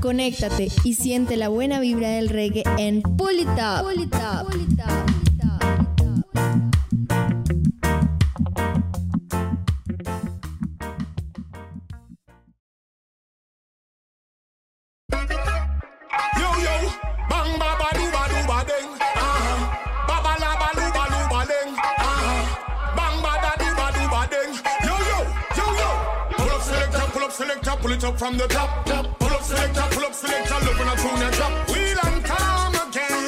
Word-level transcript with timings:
Conéctate 0.00 0.68
y 0.82 0.94
siente 0.94 1.36
la 1.36 1.48
buena 1.48 1.78
vibra 1.78 2.08
del 2.08 2.28
reggae 2.28 2.62
en 2.78 3.02
Pull 3.02 3.40
It 3.40 3.48
from 28.20 28.36
the 28.36 28.46
top. 28.48 28.84
top. 28.84 29.19
Up 29.40 29.46
selector, 29.46 29.80
up 29.80 30.12
selector, 30.12 30.58
look 30.66 30.78
when 30.78 30.88
I 30.88 30.94
tune 30.96 31.22
and 31.22 31.34
drop. 31.34 31.52
Wheel 31.70 31.98
and 32.04 32.24
calm 32.28 32.74
again. 32.76 33.24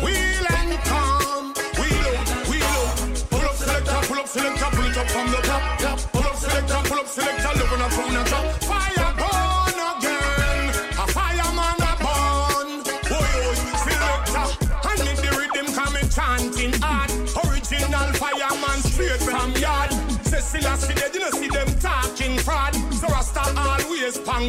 Wheel 0.00 0.46
and 0.56 0.80
calm. 0.88 1.52
Wheel 1.76 2.08
out, 2.08 2.48
wheel 2.48 2.64
out. 2.64 2.96
Pull 3.28 3.44
up 3.44 3.54
selector, 3.54 4.00
pull 4.08 4.18
up 4.18 4.26
selector, 4.26 4.70
pull 4.72 4.86
it 4.88 4.96
up 4.96 5.10
from 5.12 5.30
the 5.30 5.36
top. 5.44 5.78
top. 5.78 5.98
Pull 6.10 6.24
up 6.24 6.36
selector, 6.36 6.80
pull 6.88 6.98
up 7.00 7.06
selector, 7.06 7.52
look 7.52 7.70
when 7.70 7.82
I 7.84 7.88
tune 7.92 8.16
and 8.16 8.26
drop. 8.32 8.46
Fire 8.64 9.12
burn 9.20 9.78
again. 9.92 10.72
A 10.96 11.06
fireman 11.12 11.80
a 11.84 11.92
burn. 12.00 12.68
Boy, 13.12 13.28
boy, 13.44 13.60
selector. 13.84 14.48
I 14.88 14.96
need 15.04 15.20
the 15.20 15.30
rhythm 15.36 15.68
coming 15.76 16.08
chanting 16.08 16.72
hard. 16.80 17.12
Original 17.44 18.08
fireman 18.16 18.80
straight 18.80 19.20
from 19.20 19.52
yard. 19.60 19.92
Cecilia, 20.24 20.74
see 20.78 20.94
they 20.94 21.10
didn't 21.12 21.23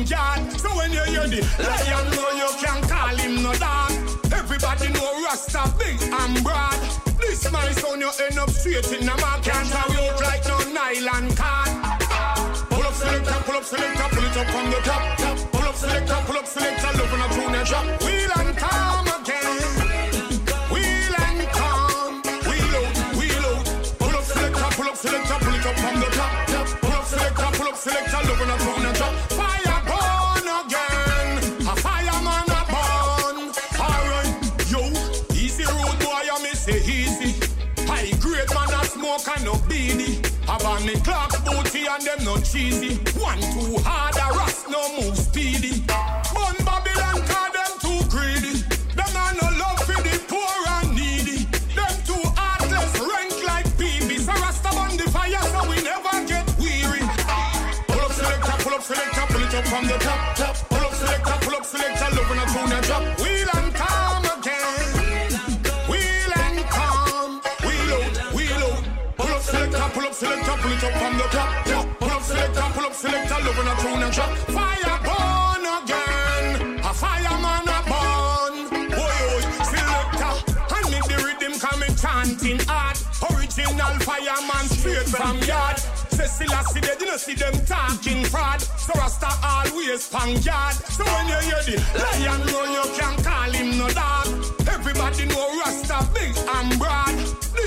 yard. 0.10 0.52
So 0.60 0.70
when 0.76 0.92
you 0.92 1.04
hear 1.04 1.28
the 1.28 1.42
lion, 1.60 2.06
know 2.16 2.30
you 2.42 2.50
can't 2.62 2.84
call 2.90 3.16
him 3.16 3.44
no 3.44 3.54
dog. 3.54 3.92
Everybody 4.32 4.90
know 4.94 5.24
Rasta 5.24 5.74
big 5.78 6.02
and 6.02 6.44
broad. 6.44 6.80
This 7.20 7.50
my 7.52 7.72
son, 7.72 8.02
you 8.02 8.12
end 8.22 8.38
up 8.38 8.50
straight 8.50 8.92
in 8.92 9.06
the 9.06 9.16
mark. 9.22 9.44
Can't 9.44 9.70
have 9.70 9.92
you 9.94 10.06
like 10.24 10.46
no 10.46 10.58
nylon 10.72 11.34
card. 11.36 11.70
Pull 12.70 12.84
up 12.84 12.94
selector, 12.94 13.40
pull 13.46 13.56
up 13.56 13.64
selector, 13.64 14.08
pull 14.16 14.26
it 14.26 14.38
up 14.38 14.48
from 14.48 14.70
the 14.72 14.80
top. 14.84 15.52
Pull 15.52 15.68
up 15.70 15.76
selector, 15.76 16.18
pull 16.26 16.38
up 16.38 16.46
selector, 16.46 16.98
love 16.98 17.12
when 17.12 17.22
I 17.22 17.28
tune 17.34 17.56
and 17.56 17.68
drop. 17.68 18.04
Wheel 18.04 18.32
and 18.38 18.58
calm 18.58 19.05
Clock 41.06 41.46
booty 41.46 41.86
and 41.86 42.02
them 42.02 42.26
no 42.26 42.36
cheesy. 42.38 42.98
One 43.22 43.38
too 43.54 43.78
hard, 43.86 44.18
a 44.18 44.26
rust 44.34 44.66
no 44.68 44.82
move 44.98 45.16
speedy. 45.16 45.86
Bun 46.34 46.58
Babylon 46.66 47.22
cause 47.30 47.54
them 47.54 47.74
too 47.78 48.02
greedy. 48.10 48.66
Them 48.98 49.14
a 49.14 49.38
no 49.38 49.46
love 49.54 49.78
for 49.86 50.02
the 50.02 50.18
poor 50.26 50.58
and 50.82 50.98
needy. 50.98 51.46
Them 51.78 51.94
too 52.10 52.26
heartless, 52.34 52.90
rank 53.06 53.38
like 53.46 53.70
PB. 53.78 54.18
So 54.18 54.34
Rasta 54.34 54.70
bun 54.74 54.98
the 54.98 55.06
fire 55.14 55.46
so 55.54 55.62
we 55.70 55.78
never 55.86 56.26
get 56.26 56.50
weary. 56.58 57.06
Pull 57.86 58.02
up 58.02 58.12
selector, 58.18 58.58
pull 58.66 58.74
up 58.74 58.82
selector, 58.82 59.26
pull 59.30 59.44
it 59.46 59.54
up 59.54 59.66
from 59.70 59.86
the 59.86 59.98
top. 60.02 60.36
top. 60.36 60.56
Pull 60.74 60.90
up 60.90 60.94
selector, 60.98 61.38
pull 61.46 61.54
up 61.54 61.66
selector, 61.66 62.10
love 62.18 62.30
when 62.34 62.40
I 62.42 62.46
tune 62.50 62.82
drop. 62.82 63.04
Wheel 63.22 63.50
and 63.54 63.65
selector, 70.16 70.56
pull 70.62 70.72
it 70.72 70.84
up 70.84 70.94
from 70.94 71.18
the 71.18 71.28
top. 71.36 71.66
top. 71.66 72.00
Pull 72.00 72.10
up 72.10 72.22
selector, 72.22 72.62
pull 72.74 72.86
up 72.86 72.94
selector, 72.94 73.38
love 73.44 73.58
when 73.58 73.68
I 73.68 73.76
tune 73.84 74.04
and 74.04 74.14
drop. 74.14 74.32
Fire 74.56 74.98
burn 75.04 75.64
again. 75.76 76.80
A 76.80 76.92
fireman 76.94 77.68
a 77.68 77.80
burn. 77.92 78.56
Boy, 78.96 79.12
oh, 79.12 79.28
boy, 79.28 79.64
selector. 79.72 80.34
I 80.72 80.80
need 80.88 81.06
the 81.12 81.18
rhythm 81.20 81.54
coming 81.60 81.96
chanting 82.00 82.60
hard. 82.64 82.96
Original 83.28 83.94
fireman 84.08 84.66
straight 84.72 85.08
from 85.12 85.38
yard. 85.44 85.78
Cecilia 86.16 86.64
see 86.72 86.80
they 86.80 86.96
didn't 86.96 87.20
see 87.20 87.36
them 87.36 87.54
talking 87.66 88.24
fraud. 88.24 88.62
So 88.62 88.94
Rasta 88.96 89.32
always 89.44 90.08
pang 90.08 90.38
yard. 90.48 90.76
So 90.96 91.04
when 91.04 91.28
you 91.28 91.40
hear 91.44 91.62
the 91.68 91.76
lion 92.00 92.40
roar, 92.56 92.68
you 92.72 92.86
can't 92.96 93.20
call 93.22 93.52
him 93.52 93.78
no 93.78 93.90
dog. 93.90 94.28
Everybody 94.72 95.26
know 95.26 95.60
Rasta 95.60 96.08
big 96.14 96.34
and 96.56 96.80
broad. 96.80 97.15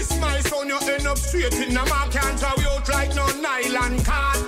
This 0.09 0.21
my 0.21 0.41
son, 0.41 0.69
you 0.69 0.79
end 0.79 1.07
up 1.07 1.19
straight 1.19 1.53
in 1.55 1.75
the 1.75 1.85
mark. 1.85 2.11
Can't 2.13 2.41
you 2.41 2.69
out 2.69 2.89
like 2.89 3.15
no 3.15 3.27
nylon 3.41 4.03
card. 4.05 4.39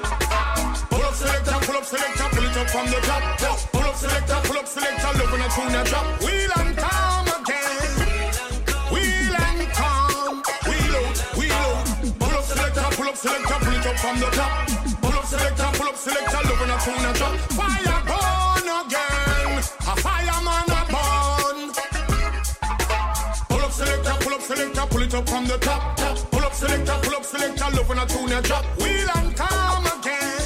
Pull 0.88 1.02
up 1.02 1.14
selector, 1.14 1.58
pull 1.66 1.76
up 1.76 1.84
selector, 1.84 2.28
pull 2.32 2.44
it 2.44 2.56
up 2.56 2.70
from 2.70 2.86
the 2.86 3.00
top. 3.02 3.38
Pull 3.72 3.82
up 3.82 3.94
selector, 3.94 4.40
pull 4.44 4.58
up 4.58 4.66
selector, 4.66 5.18
love 5.18 5.32
when 5.32 5.42
I 5.42 5.48
tune 5.48 5.74
and 5.74 5.88
drop. 5.88 6.20
Wheel 6.22 6.50
and 6.56 6.76
calm 6.76 7.26
again. 7.28 7.92
Wheel 8.92 9.34
and 9.36 9.68
calm. 9.72 10.42
Wheel 10.64 10.96
out, 10.96 11.18
wheel 11.36 11.52
out. 11.52 11.84
Pull 12.18 12.36
up 12.38 12.44
selector, 12.44 12.86
pull 12.96 13.08
up 13.08 13.16
selector, 13.16 13.58
pull 13.60 13.74
it 13.74 13.86
up 13.86 13.98
from 13.98 14.20
the 14.20 14.30
top. 14.32 14.68
Pull 15.02 15.12
up 15.12 15.24
selector, 15.24 15.68
pull 15.76 15.88
up 15.88 15.96
selector, 15.96 16.49
it 25.10 25.14
up 25.14 25.28
from 25.28 25.44
the 25.46 25.58
top. 25.58 25.96
top. 25.96 26.30
Pull 26.30 26.40
up 26.40 26.54
selector, 26.54 26.94
pull 27.02 27.16
up 27.16 27.24
selector, 27.24 27.64
love 27.76 27.88
when 27.88 27.98
I 27.98 28.04
tune 28.06 28.32
and 28.32 28.44
drop. 28.44 28.64
Wheel 28.78 29.08
and 29.16 29.36
calm 29.36 29.86
again. 29.86 30.40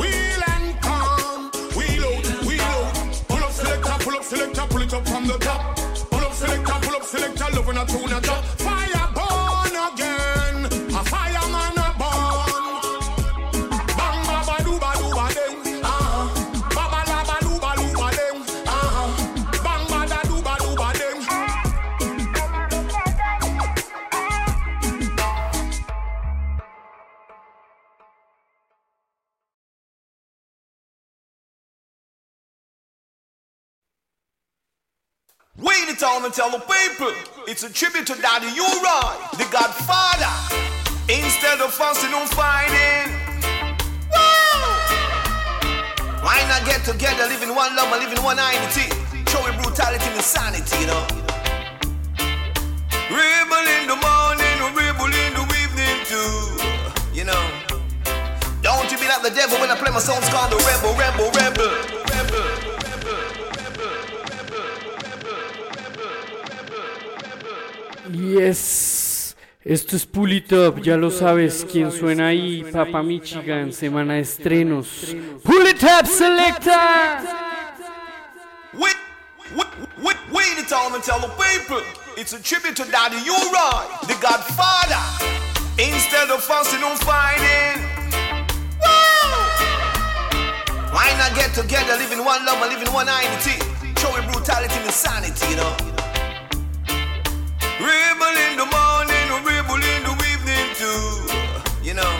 Wheel 0.00 0.42
and 0.52 0.80
calm. 0.80 1.50
Wheel 1.76 2.04
out, 2.04 2.46
wheel 2.46 2.60
out. 2.60 3.24
Pull 3.28 3.44
up 3.44 3.52
selector, 3.52 4.04
pull 4.04 4.16
up 4.16 4.24
selector, 4.24 4.66
pull 4.68 4.82
it 4.82 4.94
up 4.94 5.08
from 5.08 5.26
the 5.26 5.38
top. 5.38 5.76
Pull 6.10 6.20
up 6.20 6.32
selector, 6.32 6.72
pull 6.82 6.96
up 6.96 7.02
selector, 7.02 7.46
love 7.54 7.66
when 7.66 7.78
I 7.78 7.84
tune 7.84 8.12
and 8.12 8.22
drop. 8.22 8.59
On 36.10 36.24
and 36.24 36.34
tell 36.34 36.50
the 36.50 36.58
people. 36.58 37.14
It's 37.46 37.62
a 37.62 37.72
tribute 37.72 38.04
to 38.08 38.14
Daddy 38.20 38.48
U-Roy, 38.50 39.14
the 39.38 39.46
Godfather. 39.52 40.26
Instead 41.06 41.60
of 41.60 41.72
fussing 41.72 42.10
and 42.12 42.28
fighting. 42.30 43.14
Why 46.26 46.42
not 46.50 46.66
get 46.66 46.82
together, 46.84 47.28
live 47.30 47.42
in 47.42 47.54
one 47.54 47.76
love 47.76 47.92
and 47.92 48.02
live 48.02 48.10
in 48.10 48.24
one 48.24 48.38
unity? 48.38 48.90
Showing 49.30 49.54
brutality 49.62 50.02
and 50.02 50.16
insanity, 50.16 50.82
you 50.82 50.88
know. 50.90 51.06
Rebel 53.06 53.66
in 53.78 53.86
the 53.86 53.98
morning, 54.02 54.56
rebel 54.74 55.14
in 55.14 55.32
the 55.38 55.44
evening 55.62 55.96
too. 56.10 56.58
You 57.14 57.24
know. 57.24 57.44
Don't 58.62 58.90
you 58.90 58.98
be 58.98 59.06
like 59.06 59.22
the 59.22 59.30
devil 59.30 59.60
when 59.60 59.70
I 59.70 59.76
play 59.76 59.92
my 59.92 60.00
songs 60.00 60.28
called 60.28 60.50
the 60.50 60.58
rebel, 60.66 60.90
rebel, 60.98 61.30
rebel. 61.38 62.09
Yes. 68.12 69.36
Esto 69.62 69.94
es 69.94 70.06
Pull 70.06 70.32
It 70.32 70.52
Up, 70.52 70.80
ya 70.82 70.96
lo 70.96 71.10
sabes 71.10 71.66
quién 71.70 71.92
suena 71.92 72.28
ahí, 72.28 72.64
Papa 72.72 73.02
Michigan, 73.02 73.72
semana 73.72 74.14
de 74.14 74.20
estrenos. 74.20 75.14
Pull 75.44 75.66
It 75.66 75.82
Up 75.84 76.06
Selecta. 76.06 77.40
town 80.70 80.94
and 80.94 81.02
tell 81.02 81.18
the 81.18 81.26
people 81.34 81.82
it's 82.16 82.32
a 82.32 82.40
tribute 82.40 82.76
to 82.76 82.84
Daddy 82.92 83.18
U-Roy, 83.26 83.82
the 84.06 84.14
Godfather. 84.22 85.02
Instead 85.82 86.30
of 86.30 86.44
fussing 86.44 86.78
and 86.78 86.96
fighting, 87.00 87.82
Woo! 88.78 89.34
why 90.94 91.10
not 91.18 91.34
get 91.34 91.52
together, 91.54 91.98
live 91.98 92.12
in 92.12 92.24
one 92.24 92.46
love 92.46 92.62
and 92.62 92.72
live 92.72 92.86
in 92.86 92.92
one 92.94 93.08
unity? 93.08 93.58
Showing 93.98 94.30
brutality 94.30 94.74
and 94.76 94.86
insanity, 94.86 95.50
you 95.50 95.56
know. 95.56 95.99
Rebel 97.80 98.36
in 98.44 98.60
the 98.60 98.68
morning, 98.68 99.26
rebel 99.40 99.80
in 99.80 100.04
the 100.04 100.12
evening 100.28 100.68
too, 100.76 101.00
you 101.82 101.94
know. 101.94 102.14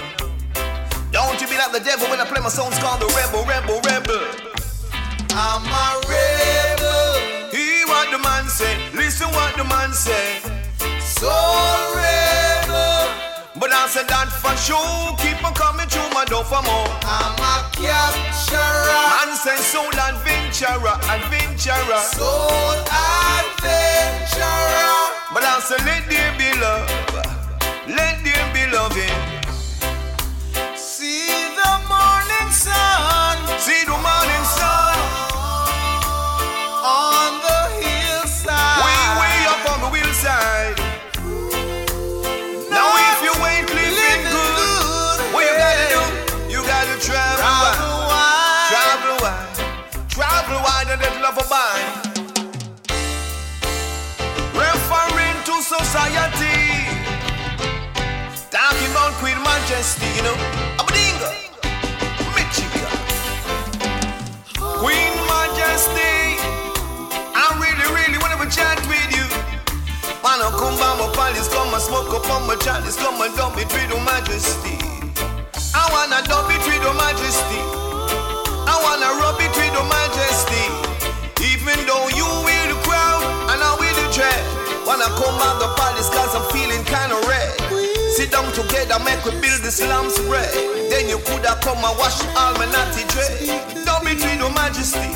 Don't 1.13 1.39
you 1.39 1.47
be 1.47 1.59
like 1.59 1.73
the 1.73 1.81
devil 1.85 2.09
when 2.09 2.19
I 2.19 2.25
play 2.25 2.41
my 2.41 2.49
songs 2.49 2.79
called 2.79 3.01
the 3.01 3.07
rebel, 3.13 3.45
rebel, 3.45 3.77
rebel. 3.85 4.25
I'm 5.37 5.69
a 5.69 6.01
rebel. 6.09 7.53
Hear 7.53 7.87
what 7.93 8.11
the 8.11 8.17
man 8.25 8.49
say, 8.49 8.73
listen 8.95 9.29
what 9.37 9.55
the 9.59 9.65
man 9.65 9.93
say. 9.93 10.41
So 11.05 11.29
rebel. 11.93 13.13
But 13.61 13.71
I 13.71 13.87
said 13.93 14.09
that 14.09 14.33
for 14.33 14.57
sure, 14.57 15.13
keep 15.21 15.45
on 15.45 15.53
coming 15.53 15.89
through 15.93 16.09
my 16.17 16.25
door 16.25 16.45
for 16.45 16.63
more. 16.65 16.89
I'm 17.05 17.37
a 17.37 17.69
capturer. 17.77 18.97
Man 19.13 19.37
say 19.37 19.61
soul 19.61 19.93
adventurer, 19.93 20.97
adventurer. 21.05 22.01
Soul 22.17 22.81
adventurer. 23.53 25.10
But 25.33 25.45
I 25.45 25.61
said 25.61 25.85
let 25.87 26.09
there 26.09 26.33
be 26.39 26.51
love, 26.61 26.89
let 27.87 28.19
there 28.25 28.53
be 28.53 28.67
loving. 28.75 29.40
Majesty, 59.71 60.07
you 60.17 60.23
know. 60.27 60.35
Abadinga. 60.83 61.31
Michigan. 62.35 62.91
Queen 64.83 65.15
Majesty. 65.31 66.43
I 67.39 67.55
really, 67.55 67.87
really 67.95 68.19
wanna 68.19 68.51
chat 68.51 68.83
with 68.91 69.11
you. 69.15 69.23
Wanna 70.27 70.51
come 70.59 70.75
by 70.75 70.91
my 70.99 71.07
palace, 71.15 71.47
come 71.55 71.71
and 71.71 71.81
smoke 71.81 72.11
up 72.11 72.29
on 72.35 72.49
my 72.49 72.57
chalice, 72.57 72.97
come 72.97 73.23
and 73.23 73.31
dump 73.39 73.59
it 73.63 73.71
with 73.71 73.87
your 73.95 74.03
majesty. 74.03 74.75
I 75.71 75.87
wanna 75.95 76.27
dump 76.27 76.51
it 76.51 76.67
with 76.67 76.83
your 76.83 76.99
majesty. 76.99 77.63
I 78.67 78.75
wanna 78.83 79.23
rub 79.23 79.39
it 79.39 79.55
with 79.55 79.71
your 79.71 79.87
majesty. 79.87 80.67
Even 81.47 81.79
though 81.87 82.11
you 82.19 82.27
with 82.43 82.75
the 82.75 82.79
crowd 82.83 83.23
and 83.55 83.63
I 83.63 83.71
with 83.79 83.95
the 83.95 84.07
dread. 84.19 84.43
Wanna 84.85 85.07
come 85.15 85.39
out 85.47 85.63
the 85.63 85.71
palace 85.79 86.11
cause 86.11 86.35
I'm 86.35 86.43
feeling 86.51 86.83
kinda 86.91 87.23
red. 87.31 87.90
Sit 88.11 88.33
down 88.33 88.51
together, 88.53 88.99
make 89.05 89.23
we 89.25 89.31
build 89.39 89.63
the 89.63 89.71
slums 89.71 90.15
spread. 90.15 90.51
Then 90.91 91.09
you 91.09 91.19
coulda 91.31 91.55
come 91.63 91.79
and 91.79 91.97
wash 91.97 92.19
all 92.35 92.53
my 92.59 92.67
natty 92.67 93.07
dread. 93.15 93.31
It 93.41 93.87
with 94.03 94.25
your 94.39 94.51
majesty. 94.51 95.15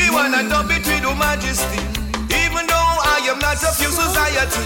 You 0.00 0.12
wanna 0.12 0.48
dub 0.48 0.68
with 0.68 0.88
your 0.88 1.14
majesty. 1.14 1.84
Even 2.32 2.64
though 2.66 2.90
I 3.04 3.28
am 3.28 3.38
not 3.38 3.60
of 3.60 3.76
your 3.80 3.92
society. 3.92 4.64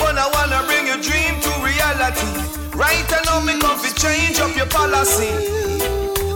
But 0.00 0.16
I 0.16 0.26
wanna 0.32 0.64
bring 0.64 0.86
your 0.88 1.00
dream 1.00 1.36
to 1.44 1.50
reality. 1.60 2.32
Right 2.72 3.04
now, 3.24 3.40
me 3.40 3.58
come 3.60 3.80
to 3.80 3.94
change 3.94 4.40
up 4.40 4.56
your 4.56 4.66
policy. 4.66 5.28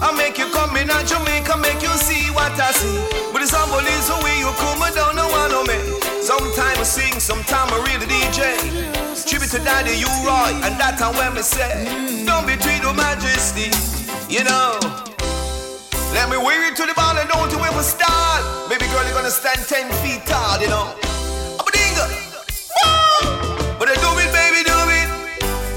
I 0.00 0.12
make 0.16 0.38
you 0.38 0.48
come 0.52 0.76
in 0.76 0.90
and 0.90 1.06
Jamaica, 1.08 1.56
make 1.58 1.82
you 1.82 1.94
see 1.96 2.28
what 2.32 2.52
I 2.60 2.72
see. 2.72 2.96
But 3.32 3.42
it's 3.42 3.52
unbelievable 3.52 4.20
the 4.20 4.24
way 4.24 4.36
you 4.38 4.52
come 4.60 4.82
and 4.82 4.94
don't 4.94 5.16
know 5.16 5.28
what 5.28 5.52
I 5.52 5.60
mean. 5.64 6.00
Sometimes 6.22 6.78
I 6.78 6.84
sing, 6.84 7.20
sometimes 7.20 7.72
I 7.72 7.78
read 7.88 8.00
the 8.00 8.06
DJ. 8.06 8.99
To 9.50 9.58
Daddy 9.58 9.98
you 9.98 10.06
right, 10.22 10.54
and 10.62 10.78
that 10.78 10.94
time 10.96 11.18
when 11.18 11.34
me 11.34 11.42
say, 11.42 11.82
don't 12.22 12.46
be 12.46 12.54
treated 12.54 12.86
with 12.86 12.94
majesty, 12.94 13.74
you 14.30 14.46
know. 14.46 14.78
Let 16.14 16.30
me 16.30 16.38
wear 16.38 16.70
it 16.70 16.78
to 16.78 16.86
the 16.86 16.94
ball 16.94 17.18
and 17.18 17.26
don't 17.26 17.50
you 17.50 17.58
ever 17.58 17.82
start. 17.82 18.46
Baby 18.70 18.86
girl, 18.94 19.02
you're 19.02 19.18
gonna 19.18 19.26
stand 19.26 19.58
10 19.66 19.90
feet 20.06 20.22
tall, 20.22 20.62
you 20.62 20.70
know. 20.70 20.94
I'm 21.58 21.66
a 21.66 21.72
dingo. 21.74 22.06
Woo! 22.78 23.74
But 23.74 23.90
I 23.90 23.98
do 23.98 24.10
it, 24.22 24.30
baby, 24.30 24.62
do 24.62 24.78
it. 24.86 25.10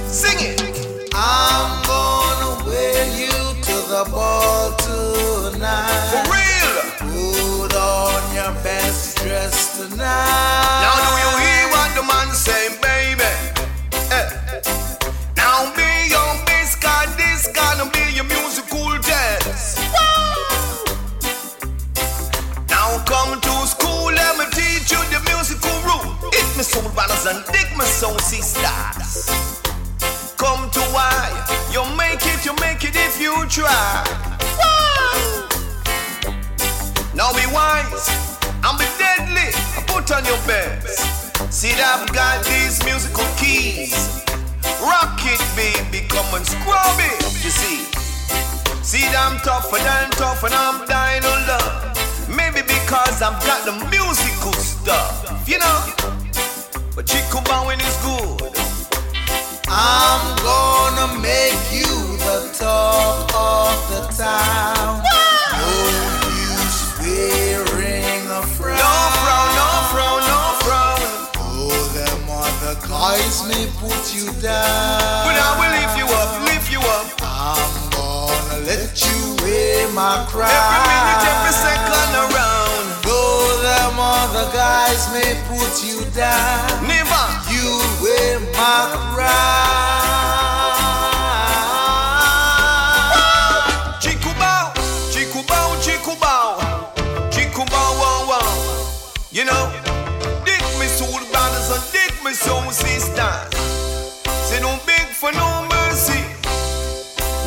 Sing 0.06 0.38
it. 0.38 1.10
I'm 1.18 1.82
gonna 1.90 2.70
wear 2.70 3.10
you 3.18 3.34
to 3.58 3.76
the 3.90 4.06
ball 4.14 4.78
tonight. 4.86 6.14
For 6.14 6.22
real. 6.30 6.78
Put 7.10 7.74
on 7.74 8.22
your 8.38 8.54
best 8.62 9.18
dress 9.18 9.82
tonight. 9.82 10.83
And 27.26 27.46
dig 27.54 27.70
me 27.78 27.86
soul 27.86 28.18
sisters. 28.20 29.30
Come 30.36 30.70
to 30.72 30.80
why 30.92 31.30
you 31.72 31.84
make 31.96 32.20
it, 32.26 32.44
you 32.44 32.54
make 32.60 32.84
it 32.84 32.96
if 32.96 33.22
you 33.22 33.34
try. 33.48 34.04
Now 37.16 37.32
be 37.32 37.46
wise 37.54 38.10
and 38.44 38.78
be 38.78 38.86
deadly. 38.98 39.52
Put 39.88 40.12
on 40.12 40.26
your 40.26 40.40
best. 40.46 41.00
See 41.54 41.72
that 41.80 42.02
I've 42.02 42.14
got 42.14 42.44
these 42.44 42.84
musical 42.84 43.26
keys. 43.38 43.96
Rock 44.82 45.20
it, 45.24 45.40
baby, 45.56 46.06
come 46.10 46.28
and 46.36 46.46
scrub 46.46 47.00
it. 47.00 47.24
You 47.44 47.52
see, 47.52 47.86
see 48.84 49.06
that 49.14 49.32
I'm 49.32 49.40
tougher 49.40 49.78
than 49.78 50.10
tough 50.12 50.44
and 50.44 50.54
I'm 50.54 50.86
dying 50.88 51.24
of 51.24 51.48
love. 51.48 52.28
Maybe 52.28 52.62
because 52.64 53.22
I've 53.22 53.40
got 53.46 53.64
the 53.64 53.74
musical 53.90 54.54
stuff, 54.54 55.48
you 55.48 55.60
know. 55.60 56.23
Chico 57.34 57.50
Bowen 57.50 57.80
is 57.80 57.98
good. 58.06 58.54
I'm 59.68 60.38
gonna 60.46 61.20
make 61.20 61.58
you 61.74 61.90
the 62.22 62.54
talk 62.54 63.26
of 63.34 63.74
the 63.90 64.02
town. 64.14 65.02
No 65.58 65.70
use 66.30 66.78
wearing 67.02 68.22
a 68.30 68.46
frown. 68.54 68.78
No 68.78 68.94
frown, 69.18 69.50
no 69.58 69.70
frown, 69.90 70.22
no 70.30 70.42
frown. 70.62 71.02
Oh, 71.42 71.74
them 71.98 72.30
other 72.30 72.76
guys 72.88 73.42
may 73.48 73.66
put 73.82 74.14
you 74.14 74.30
down. 74.40 75.26
But 75.26 75.34
I 75.34 75.58
will 75.58 75.74
lift 75.74 75.98
you 75.98 76.06
up, 76.14 76.46
lift 76.46 76.72
you 76.72 76.82
up. 76.86 77.08
I'm 77.24 77.90
gonna 77.98 78.64
let 78.64 78.94
you 79.02 79.36
wear 79.42 79.90
my 79.90 80.24
crown. 80.30 80.52
Every 80.52 80.98
minute, 81.02 81.26
every 81.34 81.54
second 81.54 82.14
around. 82.14 82.53
Other 84.36 84.52
guys 84.52 85.14
may 85.14 85.38
put 85.46 85.86
you 85.86 86.02
down, 86.10 86.88
Never. 86.88 87.26
you 87.54 87.78
wear 88.02 88.40
my 88.58 88.90
crown. 89.14 89.62
Chiku 94.02 94.34
bow, 94.40 94.74
chiku 95.12 95.44
bow, 95.46 95.78
chiku 95.86 96.16
bow, 96.20 96.58
chiku 97.30 97.64
bow, 97.70 97.94
wow, 98.02 98.26
wow. 98.28 98.50
You 99.30 99.46
know, 99.46 99.72
dig 100.44 100.64
me 100.80 100.88
soul 100.88 101.22
brothers 101.30 101.70
and 101.70 101.84
dig 101.94 102.14
me 102.26 102.34
soul 102.34 102.72
sisters. 102.72 103.54
Say 104.50 104.60
no 104.62 104.80
big 104.88 105.14
for 105.14 105.32
no 105.34 105.68
mercy. 105.70 106.26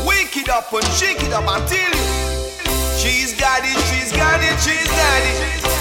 Wake 0.06 0.36
it 0.36 0.48
up 0.48 0.72
and 0.72 0.86
shake 0.94 1.20
it 1.20 1.32
up 1.32 1.48
until 1.48 1.92
she's 2.96 3.34
got 3.34 3.64
it, 3.64 3.76
she's 3.90 4.12
got 4.12 4.40
it, 4.40 4.56
she's 4.60 4.86
got 4.86 5.22
it. 5.26 5.75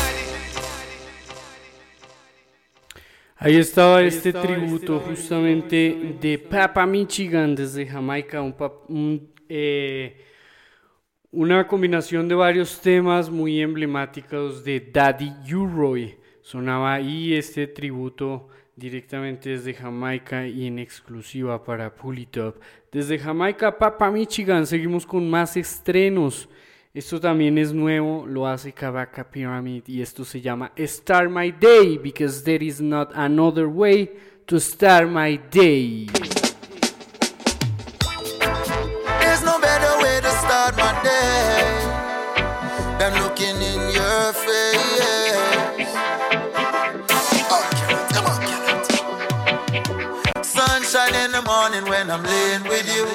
Ahí 3.45 3.57
estaba 3.57 4.01
este 4.01 4.33
tributo 4.33 4.99
justamente 4.99 6.15
de 6.19 6.39
Papa 6.39 6.83
Michigan 6.87 7.53
desde 7.53 7.85
Jamaica, 7.85 8.41
un 8.41 8.57
pap- 8.57 8.85
un, 8.89 9.31
eh, 9.47 10.17
una 11.31 11.67
combinación 11.67 12.27
de 12.27 12.33
varios 12.33 12.81
temas 12.81 13.29
muy 13.29 13.61
emblemáticos 13.61 14.63
de 14.63 14.79
Daddy 14.91 15.31
U-Roy. 15.53 16.17
Sonaba 16.41 16.95
ahí 16.95 17.35
este 17.35 17.67
tributo 17.67 18.47
directamente 18.75 19.49
desde 19.51 19.75
Jamaica 19.75 20.47
y 20.47 20.65
en 20.65 20.79
exclusiva 20.79 21.63
para 21.63 21.93
Pull 21.93 22.17
It 22.17 22.37
Up. 22.37 22.59
Desde 22.91 23.19
Jamaica, 23.19 23.77
Papa 23.77 24.09
Michigan, 24.09 24.65
seguimos 24.65 25.05
con 25.05 25.29
más 25.29 25.55
estrenos. 25.55 26.49
Esto 26.95 27.19
también 27.19 27.57
es 27.57 27.73
nuevo, 27.73 28.25
lo 28.25 28.47
hace 28.47 28.71
Kabaka 28.71 29.25
Pyramid 29.25 29.83
y 29.85 30.01
esto 30.01 30.23
se 30.23 30.39
llama 30.39 30.71
Start 30.77 31.29
My 31.29 31.51
Day 31.51 31.97
because 31.97 32.41
there 32.45 32.63
is 32.63 32.79
not 32.79 33.11
another 33.13 33.67
way 33.67 34.09
to 34.45 34.61
start 34.61 35.09
my 35.09 35.37
day. 35.51 36.07
There's 39.19 39.43
no 39.43 39.59
better 39.59 39.97
way 40.01 40.21
to 40.21 40.31
start 40.39 40.77
my 40.77 40.93
day 41.03 41.65
than 42.97 43.13
looking 43.21 43.57
in 43.57 43.91
your 43.91 44.31
face. 44.31 45.91
Oh. 47.51 47.61
Sunshine 50.43 51.13
in 51.25 51.33
the 51.33 51.41
morning 51.41 51.83
when 51.89 52.09
I'm 52.09 52.23
laying 52.23 52.63
with 52.63 52.87
you. 52.95 53.05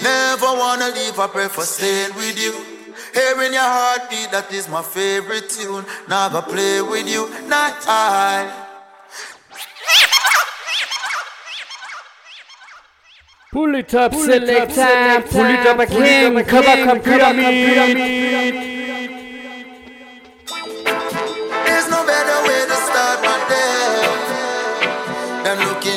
Never 0.00 0.46
wanna 0.46 0.90
leave, 0.90 1.18
I 1.18 1.26
prefer 1.26 1.62
staying 1.62 2.14
with 2.14 2.38
you. 2.38 2.76
Hearing 3.16 3.54
your 3.54 3.62
heartbeat, 3.62 4.30
that 4.30 4.52
is 4.52 4.68
my 4.68 4.82
favorite 4.82 5.48
tune. 5.48 5.86
Never 6.06 6.42
play 6.42 6.82
with 6.82 7.08
you, 7.08 7.30
not 7.48 7.72
I. 7.88 8.44
Pull 13.52 13.74
it 13.74 13.94
up, 13.94 14.12
selecta, 14.12 15.24
pull 15.32 15.46
it 15.46 15.66
up 15.66 15.78
again, 15.78 16.34
Kabaka 16.44 17.02
Pyramid. 17.02 18.54
There's 21.64 21.88
no 21.88 22.04
better 22.04 22.38
way 22.44 22.60
to 22.68 22.76
start 22.84 23.18
my 23.24 23.38
day 23.48 23.96
than 25.42 25.56
looking 25.64 25.95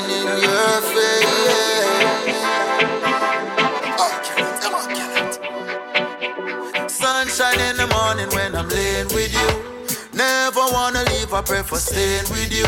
I 11.40 11.42
prefer 11.42 11.78
staying 11.78 12.28
with 12.32 12.52
you. 12.52 12.68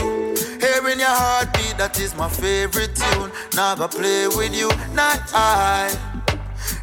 Hearing 0.63 0.97
your 0.97 1.11
heartbeat, 1.11 1.75
that 1.77 1.99
is 1.99 2.15
my 2.15 2.29
favorite 2.29 2.95
tune. 2.95 3.29
Never 3.53 3.89
play 3.89 4.27
with 4.31 4.55
you, 4.55 4.69
not 4.95 5.19
I. 5.35 5.91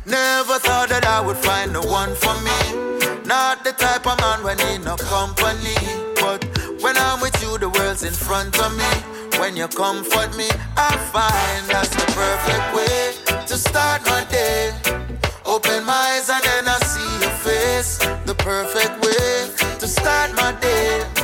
Never 0.04 0.59
thought 0.61 0.90
that 0.90 1.07
I 1.07 1.23
would 1.25 1.38
find 1.38 1.75
the 1.75 1.80
one 1.80 2.12
for 2.14 2.37
me. 2.45 3.25
Not 3.25 3.64
the 3.64 3.73
type 3.73 4.07
of 4.07 4.21
man 4.21 4.45
when 4.45 4.59
need 4.68 4.85
no 4.85 4.97
company. 5.00 5.80
But 6.21 6.45
when 6.85 6.92
I'm 6.99 7.23
with 7.23 7.40
you, 7.40 7.57
the 7.57 7.71
world's 7.71 8.04
in 8.04 8.12
front 8.12 8.61
of 8.61 8.76
me. 8.76 8.92
When 9.40 9.57
you 9.57 9.66
comfort 9.68 10.37
me, 10.37 10.52
I 10.76 10.92
find 11.09 11.64
that's 11.73 11.88
the 11.88 12.04
perfect 12.12 12.68
way 12.76 13.16
to 13.49 13.57
start 13.57 14.04
my 14.04 14.28
day. 14.28 14.76
Open 15.47 15.87
my 15.87 15.97
eyes 15.97 16.28
and 16.28 16.45
then 16.45 16.68
I 16.68 16.76
see 16.85 17.25
your 17.25 17.37
face. 17.40 17.97
The 18.28 18.35
perfect 18.37 18.92
way 19.00 19.49
to 19.80 19.88
start 19.88 20.37
my 20.37 20.52
day. 20.61 21.18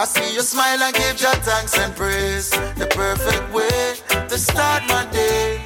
I 0.00 0.04
see 0.04 0.32
you 0.32 0.42
smile 0.42 0.80
and 0.80 0.94
give 0.94 1.20
your 1.20 1.34
thanks 1.42 1.76
and 1.76 1.92
praise. 1.96 2.50
The 2.50 2.86
perfect 2.86 3.52
way 3.52 3.96
to 4.28 4.38
start 4.38 4.84
my 4.86 5.04
day. 5.10 5.60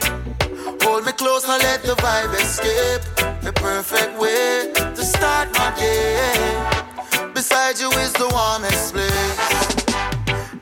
Hold 0.81 1.05
me 1.05 1.13
close, 1.13 1.47
now 1.47 1.59
let 1.59 1.83
the 1.83 1.93
vibe 1.97 2.33
escape. 2.41 3.03
The 3.43 3.53
perfect 3.53 4.19
way 4.19 4.73
to 4.75 5.05
start 5.05 5.53
my 5.53 5.71
day. 5.77 7.31
Beside 7.35 7.79
you 7.79 7.91
is 7.91 8.15
the 8.15 8.29
warmest 8.33 8.95
place. 8.95 9.83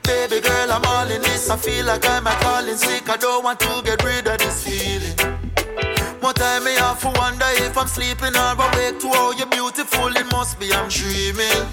Baby 0.03 0.41
girl, 0.41 0.73
I'm 0.73 0.85
all 0.87 1.09
in 1.09 1.23
this. 1.23 1.49
I 1.49 1.57
feel 1.57 1.87
like 1.87 2.05
I'm 2.09 2.27
a 2.27 2.35
calling 2.43 2.77
sick. 2.77 3.09
I 3.09 3.17
don't 3.19 3.45
want 3.45 3.61
to 3.61 3.83
get 3.85 4.03
rid 4.03 4.27
of 4.27 4.39
this 4.39 4.65
feeling. 4.65 5.20
More 6.31 6.47
time 6.47 6.63
me 6.63 6.75
have 6.75 7.01
to 7.01 7.09
wonder 7.19 7.51
if 7.67 7.77
I'm 7.77 7.89
sleeping 7.89 8.37
or 8.37 8.55
awake 8.55 9.01
to 9.01 9.09
how 9.09 9.33
you're 9.33 9.49
beautiful. 9.49 10.07
It 10.15 10.31
must 10.31 10.61
be 10.61 10.73
I'm 10.73 10.89
dreaming. 10.89 11.67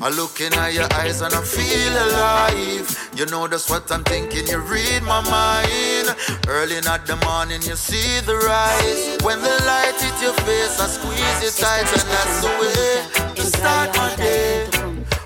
I 0.00 0.10
look 0.14 0.40
in 0.40 0.52
your 0.72 0.86
eyes 0.94 1.22
and 1.22 1.34
I 1.34 1.42
feel 1.42 1.92
alive. 2.06 2.86
You 3.16 3.26
know 3.26 3.48
that's 3.48 3.68
what 3.68 3.90
I'm 3.90 4.04
thinking. 4.04 4.46
You 4.46 4.60
read 4.60 5.02
my 5.02 5.22
mind. 5.26 6.14
Early 6.46 6.76
in 6.76 6.84
the 6.84 7.18
morning, 7.26 7.62
you 7.62 7.74
see 7.74 8.20
the 8.20 8.36
rise. 8.46 9.18
When 9.24 9.40
the 9.42 9.56
light 9.66 9.98
hit 9.98 10.22
your 10.22 10.34
face, 10.46 10.78
I 10.78 10.86
squeeze 10.86 11.42
it 11.42 11.60
tight, 11.60 11.90
and 11.98 12.06
that's 12.14 12.42
the 12.46 12.52
way 12.62 13.34
to 13.34 13.42
start 13.42 13.90
my 13.96 14.14
day. 14.14 14.68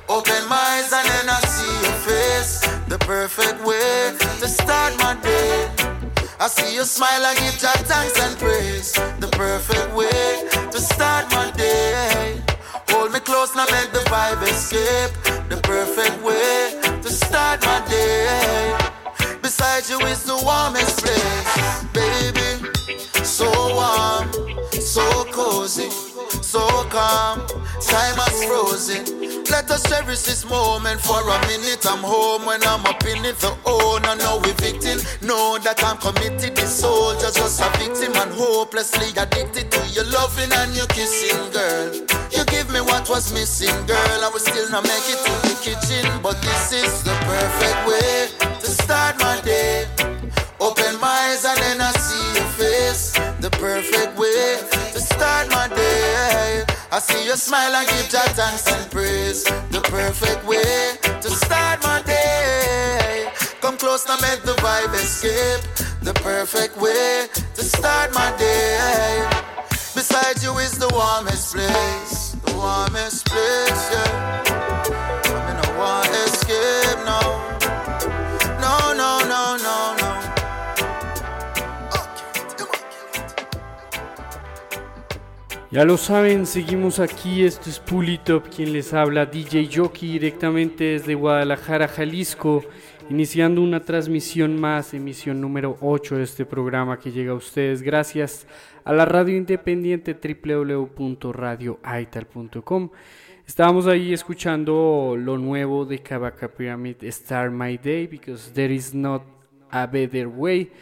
Open 0.08 0.48
my 0.48 0.56
eyes 0.56 0.90
and 0.90 1.06
then 1.06 1.28
I 1.28 1.40
see 1.52 1.74
your 1.84 1.98
face. 2.08 2.60
The 2.88 2.96
perfect 3.00 3.62
way 3.62 4.16
to 4.40 4.48
start 4.48 4.96
my 4.96 5.20
day. 5.20 5.77
I 6.40 6.47
see 6.47 6.73
you 6.75 6.85
smile 6.85 7.26
and 7.26 7.37
give 7.38 7.61
your 7.61 7.73
thanks 7.90 8.21
and 8.21 8.38
praise. 8.38 8.92
The 9.18 9.28
perfect 9.33 9.92
way 9.92 10.47
to 10.71 10.80
start 10.80 11.28
my 11.33 11.50
day. 11.50 12.40
Hold 12.90 13.12
me 13.12 13.18
close, 13.18 13.57
now 13.57 13.66
make 13.73 13.90
the 13.90 14.04
vibe 14.07 14.42
escape. 14.45 15.12
The 15.49 15.57
perfect 15.62 16.23
way 16.23 16.78
to 17.02 17.11
start 17.11 17.61
my 17.62 17.85
day. 17.88 18.78
Beside 19.42 19.88
you 19.88 19.99
is 20.07 20.23
the 20.23 20.37
warmest 20.37 21.02
place, 21.02 21.85
baby. 21.92 22.77
So 24.88 25.04
cozy, 25.33 25.90
so 26.40 26.64
calm. 26.88 27.47
Time 27.85 28.16
has 28.16 28.45
frozen. 28.49 29.04
Let 29.50 29.71
us 29.71 29.85
cherish 29.85 30.23
this 30.23 30.49
moment 30.49 31.02
for 31.02 31.21
a 31.21 31.38
minute. 31.47 31.85
I'm 31.85 32.00
home 32.00 32.47
when 32.47 32.62
I'm 32.64 32.80
up 32.87 33.04
in 33.04 33.23
it. 33.26 33.37
The 33.37 33.52
owner, 33.68 34.16
no 34.16 34.40
we 34.42 34.52
victim. 34.57 34.97
Know 35.21 35.59
that 35.61 35.85
I'm 35.85 35.99
committed. 35.99 36.57
The 36.57 36.64
soldier, 36.66 37.28
just 37.28 37.61
a 37.61 37.68
victim 37.76 38.16
and 38.16 38.33
hopelessly 38.33 39.12
addicted 39.21 39.71
to 39.71 39.80
your 39.92 40.09
loving 40.09 40.50
and 40.57 40.75
your 40.75 40.87
kissing, 40.88 41.37
girl. 41.52 41.92
You 42.33 42.49
give 42.49 42.73
me 42.73 42.80
what 42.80 43.11
was 43.11 43.30
missing, 43.30 43.76
girl. 43.85 44.18
I 44.25 44.30
will 44.33 44.40
still 44.40 44.71
not 44.71 44.85
make 44.85 45.04
it 45.04 45.21
to 45.21 45.33
the 45.45 45.54
kitchen, 45.61 46.09
but 46.23 46.40
this 46.40 46.73
is 46.73 47.04
the 47.04 47.12
perfect 47.28 47.80
way 47.85 48.57
to 48.57 48.66
start 48.73 49.21
my 49.21 49.38
day. 49.45 49.85
Open 50.61 50.99
my 50.99 51.12
eyes 51.28 51.45
and 51.45 51.59
then 51.61 51.80
I 51.80 51.92
see 51.92 52.40
your 52.40 52.49
face. 52.57 53.12
The 53.38 53.50
perfect 53.50 54.18
way 54.18 54.77
I 56.90 57.00
see 57.00 57.26
you 57.26 57.37
smile 57.37 57.75
and 57.75 57.87
give 57.87 58.11
your 58.11 58.23
thanks 58.33 58.66
and 58.66 58.90
praise. 58.90 59.45
The 59.45 59.80
perfect 59.85 60.42
way 60.47 60.97
to 61.21 61.30
start 61.30 61.83
my 61.83 62.00
day. 62.02 63.30
Come 63.61 63.76
close 63.76 64.07
now, 64.09 64.16
make 64.23 64.42
the 64.42 64.57
vibe 64.64 64.95
escape. 64.95 65.61
The 66.02 66.14
perfect 66.14 66.78
way 66.78 67.28
to 67.54 67.62
start 67.62 68.14
my 68.14 68.35
day. 68.38 69.28
Beside 69.95 70.42
you 70.42 70.57
is 70.59 70.78
the 70.78 70.88
warmest 70.95 71.54
place, 71.54 72.33
the 72.47 72.54
warmest 72.54 73.26
place, 73.26 73.83
yeah. 73.92 74.42
I'm 75.26 75.57
in 75.57 75.64
a 75.64 75.78
want 75.78 76.09
Ya 85.70 85.84
lo 85.84 85.98
saben, 85.98 86.46
seguimos 86.46 86.98
aquí, 86.98 87.44
esto 87.44 87.68
es 87.68 87.78
Pulitop, 87.78 88.48
quien 88.48 88.72
les 88.72 88.94
habla 88.94 89.26
DJ 89.26 89.68
Jockey 89.70 90.12
directamente 90.12 90.84
desde 90.84 91.14
Guadalajara, 91.14 91.88
Jalisco, 91.88 92.64
iniciando 93.10 93.60
una 93.60 93.80
transmisión 93.80 94.58
más, 94.58 94.94
emisión 94.94 95.42
número 95.42 95.76
8 95.82 96.16
de 96.16 96.22
este 96.22 96.46
programa 96.46 96.98
que 96.98 97.12
llega 97.12 97.32
a 97.32 97.34
ustedes 97.34 97.82
gracias 97.82 98.46
a 98.82 98.94
la 98.94 99.04
radio 99.04 99.37
independiente 99.37 100.14
www.radioaital.com. 100.14 102.88
Estábamos 103.46 103.87
ahí 103.87 104.14
escuchando 104.14 105.16
lo 105.18 105.37
nuevo 105.37 105.84
de 105.84 105.98
Kabaka 105.98 106.48
Pyramid, 106.48 106.96
Start 107.10 107.52
My 107.52 107.76
Day, 107.76 108.06
because 108.06 108.50
there 108.54 108.72
is 108.72 108.94
not 108.94 109.22
a 109.68 109.87
better 109.87 110.28
way. 110.28 110.72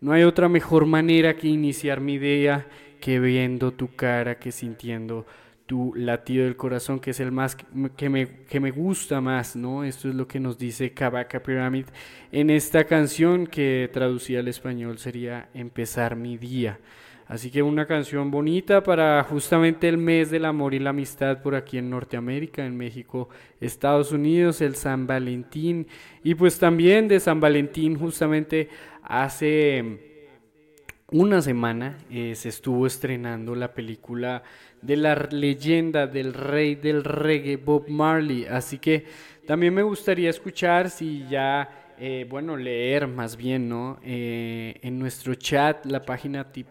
No 0.00 0.12
hay 0.12 0.22
otra 0.22 0.48
mejor 0.48 0.86
manera 0.86 1.36
que 1.36 1.48
iniciar 1.48 2.00
mi 2.00 2.18
día 2.18 2.68
que 3.00 3.20
viendo 3.20 3.72
tu 3.72 3.94
cara, 3.94 4.38
que 4.38 4.52
sintiendo 4.52 5.26
tu 5.66 5.92
latido 5.96 6.44
del 6.44 6.56
corazón, 6.56 7.00
que 7.00 7.10
es 7.10 7.20
el 7.20 7.32
más 7.32 7.56
que 7.96 8.08
me, 8.08 8.28
que 8.48 8.60
me 8.60 8.70
gusta 8.70 9.20
más, 9.20 9.56
¿no? 9.56 9.82
Esto 9.84 10.08
es 10.08 10.14
lo 10.14 10.28
que 10.28 10.38
nos 10.38 10.58
dice 10.58 10.92
Kabaka 10.92 11.42
Pyramid 11.42 11.86
en 12.30 12.50
esta 12.50 12.84
canción 12.84 13.46
que 13.46 13.90
traducida 13.92 14.40
al 14.40 14.48
español 14.48 14.98
sería 14.98 15.48
Empezar 15.54 16.14
mi 16.16 16.36
día. 16.36 16.78
Así 17.28 17.50
que 17.50 17.60
una 17.60 17.86
canción 17.86 18.30
bonita 18.30 18.84
para 18.84 19.24
justamente 19.24 19.88
el 19.88 19.98
mes 19.98 20.30
del 20.30 20.44
amor 20.44 20.74
y 20.74 20.78
la 20.78 20.90
amistad 20.90 21.42
por 21.42 21.56
aquí 21.56 21.76
en 21.76 21.90
Norteamérica, 21.90 22.64
en 22.64 22.76
México, 22.76 23.28
Estados 23.60 24.12
Unidos, 24.12 24.60
el 24.60 24.76
San 24.76 25.08
Valentín. 25.08 25.88
Y 26.22 26.36
pues 26.36 26.60
también 26.60 27.08
de 27.08 27.18
San 27.18 27.40
Valentín 27.40 27.98
justamente 27.98 28.68
hace 29.02 30.15
una 31.12 31.40
semana 31.40 31.98
eh, 32.10 32.34
se 32.34 32.48
estuvo 32.48 32.86
estrenando 32.86 33.54
la 33.54 33.72
película 33.74 34.42
de 34.82 34.96
la 34.96 35.14
leyenda 35.30 36.06
del 36.06 36.34
rey 36.34 36.74
del 36.74 37.04
reggae 37.04 37.56
Bob 37.56 37.88
Marley. 37.88 38.46
Así 38.46 38.78
que 38.78 39.04
también 39.46 39.72
me 39.74 39.82
gustaría 39.82 40.30
escuchar 40.30 40.90
si 40.90 41.24
ya, 41.28 41.92
eh, 41.98 42.26
bueno, 42.28 42.56
leer 42.56 43.06
más 43.06 43.36
bien, 43.36 43.68
¿no? 43.68 43.98
Eh, 44.02 44.74
en 44.82 44.98
nuestro 44.98 45.34
chat, 45.34 45.86
la 45.86 46.02
página 46.04 46.52
tip- 46.52 46.66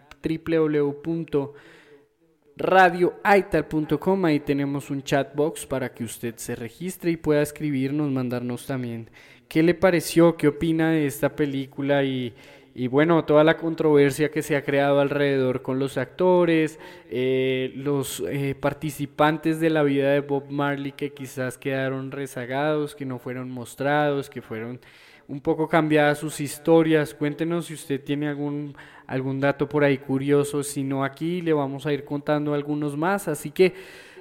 radioaital.com. 2.58 4.24
Ahí 4.24 4.40
tenemos 4.40 4.90
un 4.90 5.02
chat 5.02 5.34
box 5.34 5.66
para 5.66 5.92
que 5.92 6.04
usted 6.04 6.34
se 6.36 6.56
registre 6.56 7.10
y 7.10 7.16
pueda 7.16 7.42
escribirnos, 7.42 8.10
mandarnos 8.10 8.66
también 8.66 9.10
qué 9.48 9.62
le 9.62 9.74
pareció, 9.74 10.36
qué 10.36 10.48
opina 10.48 10.90
de 10.90 11.06
esta 11.06 11.36
película 11.36 12.02
y, 12.04 12.34
y 12.78 12.88
bueno, 12.88 13.24
toda 13.24 13.42
la 13.42 13.56
controversia 13.56 14.30
que 14.30 14.42
se 14.42 14.54
ha 14.54 14.62
creado 14.62 15.00
alrededor 15.00 15.62
con 15.62 15.78
los 15.78 15.96
actores, 15.96 16.78
eh, 17.08 17.72
los 17.74 18.22
eh, 18.28 18.54
participantes 18.54 19.60
de 19.60 19.70
la 19.70 19.82
vida 19.82 20.10
de 20.10 20.20
Bob 20.20 20.50
Marley 20.50 20.92
que 20.92 21.14
quizás 21.14 21.56
quedaron 21.56 22.10
rezagados, 22.10 22.94
que 22.94 23.06
no 23.06 23.18
fueron 23.18 23.50
mostrados, 23.50 24.28
que 24.28 24.42
fueron 24.42 24.78
un 25.26 25.40
poco 25.40 25.68
cambiadas 25.68 26.18
sus 26.18 26.38
historias. 26.38 27.14
Cuéntenos 27.14 27.64
si 27.64 27.72
usted 27.72 28.04
tiene 28.04 28.28
algún, 28.28 28.76
algún 29.06 29.40
dato 29.40 29.70
por 29.70 29.82
ahí 29.82 29.96
curioso, 29.96 30.62
si 30.62 30.82
no 30.82 31.02
aquí 31.02 31.40
le 31.40 31.54
vamos 31.54 31.86
a 31.86 31.94
ir 31.94 32.04
contando 32.04 32.52
algunos 32.52 32.94
más. 32.94 33.26
Así 33.26 33.52
que 33.52 33.72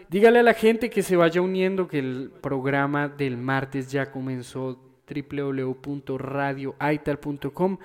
dígale 0.09 0.39
a 0.39 0.43
la 0.43 0.53
gente 0.53 0.89
que 0.89 1.03
se 1.03 1.17
vaya 1.17 1.41
uniendo, 1.41 1.89
que 1.89 1.99
el 1.99 2.31
programa 2.39 3.09
del 3.09 3.35
martes 3.35 3.91
ya 3.91 4.13
comenzó 4.13 4.79
www.radioaital.com 5.09 7.79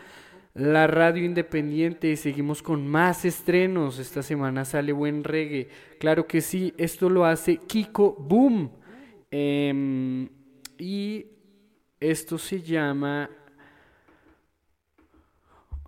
la 0.54 0.86
radio 0.86 1.24
independiente. 1.24 2.16
Seguimos 2.16 2.62
con 2.62 2.86
más 2.86 3.24
estrenos. 3.24 3.98
Esta 3.98 4.22
semana 4.22 4.64
sale 4.64 4.92
buen 4.92 5.24
reggae. 5.24 5.68
Claro 5.98 6.26
que 6.26 6.40
sí, 6.40 6.74
esto 6.76 7.08
lo 7.08 7.24
hace 7.24 7.56
Kiko 7.58 8.16
Boom. 8.18 8.70
Em, 9.30 10.28
y 10.78 11.26
esto 12.00 12.38
se 12.38 12.62
llama 12.62 13.30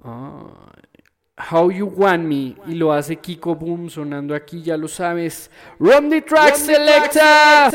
How 0.04 1.71
You 1.71 1.87
Want 1.87 2.25
Me 2.25 2.54
y 2.66 2.75
lo 2.75 2.92
hace 2.92 3.16
Kiko 3.16 3.54
Boom 3.54 3.88
sonando 3.90 4.35
aquí, 4.35 4.62
ya 4.62 4.76
lo 4.76 4.88
sabes. 4.88 5.50
Run 5.78 6.11
the 6.11 6.23
track 6.23 6.54
selector. 6.54 7.73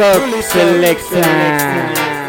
Top 0.00 0.42
Selection. 0.42 2.19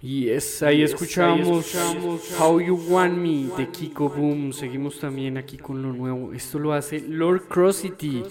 Y 0.00 0.30
es, 0.30 0.62
ahí 0.62 0.82
escuchamos, 0.82 1.74
How 2.38 2.60
You 2.60 2.76
Want 2.88 3.16
Me 3.16 3.48
de 3.56 3.68
Kiko 3.68 4.08
Boom. 4.08 4.52
Seguimos 4.52 5.00
también 5.00 5.36
aquí 5.36 5.56
con 5.56 5.82
lo 5.82 5.92
nuevo. 5.92 6.32
Esto 6.32 6.56
lo 6.58 6.72
hace 6.72 7.00
Lord 7.00 7.48
Crossity. 7.48 8.24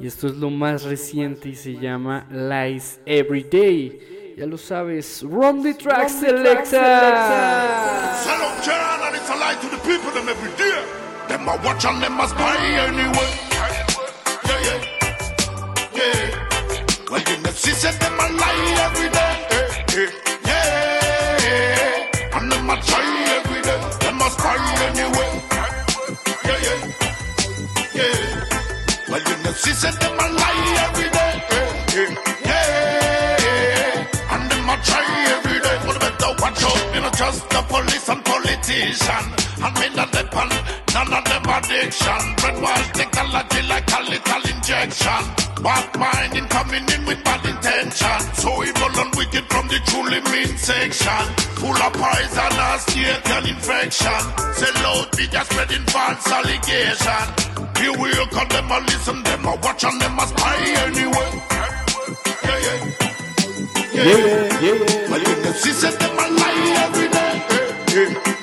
Y 0.00 0.06
esto 0.06 0.28
es 0.28 0.36
lo 0.36 0.50
más 0.50 0.84
reciente 0.84 1.48
y 1.48 1.56
se 1.56 1.74
llama 1.74 2.28
Lies 2.30 3.00
Every 3.04 3.42
Day. 3.42 4.34
Ya 4.36 4.46
lo 4.46 4.56
sabes, 4.56 5.22
Run 5.22 5.64
the 5.64 5.74
Track 5.74 6.08
Selecta. 6.08 8.14
Salon 8.22 8.54
General, 8.62 9.12
it's 9.14 9.28
a 9.28 9.36
lie 9.36 9.56
to 9.60 9.68
the 9.68 9.78
people 9.82 10.12
them 10.12 10.28
every 10.28 10.52
day. 10.56 10.84
Them 11.26 11.48
anyway. 12.28 13.47
She 17.68 17.74
said 17.74 18.00
them 18.00 18.14
a 18.14 18.26
lie 18.40 18.76
every 18.86 19.08
day. 19.10 19.34
Eh, 20.00 20.10
eh, 20.46 21.36
yeah, 21.44 22.38
and 22.38 22.50
them 22.50 22.70
a 22.70 22.76
try 22.80 23.08
every 23.36 23.60
day. 23.60 23.80
Them 24.00 24.20
a 24.22 24.28
spy 24.30 24.56
anyway. 24.88 25.32
Yeah, 26.48 26.58
yeah, 26.66 26.80
yeah. 27.98 29.10
Well, 29.10 29.20
you 29.20 29.36
know, 29.44 29.52
she 29.52 29.72
said 29.80 29.94
them 30.00 30.16
a 30.16 30.26
lie 30.40 30.64
every 30.86 31.10
day. 31.16 31.32
Eh, 32.00 32.14
eh, 32.44 33.36
yeah, 33.44 34.32
and 34.32 34.50
them 34.50 34.68
a 34.70 34.76
try 34.88 35.04
every 35.36 35.60
day. 35.60 35.76
But 35.84 36.00
better 36.00 36.32
watch 36.40 36.62
out, 36.64 36.94
you 36.94 37.00
know, 37.02 37.10
just 37.10 37.50
the 37.50 37.60
police 37.68 38.08
and 38.08 38.24
politician. 38.24 39.24
And 39.62 39.74
me 39.78 39.86
not 39.94 40.10
depend, 40.12 40.52
none 40.94 41.12
of 41.12 41.24
them 41.24 41.44
addiction. 41.48 42.20
Brainwash 42.38 42.92
technology 42.92 43.62
like 43.68 43.90
a 43.92 44.00
little 44.02 44.44
injection. 44.52 45.22
Bad 45.62 45.86
mind 45.98 46.36
in 46.36 46.46
coming 46.48 46.86
in 46.94 47.04
with 47.06 47.22
bad 47.24 47.44
intention. 47.44 48.20
So 48.34 48.50
evil 48.62 48.94
and 49.02 49.14
wicked 49.16 49.44
from 49.50 49.68
the 49.68 49.78
truly 49.86 50.20
mean 50.30 50.56
section. 50.56 51.24
Full 51.58 51.76
of 51.76 51.92
poison 51.92 52.52
state 52.78 53.30
and 53.30 53.46
infection. 53.48 54.22
Say 54.54 54.72
loud 54.82 55.08
just 55.30 55.50
spreading 55.50 55.84
false 55.86 56.26
allegation. 56.30 57.24
Here 57.78 57.92
we 57.98 58.10
are, 58.12 58.26
call 58.26 58.46
them 58.46 58.70
a 58.70 58.80
listen, 58.80 59.22
them 59.22 59.44
a 59.44 59.54
watch 59.62 59.84
and 59.84 60.00
them 60.00 60.18
a 60.18 60.26
spy 60.26 60.56
anyway. 60.86 61.30
Yeah, 62.44 62.58
yeah. 62.64 62.78
Yeah, 63.92 64.04
yeah, 64.04 64.60
yeah. 64.60 65.10
Well, 65.10 65.20
you 65.20 65.52
she 65.54 65.72
said 65.72 65.94
them 66.00 66.18
a 66.18 66.26
lie 66.38 66.74
every 66.84 67.08
day. 67.08 67.34
Yeah, 67.94 68.08
yeah, 68.26 68.37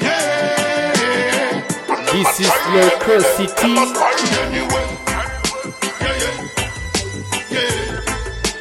yeah. 7.52 8.00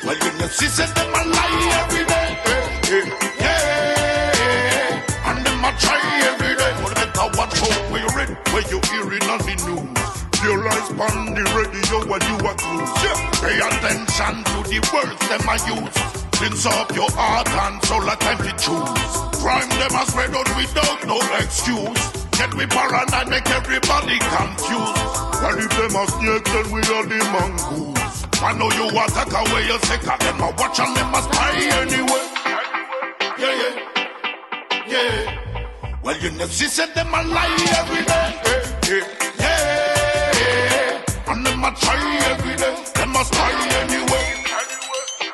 Well, 0.05 0.19
you 0.19 0.31
know, 0.39 0.49
she 0.49 0.67
said 0.67 0.91
them 0.97 1.15
a 1.15 1.23
lie 1.23 1.71
every 1.87 2.05
day. 2.05 2.29
Yeah. 3.39 3.63
And 5.27 5.47
them 5.47 5.65
a 5.65 5.71
try 5.79 6.03
every 6.35 6.55
day. 6.57 6.73
But 6.83 6.95
better 6.97 7.29
watch 7.39 7.63
out 7.63 7.91
where 7.91 8.03
you 8.03 8.11
read, 8.17 8.31
where 8.51 8.67
you 8.67 8.81
hearing 8.91 9.23
on 9.31 9.39
the 9.47 9.55
news. 9.63 10.03
Realize 10.43 10.91
on 10.91 11.35
the 11.35 11.45
radio 11.55 11.99
when 12.11 12.23
you 12.27 12.37
are 12.47 12.59
cruise. 12.59 12.91
Yeah. 13.05 13.19
Pay 13.39 13.59
attention 13.63 14.43
to 14.51 14.59
the 14.67 14.79
words 14.93 15.23
them 15.31 15.47
a 15.47 15.55
use. 15.71 15.99
Cleanse 16.33 16.67
up 16.67 16.91
your 16.95 17.11
heart 17.13 17.49
and 17.49 17.83
soul 17.85 18.11
at 18.11 18.19
time 18.19 18.39
to 18.39 18.53
choose. 18.59 19.41
Crime 19.41 19.69
them 19.69 19.95
a 19.95 20.05
spread 20.11 20.35
out 20.35 20.51
without 20.57 21.07
no 21.07 21.21
excuse. 21.39 22.24
Get 22.37 22.53
me 22.57 22.67
paranoid, 22.67 23.29
make 23.29 23.49
everybody 23.51 24.19
confused. 24.19 24.97
Well, 25.41 25.59
if 25.59 25.71
them 25.71 25.95
a 25.95 26.07
snake, 26.11 26.45
then 26.45 26.67
we 26.73 26.81
are 26.81 27.07
the 27.07 27.21
mongoose. 27.33 28.25
I 28.43 28.53
know 28.59 28.71
you 28.73 28.89
attack 28.91 29.33
away 29.33 29.67
your 29.67 29.79
sick 29.81 30.03
of 30.07 30.19
them 30.19 30.41
a 30.41 30.51
watch 30.59 30.79
and 30.81 30.97
them 30.97 31.15
a 31.15 31.23
spy 31.23 31.55
anyway. 31.81 32.25
Yeah, 33.39 33.55
yeah, 33.63 33.75
yeah. 34.89 35.99
Well, 36.03 36.19
you 36.19 36.31
know, 36.33 36.47
she 36.49 36.67
said 36.67 36.93
them 36.95 37.09
a 37.09 37.23
lie 37.23 37.57
every 37.79 38.05
day. 38.05 38.29
Yeah, 38.89 39.05
yeah, 39.39 40.33
yeah. 40.41 41.33
And 41.33 41.47
them 41.47 41.65
a 41.65 41.71
try 41.73 42.19
every 42.33 42.57
day. 42.57 42.75
Them 42.95 43.17
a 43.17 43.25
spy 43.25 43.53
anyway. 43.81 44.27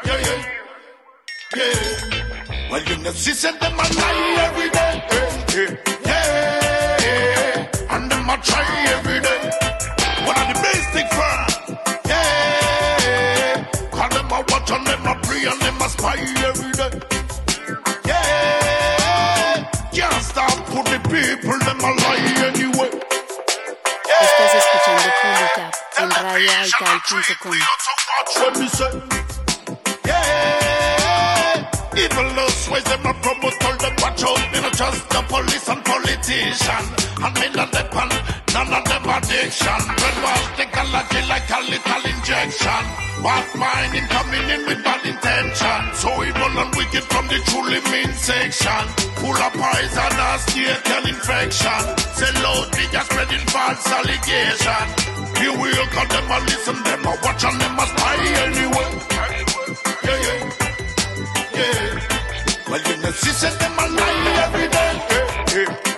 Yeah, 0.04 0.18
yeah, 0.26 0.40
yeah. 1.56 2.70
Well, 2.70 2.82
you 2.84 2.96
know, 2.98 3.12
she 3.12 3.32
said 3.32 3.58
them 3.58 3.74
a 3.74 3.82
lie 3.82 4.36
every 4.46 4.70
day. 4.70 5.02
Yeah, 5.54 5.76
yeah. 5.86 5.99
And 8.40 8.48
them 8.48 8.56
a 8.56 8.64
try 8.64 8.64
every 8.96 9.20
day. 9.20 9.40
One 10.24 10.36
of 10.40 10.46
the 10.48 10.56
basic 10.62 11.06
firm. 11.12 11.76
Yeah. 12.06 13.64
Call 13.90 14.08
them 14.08 14.30
a 14.32 14.40
watch 14.48 14.70
and 14.70 14.86
them 14.86 15.06
a 15.06 15.14
pray 15.22 15.44
and 15.44 15.60
them 15.60 15.80
a 15.80 15.88
spy 15.88 16.16
every 16.48 16.72
day. 16.72 16.90
Yeah. 18.06 19.70
Can't 19.92 20.24
stop 20.24 20.56
put 20.66 20.86
the 20.86 20.98
people 21.04 21.58
them 21.58 21.80
a 21.80 21.90
lie 22.00 22.34
anyway. 22.48 22.90
Estás 24.20 24.54
escuchando 24.54 25.10
Pull 25.20 25.40
It 25.44 25.58
Up 25.58 25.74
en 25.98 26.10
radioaital.com. 26.10 27.54
When 28.40 28.52
me 28.60 28.68
say, 28.68 28.92
yeah, 30.06 31.70
evilness 31.94 32.68
ways 32.68 32.84
them 32.84 33.06
a 33.06 33.12
promote, 33.14 33.58
tell 33.60 33.76
them 33.76 33.96
watch 34.00 34.22
out, 34.22 34.52
me 34.52 34.60
not 34.60 34.72
just 34.76 35.08
the 35.10 35.22
police 35.28 35.68
and 35.68 35.79
politician, 36.20 36.84
and 37.24 37.34
me 37.40 37.48
not 37.56 37.72
depend, 37.72 38.12
none 38.52 38.72
of 38.72 38.84
them 38.84 39.04
addiction, 39.08 39.80
brainwash 39.96 40.56
technology 40.56 41.20
like 41.28 41.48
a 41.48 41.60
little 41.64 42.04
injection, 42.12 42.84
bad 43.24 43.46
mind 43.56 43.94
in 43.96 44.04
coming 44.08 44.46
in 44.50 44.66
with 44.66 44.84
bad 44.84 45.00
intention, 45.06 45.80
so 45.94 46.08
evil 46.22 46.54
and 46.60 46.74
wicked 46.76 47.04
from 47.04 47.26
the 47.28 47.40
truly 47.48 47.80
mean 47.90 48.12
section, 48.12 48.84
full 49.16 49.36
of 49.36 49.52
poison 49.52 50.12
and 50.12 50.40
state 50.40 50.90
and 50.92 51.08
infection, 51.08 51.82
say 52.12 52.32
loud 52.44 52.68
media 52.76 53.00
spreading 53.00 53.44
false 53.48 53.86
allegation, 53.88 54.86
we 55.40 55.72
are, 55.72 55.88
call 55.88 56.06
them 56.06 56.30
a 56.30 56.38
listen, 56.44 56.76
them 56.84 57.04
a 57.06 57.16
watch 57.24 57.44
and 57.44 57.60
them 57.60 57.78
a 57.78 57.86
spy 57.88 58.16
anyway. 58.44 58.88
Yeah, 60.04 60.18
yeah, 60.20 60.40
yeah. 61.56 62.00
Well, 62.68 62.82
you 62.86 62.96
know, 63.02 63.10
she 63.10 63.30
said 63.30 63.58
them 63.58 63.72
a 63.72 63.86
lie 63.88 64.44
every 64.44 64.68
day. 64.68 64.92
Yeah, 65.10 65.74
yeah, 65.74 65.89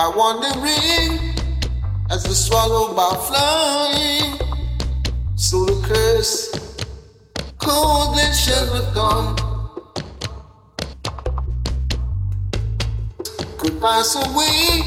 by 0.00 0.08
wandering, 0.16 1.18
as 2.08 2.22
the 2.22 2.34
swallow 2.34 2.94
by 2.94 3.10
flying. 3.28 4.32
So 5.36 5.66
the 5.66 5.76
curse, 5.86 6.56
cold 7.58 8.16
and 8.18 8.34
shall 8.34 8.94
gone, 8.94 9.36
could 13.58 13.78
pass 13.78 14.16
away. 14.16 14.80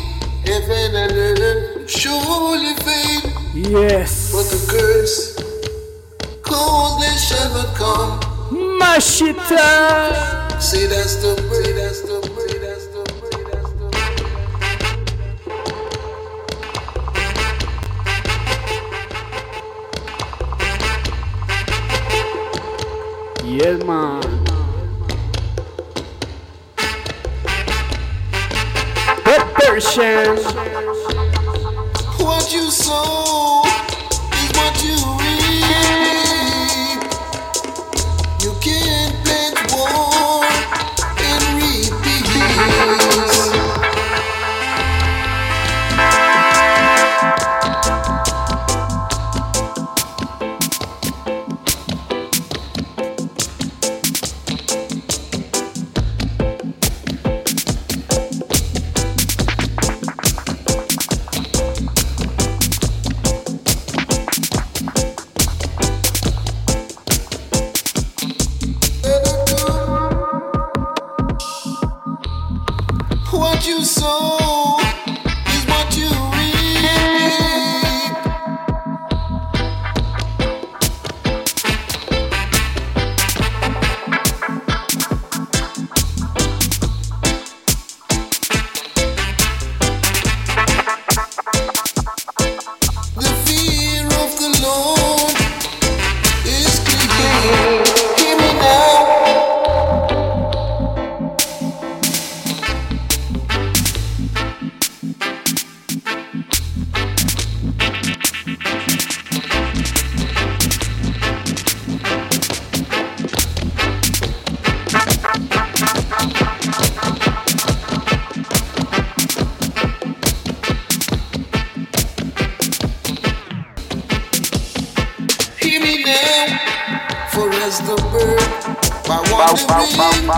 Heaven 0.47 0.95
and 0.95 1.12
earth 1.12 1.88
surely 1.88 2.73
fade. 2.82 3.34
Yes. 3.54 4.32
But 4.34 4.49
the 4.49 4.62
curse, 4.73 5.19
cold 6.41 7.04
and 7.04 7.19
shall 7.19 7.63
come. 7.76 8.19
Mashita. 8.82 10.60
See 10.60 10.88
that's 10.88 11.17
the 11.17 11.36
way. 11.52 11.71
That's 11.73 12.02
the. 12.02 12.33
German. 23.63 24.21
Persian. 29.56 30.36
What 32.19 32.52
you 32.52 32.69
saw? 32.69 33.62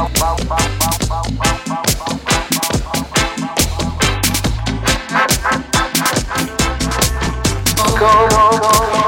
Go, 0.05 0.11
go, 8.29 8.59
go, 8.59 8.69
go. 8.91 9.04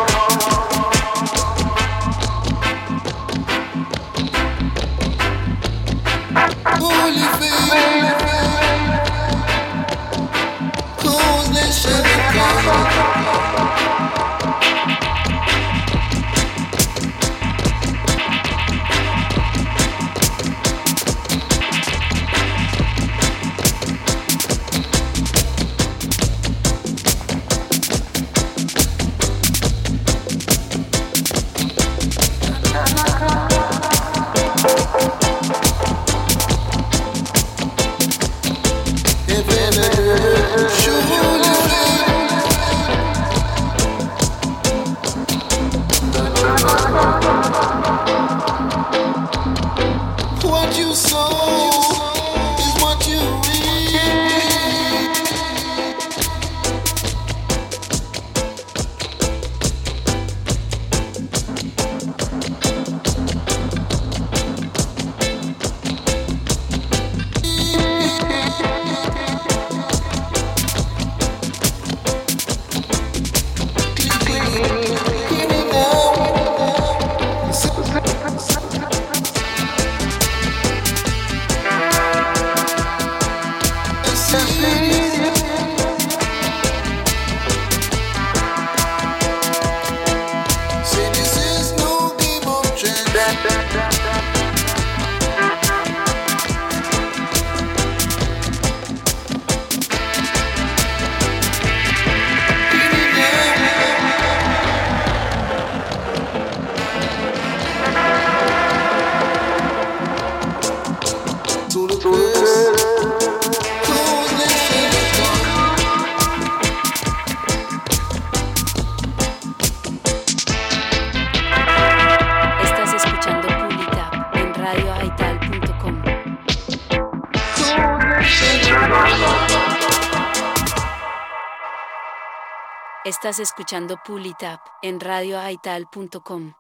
Estás 133.28 133.42
escuchando 133.42 134.00
Pulitap 134.06 134.62
en 134.82 135.02
radioaital.com. 135.02 136.54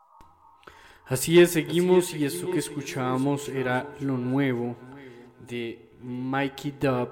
Así 1.06 1.40
es, 1.40 1.52
seguimos 1.52 2.14
y 2.14 2.26
eso 2.26 2.52
que 2.52 2.60
escuchábamos 2.60 3.48
era 3.48 3.88
lo 4.02 4.18
nuevo 4.18 4.76
de 5.48 5.88
Mikey 6.04 6.74
Dub 6.78 7.12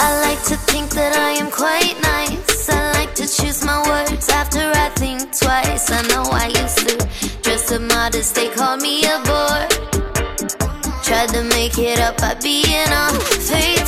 I 0.00 0.20
like 0.22 0.42
to 0.44 0.56
think 0.70 0.90
that 0.90 1.12
I 1.16 1.32
am 1.32 1.50
quite 1.50 1.96
nice. 2.02 2.70
I 2.70 2.92
like 2.92 3.14
to 3.16 3.26
choose 3.26 3.64
my 3.64 3.78
words 3.88 4.28
after 4.30 4.60
I 4.60 4.88
think 4.96 5.36
twice. 5.36 5.90
I 5.90 6.02
know 6.08 6.24
I 6.32 6.46
used 6.46 6.78
to 6.88 6.96
dress 7.42 7.70
up 7.72 7.82
modest, 7.82 8.34
they 8.34 8.48
called 8.48 8.80
me 8.80 9.04
a 9.04 9.18
bore. 9.26 9.68
Tried 11.02 11.30
to 11.30 11.42
make 11.44 11.78
it 11.78 11.98
up 12.00 12.18
by 12.18 12.34
being 12.34 12.88
a 13.02 13.10
faithful 13.48 13.87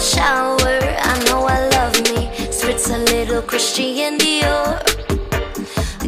shower. 0.00 0.80
I 1.12 1.14
know 1.26 1.44
I 1.44 1.68
love 1.76 1.94
me. 2.08 2.28
Spritz 2.48 2.88
a 2.88 2.98
little 3.12 3.42
Christian 3.42 4.16
Dior. 4.18 4.80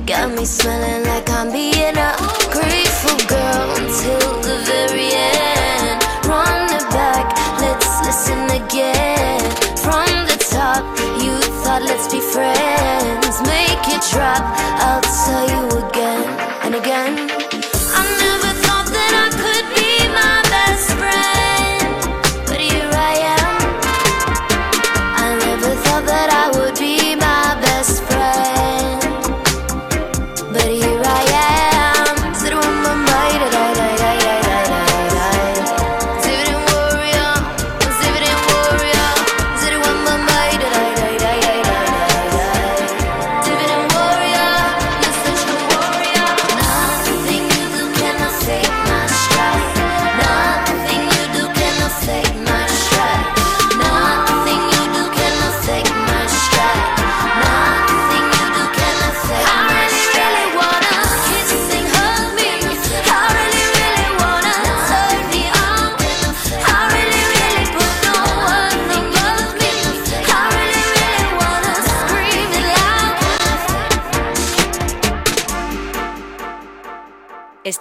Got 0.07 0.33
me 0.33 0.45
smelling 0.45 1.05
like 1.07 1.29
I'm 1.31 1.53
being 1.53 1.97
a 1.97 2.13
grateful 2.51 3.19
girl 3.29 3.69
until 3.81 4.41
the 4.41 4.57
very 4.65 5.11
end. 5.13 6.03
Run 6.27 6.65
it 6.79 6.87
back, 6.91 7.27
let's 7.61 7.93
listen 8.07 8.43
again. 8.61 9.41
From 9.77 10.09
the 10.31 10.39
top, 10.51 10.83
you 11.23 11.37
thought 11.63 11.83
let's 11.83 12.13
be 12.13 12.21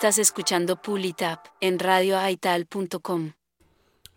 Estás 0.01 0.17
escuchando 0.17 0.81
Pull 0.81 1.05
It 1.05 1.21
Up 1.21 1.41
en 1.59 1.77
radioaital.com. 1.77 3.33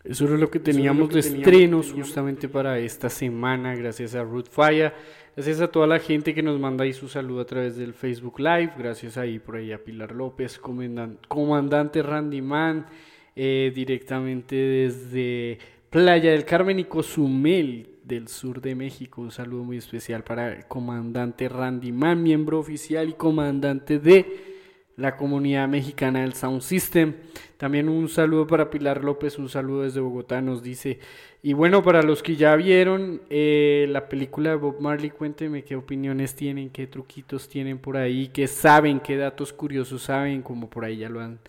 Eso 0.03 0.25
era 0.25 0.35
lo 0.35 0.49
que 0.49 0.59
teníamos 0.59 1.09
de 1.09 1.19
estrenos 1.19 1.91
justamente 1.91 2.49
para 2.49 2.79
esta 2.79 3.07
semana, 3.07 3.75
gracias 3.75 4.15
a 4.15 4.23
Root 4.23 4.49
Fire, 4.49 4.93
gracias 5.35 5.61
a 5.61 5.67
toda 5.67 5.85
la 5.85 5.99
gente 5.99 6.33
que 6.33 6.41
nos 6.41 6.59
manda 6.59 6.85
ahí 6.85 6.93
su 6.93 7.07
saludo 7.07 7.41
a 7.41 7.45
través 7.45 7.75
del 7.77 7.93
Facebook 7.93 8.39
Live, 8.39 8.73
gracias 8.75 9.15
ahí 9.15 9.37
por 9.37 9.57
ahí 9.57 9.71
a 9.71 9.83
Pilar 9.83 10.11
López, 10.15 10.59
comandan- 10.59 11.19
comandante 11.27 12.01
Randy 12.01 12.41
Man, 12.41 12.87
eh, 13.35 13.71
directamente 13.75 14.55
desde 14.55 15.59
Playa 15.91 16.31
del 16.31 16.45
Carmen 16.45 16.79
y 16.79 16.85
Cozumel 16.85 17.99
del 18.03 18.27
sur 18.27 18.59
de 18.59 18.73
México, 18.73 19.21
un 19.21 19.29
saludo 19.29 19.63
muy 19.63 19.77
especial 19.77 20.23
para 20.23 20.51
el 20.51 20.65
comandante 20.65 21.47
Randy 21.47 21.91
Man, 21.91 22.23
miembro 22.23 22.57
oficial 22.57 23.07
y 23.07 23.13
comandante 23.13 23.99
de 23.99 24.54
la 24.97 25.17
comunidad 25.17 25.67
mexicana 25.67 26.21
del 26.21 26.33
Sound 26.33 26.61
System. 26.61 27.13
También 27.57 27.89
un 27.89 28.09
saludo 28.09 28.47
para 28.47 28.69
Pilar 28.69 29.03
López, 29.03 29.37
un 29.37 29.49
saludo 29.49 29.83
desde 29.83 29.99
Bogotá, 29.99 30.41
nos 30.41 30.63
dice. 30.63 30.99
Y 31.41 31.53
bueno, 31.53 31.83
para 31.83 32.01
los 32.01 32.23
que 32.23 32.35
ya 32.35 32.55
vieron 32.55 33.21
eh, 33.29 33.87
la 33.89 34.09
película 34.09 34.51
de 34.51 34.55
Bob 34.55 34.79
Marley, 34.79 35.11
cuéntenme 35.11 35.63
qué 35.63 35.75
opiniones 35.75 36.35
tienen, 36.35 36.69
qué 36.69 36.87
truquitos 36.87 37.47
tienen 37.49 37.77
por 37.77 37.97
ahí, 37.97 38.29
qué 38.29 38.47
saben, 38.47 38.99
qué 38.99 39.17
datos 39.17 39.53
curiosos 39.53 40.03
saben, 40.03 40.41
como 40.41 40.69
por 40.69 40.85
ahí 40.85 40.97
ya 40.97 41.09
lo 41.09 41.21
han 41.21 41.39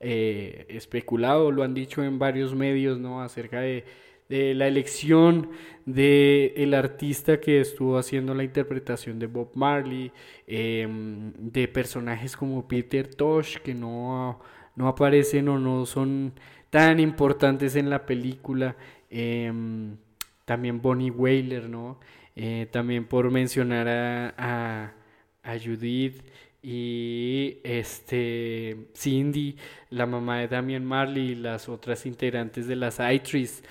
eh, 0.00 0.66
especulado, 0.68 1.50
lo 1.50 1.62
han 1.62 1.74
dicho 1.74 2.02
en 2.04 2.18
varios 2.18 2.54
medios, 2.54 2.98
¿no? 2.98 3.22
Acerca 3.22 3.60
de, 3.60 3.84
de 4.28 4.54
la 4.54 4.66
elección 4.66 5.50
de 5.84 6.52
el 6.56 6.74
artista 6.74 7.40
que 7.40 7.60
estuvo 7.60 7.96
haciendo 7.96 8.34
la 8.34 8.44
interpretación 8.44 9.18
de 9.18 9.26
Bob 9.26 9.50
Marley, 9.54 10.12
em, 10.46 11.32
de 11.34 11.68
personajes 11.68 12.36
como 12.36 12.66
Peter 12.66 13.06
Tosh 13.14 13.58
que 13.58 13.74
no, 13.74 14.40
no 14.74 14.88
aparecen 14.88 15.48
o 15.48 15.58
no 15.58 15.86
son 15.86 16.32
tan 16.70 16.98
importantes 17.00 17.76
en 17.76 17.88
la 17.88 18.04
película, 18.04 18.76
em, 19.10 19.96
también 20.44 20.80
Bonnie 20.82 21.10
Whaler, 21.10 21.68
¿no? 21.68 21.98
Eh, 22.36 22.68
también 22.70 23.06
por 23.06 23.30
mencionar 23.30 23.88
a, 23.88 24.94
a, 25.42 25.58
Judith 25.58 26.22
y 26.62 27.58
este 27.64 28.88
Cindy, 28.94 29.56
la 29.90 30.06
mamá 30.06 30.40
de 30.40 30.48
Damian 30.48 30.84
Marley 30.84 31.30
y 31.30 31.34
las 31.36 31.68
otras 31.68 32.04
integrantes 32.04 32.66
de 32.66 32.76
las 32.76 32.98
ITRIS 33.00 33.62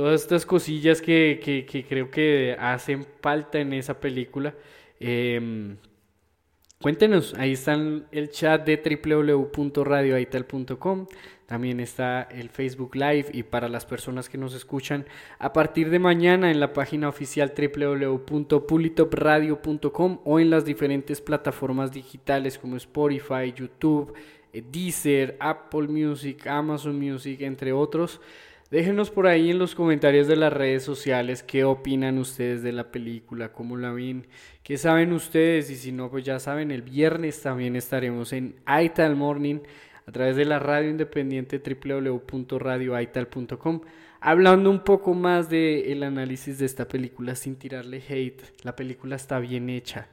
todas 0.00 0.22
estas 0.22 0.46
cosillas 0.46 1.02
que, 1.02 1.84
creo 1.86 2.10
que 2.10 2.56
hacen 2.58 3.06
falta 3.20 3.58
en 3.58 3.74
esa 3.74 4.00
película. 4.00 4.54
Em, 4.98 5.76
cuéntenos, 6.80 7.34
ahí 7.34 7.52
está 7.52 7.74
el 7.74 8.30
chat 8.30 8.64
de 8.64 8.98
www.radioaital.com. 9.04 11.06
También 11.44 11.80
está 11.80 12.22
el 12.22 12.48
Facebook 12.48 12.96
Live 12.96 13.26
y 13.34 13.42
para 13.42 13.68
las 13.68 13.84
personas 13.84 14.30
que 14.30 14.38
nos 14.38 14.54
escuchan 14.54 15.04
a 15.38 15.52
partir 15.52 15.90
de 15.90 15.98
mañana 15.98 16.50
en 16.50 16.60
la 16.60 16.72
página 16.72 17.06
oficial 17.06 17.52
www.pulitopradio.com 17.54 20.20
o 20.24 20.40
en 20.40 20.48
las 20.48 20.64
diferentes 20.64 21.20
plataformas 21.20 21.92
digitales 21.92 22.58
como 22.58 22.76
Spotify, 22.76 23.52
YouTube, 23.54 24.14
eh, 24.54 24.64
Deezer, 24.66 25.36
Apple 25.38 25.88
Music, 25.88 26.46
Amazon 26.46 26.98
Music, 26.98 27.42
entre 27.42 27.74
otros. 27.74 28.18
Déjenos 28.70 29.10
por 29.10 29.26
ahí 29.26 29.50
en 29.50 29.58
los 29.58 29.74
comentarios 29.74 30.28
de 30.28 30.36
las 30.36 30.52
redes 30.52 30.84
sociales 30.84 31.42
qué 31.42 31.64
opinan 31.64 32.18
ustedes 32.18 32.62
de 32.62 32.70
la 32.70 32.92
película, 32.92 33.52
cómo 33.52 33.76
la 33.76 33.90
ven, 33.90 34.28
qué 34.62 34.78
saben 34.78 35.12
ustedes 35.12 35.70
y 35.70 35.76
si 35.76 35.90
no, 35.90 36.08
pues 36.08 36.24
ya 36.24 36.38
saben, 36.38 36.70
el 36.70 36.82
viernes 36.82 37.42
también 37.42 37.74
estaremos 37.74 38.32
en 38.32 38.54
Aital 38.66 39.16
Morning 39.16 39.58
a 40.06 40.12
través 40.12 40.36
de 40.36 40.44
la 40.44 40.60
radio 40.60 40.88
independiente 40.88 41.60
www.radioaital.com 41.60 43.80
hablando 44.20 44.70
un 44.70 44.84
poco 44.84 45.14
más 45.14 45.48
del 45.48 46.02
análisis 46.02 46.58
de 46.58 46.66
esta 46.66 46.86
película 46.86 47.34
sin 47.34 47.56
tirarle 47.56 48.02
hate. 48.08 48.42
La 48.62 48.76
película 48.76 49.16
está 49.16 49.38
bien 49.40 49.68
hecha. 49.68 50.08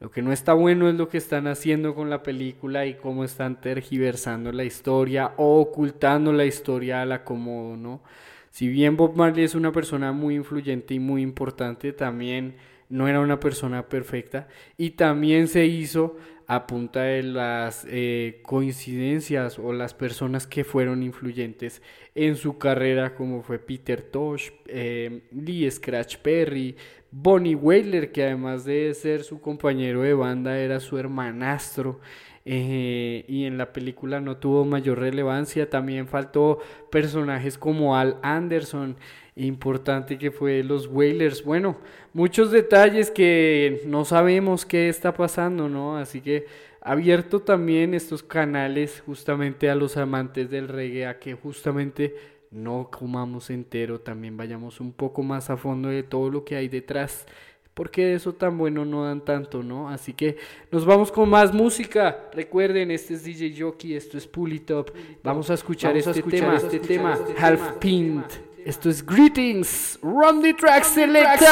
Lo 0.00 0.10
que 0.10 0.22
no 0.22 0.32
está 0.32 0.54
bueno 0.54 0.88
es 0.88 0.94
lo 0.94 1.10
que 1.10 1.18
están 1.18 1.46
haciendo 1.46 1.94
con 1.94 2.08
la 2.08 2.22
película 2.22 2.86
y 2.86 2.94
cómo 2.94 3.22
están 3.22 3.60
tergiversando 3.60 4.50
la 4.50 4.64
historia 4.64 5.34
o 5.36 5.60
ocultando 5.60 6.32
la 6.32 6.46
historia 6.46 7.02
a 7.02 7.04
la 7.04 7.22
como, 7.22 7.76
¿no? 7.76 8.02
Si 8.48 8.66
bien 8.68 8.96
Bob 8.96 9.14
Marley 9.14 9.44
es 9.44 9.54
una 9.54 9.72
persona 9.72 10.12
muy 10.12 10.36
influyente 10.36 10.94
y 10.94 10.98
muy 10.98 11.20
importante, 11.20 11.92
también 11.92 12.56
no 12.88 13.08
era 13.08 13.20
una 13.20 13.38
persona 13.38 13.90
perfecta 13.90 14.48
y 14.78 14.90
también 14.90 15.48
se 15.48 15.66
hizo 15.66 16.16
a 16.46 16.66
punta 16.66 17.02
de 17.02 17.22
las 17.22 17.86
eh, 17.88 18.40
coincidencias 18.42 19.58
o 19.58 19.72
las 19.72 19.94
personas 19.94 20.48
que 20.48 20.64
fueron 20.64 21.02
influyentes 21.04 21.80
en 22.16 22.34
su 22.34 22.58
carrera, 22.58 23.14
como 23.14 23.42
fue 23.42 23.60
Peter 23.60 24.02
Tosh, 24.02 24.50
eh, 24.66 25.28
Lee 25.30 25.70
Scratch 25.70 26.16
Perry, 26.16 26.74
Bonnie 27.12 27.54
Whaler, 27.54 28.12
que 28.12 28.24
además 28.24 28.64
de 28.64 28.94
ser 28.94 29.24
su 29.24 29.40
compañero 29.40 30.02
de 30.02 30.14
banda, 30.14 30.58
era 30.58 30.80
su 30.80 30.98
hermanastro. 30.98 32.00
Eh, 32.44 33.24
y 33.28 33.44
en 33.44 33.58
la 33.58 33.72
película 33.72 34.20
no 34.20 34.36
tuvo 34.36 34.64
mayor 34.64 34.98
relevancia. 34.98 35.68
También 35.68 36.08
faltó 36.08 36.58
personajes 36.90 37.58
como 37.58 37.96
Al 37.96 38.18
Anderson, 38.22 38.96
importante 39.36 40.18
que 40.18 40.30
fue 40.30 40.62
los 40.62 40.86
Whalers. 40.86 41.44
Bueno, 41.44 41.78
muchos 42.12 42.50
detalles 42.50 43.10
que 43.10 43.82
no 43.86 44.04
sabemos 44.04 44.64
qué 44.64 44.88
está 44.88 45.14
pasando, 45.14 45.68
¿no? 45.68 45.96
Así 45.96 46.20
que 46.20 46.46
abierto 46.80 47.40
también 47.40 47.94
estos 47.94 48.22
canales 48.22 49.02
justamente 49.04 49.68
a 49.68 49.74
los 49.74 49.96
amantes 49.96 50.50
del 50.50 50.68
reggae, 50.68 51.06
a 51.06 51.18
que 51.18 51.34
justamente 51.34 52.14
no 52.50 52.88
comamos 52.90 53.50
entero, 53.50 54.00
también 54.00 54.36
vayamos 54.36 54.80
un 54.80 54.92
poco 54.92 55.22
más 55.22 55.50
a 55.50 55.56
fondo 55.56 55.88
de 55.88 56.02
todo 56.02 56.30
lo 56.30 56.44
que 56.44 56.56
hay 56.56 56.68
detrás, 56.68 57.26
porque 57.74 58.14
eso 58.14 58.34
tan 58.34 58.58
bueno 58.58 58.84
no 58.84 59.04
dan 59.04 59.24
tanto, 59.24 59.62
¿no? 59.62 59.88
Así 59.88 60.12
que 60.12 60.36
nos 60.70 60.84
vamos 60.84 61.12
con 61.12 61.30
más 61.30 61.54
música. 61.54 62.28
Recuerden, 62.34 62.90
este 62.90 63.14
es 63.14 63.22
DJ 63.24 63.54
Jockey, 63.58 63.94
esto 63.94 64.18
es 64.18 64.26
Pull 64.26 64.52
It 64.54 64.70
Up. 64.72 64.92
Vamos 65.22 65.48
a 65.50 65.54
escuchar, 65.54 65.96
este, 65.96 66.22
tema, 66.22 66.56
este 66.56 66.80
tema, 66.80 67.16
Half 67.38 67.78
Pint. 67.78 68.26
Esto 68.64 68.90
es 68.90 69.06
Greetings, 69.06 69.98
Run 70.02 70.42
the 70.42 70.52
Track 70.52 70.84
Selecta. 70.84 71.46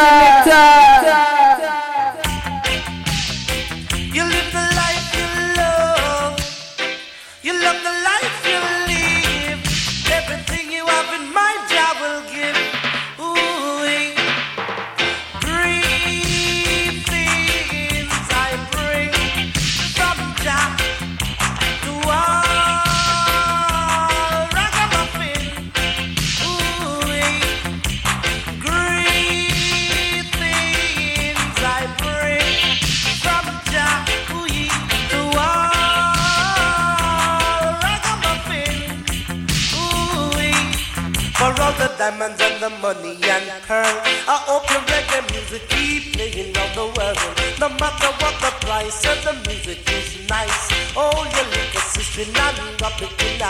Diamonds 42.11 42.41
and 42.41 42.63
the 42.63 42.71
money 42.81 43.17
and 43.23 43.63
pearl. 43.65 43.85
I 43.85 44.37
hope 44.49 44.71
your 44.71 44.81
reggae 44.89 45.31
music 45.31 45.69
keep 45.69 46.15
playing 46.15 46.57
on 46.57 46.71
the 46.75 46.87
world. 46.97 47.19
No 47.61 47.69
matter 47.69 48.11
what 48.21 48.35
the 48.41 48.51
price, 48.65 49.03
the 49.03 49.33
music 49.47 49.81
is 49.93 50.29
nice. 50.29 50.71
Oh, 50.97 51.27
your 51.35 51.47
little 51.53 51.81
sister, 51.81 52.23
and 52.23 52.77
drop 52.79 53.03
it 53.03 53.13
in. 53.23 53.41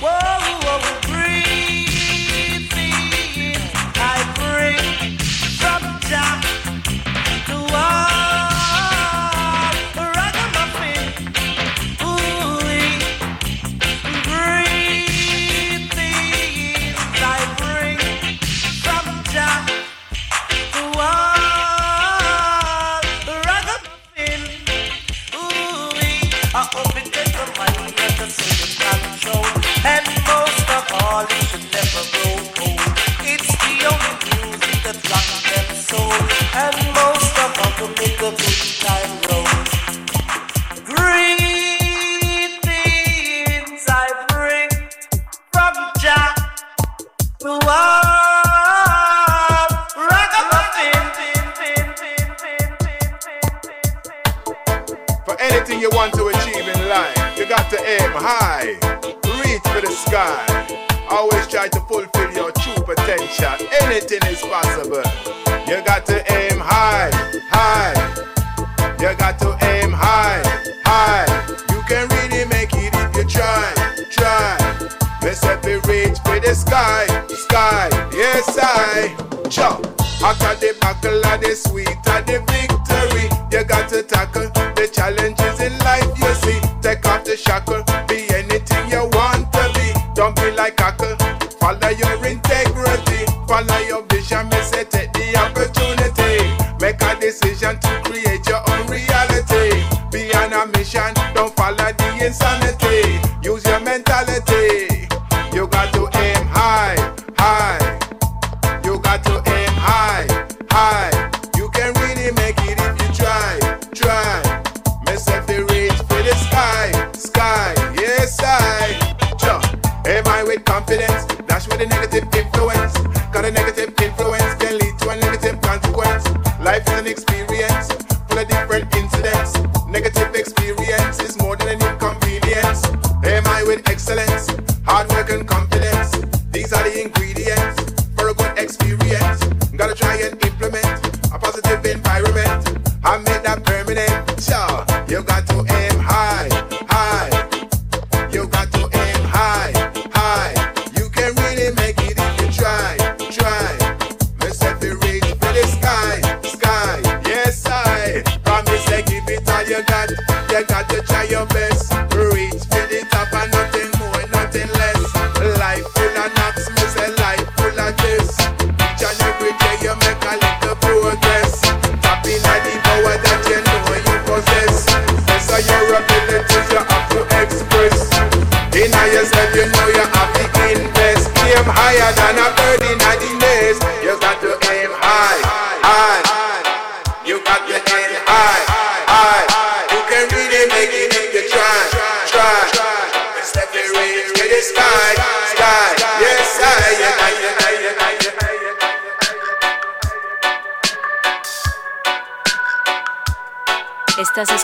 Whoa, 0.00 0.16
whoa, 0.64 0.80
breathe 1.08 2.72
in. 2.72 3.60
I 3.96 4.18
bring 4.38 5.18
from 5.60 5.82
Jah 6.08 6.40
to 7.46 7.56
all. 7.74 8.13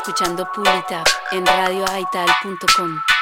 Escuchando 0.01 0.47
Pulitap 0.55 1.07
en 1.33 1.45
radioaital.com. 1.45 3.20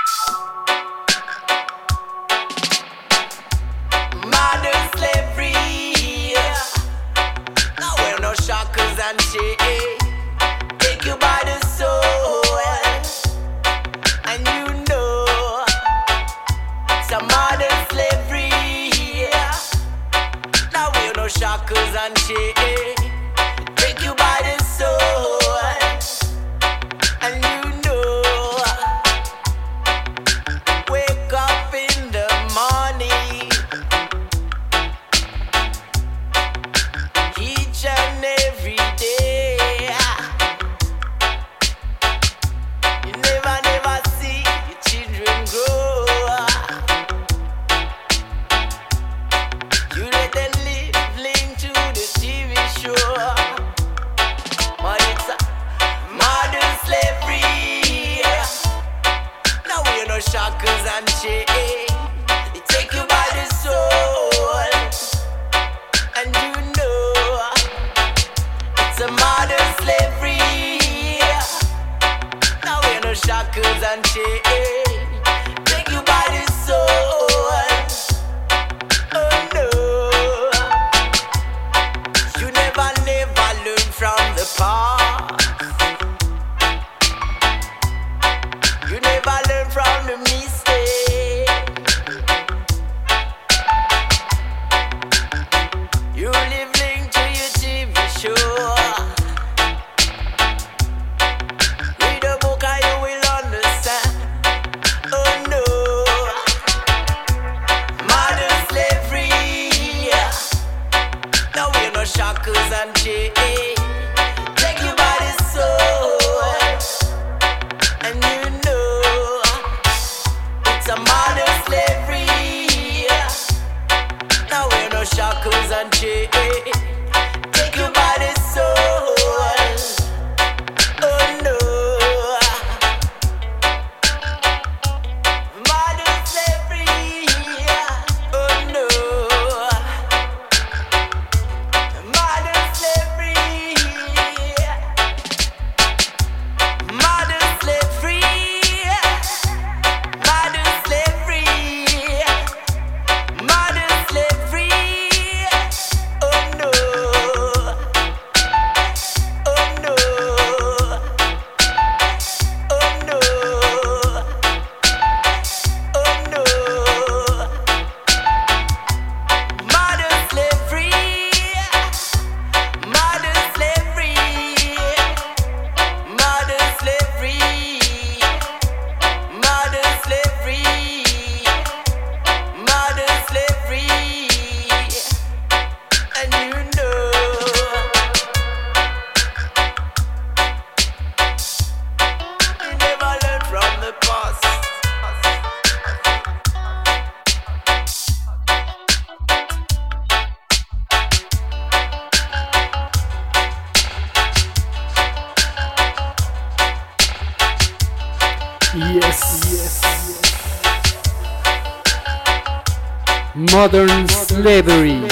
Modern 213.59 214.09
Slavery. 214.09 215.03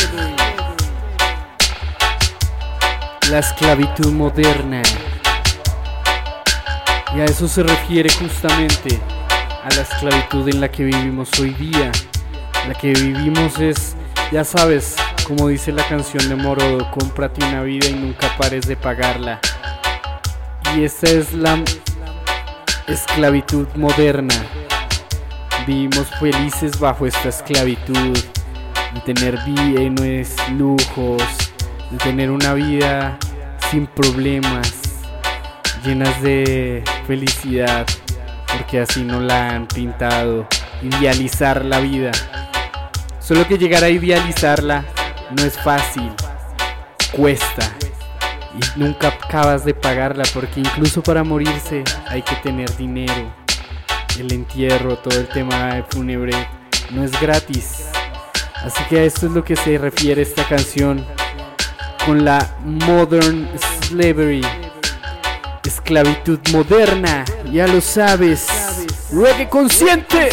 La 3.28 3.40
esclavitud 3.40 4.12
moderna. 4.12 4.82
Y 7.16 7.20
a 7.20 7.24
eso 7.24 7.48
se 7.48 7.64
refiere 7.64 8.08
justamente 8.08 9.00
a 9.64 9.74
la 9.74 9.82
esclavitud 9.82 10.48
en 10.48 10.60
la 10.60 10.70
que 10.70 10.84
vivimos 10.84 11.28
hoy 11.40 11.54
día. 11.54 11.90
La 12.68 12.74
que 12.74 12.92
vivimos 12.92 13.58
es, 13.58 13.96
ya 14.30 14.44
sabes, 14.44 14.94
como 15.26 15.48
dice 15.48 15.72
la 15.72 15.82
canción 15.88 16.28
de 16.28 16.36
Morodo, 16.36 16.88
cómprate 16.92 17.44
una 17.44 17.62
vida 17.62 17.88
y 17.88 17.94
nunca 17.94 18.32
pares 18.38 18.64
de 18.68 18.76
pagarla. 18.76 19.40
Y 20.76 20.84
esta 20.84 21.10
es 21.10 21.32
la 21.32 21.64
esclavitud 22.86 23.66
moderna. 23.74 24.36
Vivimos 25.66 26.06
felices 26.20 26.78
bajo 26.78 27.08
esta 27.08 27.28
esclavitud, 27.28 28.16
de 28.94 29.00
tener 29.00 29.38
bienes, 29.44 30.34
lujos, 30.52 31.22
de 31.90 31.98
tener 31.98 32.30
una 32.30 32.54
vida 32.54 33.18
sin 33.70 33.86
problemas, 33.86 34.72
llenas 35.84 36.20
de 36.22 36.82
felicidad, 37.06 37.86
porque 38.52 38.80
así 38.80 39.02
no 39.02 39.20
la 39.20 39.50
han 39.50 39.66
pintado, 39.66 40.48
idealizar 40.82 41.64
la 41.64 41.80
vida. 41.80 42.12
Solo 43.18 43.46
que 43.46 43.58
llegar 43.58 43.84
a 43.84 43.90
idealizarla 43.90 44.84
no 45.36 45.42
es 45.42 45.58
fácil, 45.58 46.12
cuesta 47.12 47.70
y 48.56 48.78
nunca 48.78 49.08
acabas 49.08 49.64
de 49.64 49.74
pagarla 49.74 50.24
porque 50.32 50.60
incluso 50.60 51.02
para 51.02 51.22
morirse 51.24 51.84
hay 52.08 52.22
que 52.22 52.36
tener 52.36 52.74
dinero. 52.76 53.34
El 54.18 54.32
entierro, 54.32 54.96
todo 54.96 55.18
el 55.18 55.28
tema 55.28 55.84
fúnebre 55.90 56.32
no 56.90 57.04
es 57.04 57.20
gratis. 57.20 57.86
Así 58.64 58.82
que 58.88 59.00
a 59.00 59.04
esto 59.04 59.26
es 59.26 59.32
lo 59.32 59.44
que 59.44 59.56
se 59.56 59.78
refiere 59.78 60.22
esta 60.22 60.46
canción 60.48 61.04
con 62.04 62.24
la 62.24 62.56
Modern 62.64 63.48
Slavery. 63.82 64.42
Esclavitud 65.64 66.38
moderna, 66.52 67.24
ya 67.52 67.66
lo 67.66 67.80
sabes. 67.80 68.46
Reggae 69.12 69.48
consciente. 69.48 70.30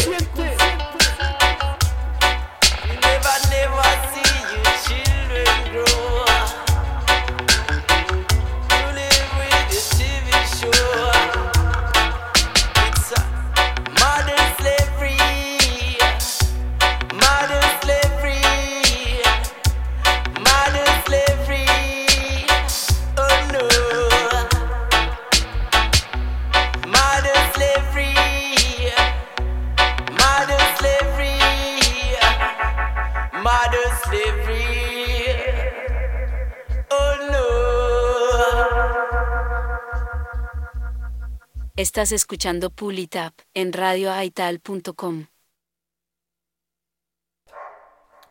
Estás 41.76 42.12
escuchando 42.12 42.70
Pulitap 42.70 43.32
en 43.52 43.72
radioaital.com. 43.72 45.24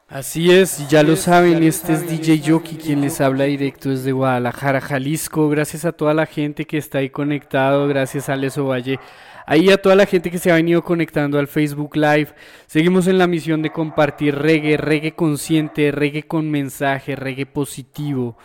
Así 0.08 0.50
es, 0.50 0.88
ya 0.88 1.04
lo 1.04 1.18
saben, 1.18 1.62
este 1.62 1.91
es 1.91 2.08
DJ 2.08 2.39
Yoki 2.39 2.78
quien 2.78 3.02
les 3.02 3.20
habla 3.20 3.44
directo 3.44 3.89
desde 3.89 4.14
Guadalajara, 4.14 4.80
Jalisco. 4.80 5.50
Gracias 5.50 5.84
a 5.84 5.91
toda 5.91 6.14
la 6.14 6.26
gente 6.26 6.64
que 6.64 6.78
está 6.78 7.00
ahí 7.00 7.10
conectado, 7.10 7.86
gracias 7.89 8.30
a 8.30 8.38
Leso 8.38 8.66
Valle, 8.66 8.98
ahí 9.46 9.70
a 9.72 9.82
toda 9.82 9.98
la 9.98 10.06
gente 10.06 10.32
que 10.32 10.39
se 10.39 10.50
ha 10.50 10.56
venido 10.56 10.82
conectando 10.82 11.38
al 11.38 11.48
Facebook 11.50 11.98
Live. 11.98 12.34
Seguimos 12.68 13.08
en 13.08 13.18
la 13.18 13.28
misión 13.28 13.62
de 13.62 13.72
compartir 13.72 14.36
reggae, 14.36 14.78
reggae 14.78 15.16
consciente, 15.16 15.91
reggae 15.91 16.24
con 16.24 16.50
mensaje, 16.50 17.18
reggae 17.18 17.46
positivo 17.46 18.38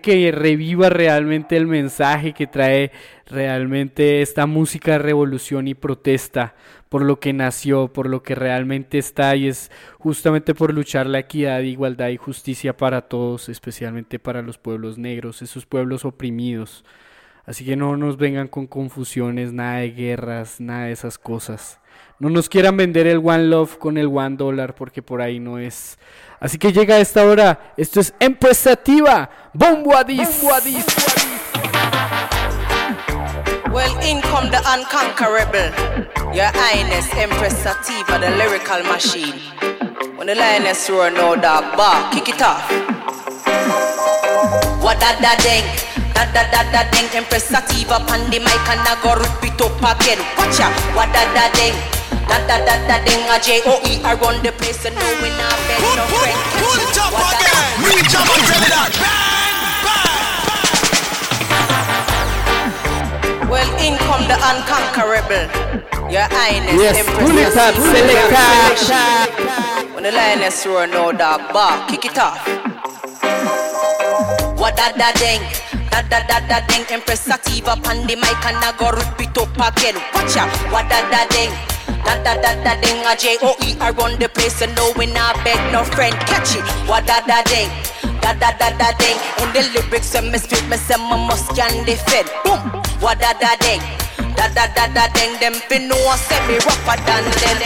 que 0.00 0.32
reviva 0.32 0.88
realmente 0.88 1.56
el 1.56 1.66
mensaje 1.66 2.32
que 2.32 2.46
trae 2.46 2.92
realmente 3.26 4.22
esta 4.22 4.46
música 4.46 4.92
de 4.92 4.98
revolución 4.98 5.68
y 5.68 5.74
protesta 5.74 6.54
por 6.88 7.02
lo 7.02 7.18
que 7.18 7.32
nació, 7.32 7.92
por 7.92 8.08
lo 8.08 8.22
que 8.22 8.34
realmente 8.34 8.98
está 8.98 9.34
y 9.34 9.48
es 9.48 9.72
justamente 9.98 10.54
por 10.54 10.72
luchar 10.72 11.06
la 11.06 11.18
equidad, 11.18 11.60
igualdad 11.60 12.08
y 12.10 12.16
justicia 12.16 12.76
para 12.76 13.02
todos, 13.02 13.48
especialmente 13.48 14.20
para 14.20 14.42
los 14.42 14.58
pueblos 14.58 14.96
negros, 14.96 15.42
esos 15.42 15.66
pueblos 15.66 16.04
oprimidos. 16.04 16.84
Así 17.46 17.64
que 17.64 17.76
no 17.76 17.96
nos 17.96 18.16
vengan 18.16 18.48
con 18.48 18.66
confusiones, 18.66 19.52
nada 19.52 19.78
de 19.78 19.90
guerras, 19.90 20.60
nada 20.60 20.86
de 20.86 20.92
esas 20.92 21.18
cosas. 21.18 21.80
No 22.20 22.30
nos 22.30 22.48
quieran 22.48 22.76
vender 22.76 23.06
el 23.06 23.18
One 23.18 23.44
Love 23.44 23.76
con 23.78 23.98
el 23.98 24.06
One 24.06 24.36
Dollar 24.36 24.74
porque 24.74 25.02
por 25.02 25.20
ahí 25.20 25.40
no 25.40 25.58
es. 25.58 25.98
Así 26.38 26.58
que 26.58 26.72
llega 26.72 26.98
esta 26.98 27.24
hora. 27.24 27.72
Esto 27.76 28.00
es 28.00 28.14
Empresativa. 28.20 29.30
Bombo 29.52 29.96
Adis. 29.96 30.42
Well, 33.72 33.90
in 34.02 34.20
come 34.22 34.50
the 34.50 34.58
unconquerable. 34.58 35.72
Your 36.32 36.46
Highness 36.54 37.12
Empress 37.14 37.56
Sativa, 37.58 38.20
the 38.20 38.30
lyrical 38.36 38.84
machine. 38.84 39.34
When 40.16 40.28
the 40.28 40.36
lioness 40.36 40.88
roar, 40.88 41.10
no 41.10 41.34
dog 41.34 41.76
bark, 41.76 42.12
kick 42.12 42.28
it 42.28 42.40
off. 42.40 42.70
What 44.80 45.00
that 45.00 45.18
that 45.20 45.40
ding? 45.42 45.93
Da 46.14 46.24
da 46.30 46.42
da 46.50 46.62
da 46.70 46.82
ding, 46.90 47.08
Empress 47.14 47.44
Sativa 47.50 47.98
pan 48.06 48.30
the 48.30 48.38
mic 48.38 48.68
and 48.70 48.86
I 48.86 48.94
go 49.02 49.14
repeat 49.18 49.60
up 49.60 49.76
again. 49.82 50.22
Watch 50.38 50.60
out, 50.62 50.72
what 50.94 51.10
that 51.12 51.28
that 51.34 51.50
ding? 51.58 51.74
Da 52.30 52.38
da 52.46 52.56
da 52.62 52.74
da 52.86 52.96
ding 53.04 53.26
a 53.28 53.36
J 53.42 53.60
O 53.66 53.82
E 53.84 53.98
I 54.02 54.14
run 54.14 54.38
the 54.42 54.52
place 54.54 54.86
and 54.86 54.94
no 54.94 55.04
we 55.20 55.28
not 55.34 55.58
beg 55.66 55.82
no 55.82 56.06
friend. 56.14 56.38
Pull 56.62 56.78
it 56.78 56.96
up 57.02 57.12
again. 57.12 57.82
Reach 57.82 58.14
up 58.14 58.30
and 58.30 58.46
tell 58.46 58.62
it 58.62 58.70
that. 58.70 58.94
Well, 63.50 63.70
in 63.82 63.98
come 64.06 64.24
the 64.30 64.38
unconquerable. 64.38 65.46
Your 66.10 66.26
Highness 66.30 66.78
Yes, 66.78 66.96
Empress 67.02 67.18
pull 67.26 67.38
it 67.38 67.56
up, 67.58 67.74
selector. 67.74 68.50
When 69.94 70.02
the 70.04 70.12
lioness 70.12 70.64
roar, 70.66 70.86
no 70.86 71.12
dog 71.12 71.52
bark, 71.52 71.88
kick 71.88 72.04
it 72.06 72.18
off. 72.18 72.38
What 74.58 74.76
da 74.76 74.92
da 74.92 75.12
ding? 75.18 75.42
Da 75.94 76.02
da 76.02 76.26
da 76.26 76.40
da 76.50 76.58
ding, 76.66 76.82
Empress 76.90 77.20
Sativa 77.20 77.76
pan 77.78 78.02
the 78.08 78.16
mic 78.18 78.42
and 78.50 78.58
I 78.58 78.74
go 78.74 78.90
repeat 78.90 79.38
up 79.38 79.54
again. 79.54 79.94
Watch 80.10 80.34
out, 80.34 80.50
what 80.74 80.90
da 80.90 80.98
da 81.06 81.22
ding? 81.30 81.54
Da 82.02 82.18
da 82.18 82.34
da 82.34 82.50
da 82.66 82.74
ding, 82.82 82.98
a 83.06 83.14
J 83.14 83.38
O 83.46 83.54
E 83.62 83.78
I 83.78 83.94
run 83.94 84.18
the 84.18 84.28
place 84.28 84.60
and 84.60 84.74
no 84.74 84.90
we 84.98 85.06
not 85.06 85.38
beg 85.46 85.54
no 85.70 85.86
friend. 85.94 86.18
Catch 86.26 86.58
it, 86.58 86.66
what 86.90 87.06
da 87.06 87.22
da 87.22 87.46
ding? 87.46 87.70
Da 88.18 88.34
da 88.34 88.50
da 88.58 88.74
da 88.74 88.90
ding. 88.98 89.14
In 89.38 89.54
the 89.54 89.62
lyrics 89.70 90.10
when 90.14 90.32
me 90.34 90.38
spit, 90.38 90.66
me 90.66 90.76
say 90.82 90.98
me 90.98 91.14
must 91.30 91.54
can 91.54 91.70
defend. 91.86 92.26
Boom, 92.42 92.58
what 92.98 93.22
da 93.22 93.30
da 93.38 93.54
ding? 93.62 93.78
Da 94.34 94.50
da 94.50 94.66
da 94.74 94.90
da 94.90 95.06
ding, 95.14 95.38
them 95.38 95.54
fin 95.70 95.86
know 95.86 96.10
say 96.18 96.42
me 96.50 96.58
rougher 96.66 96.98
than 97.06 97.22
them. 97.22 97.58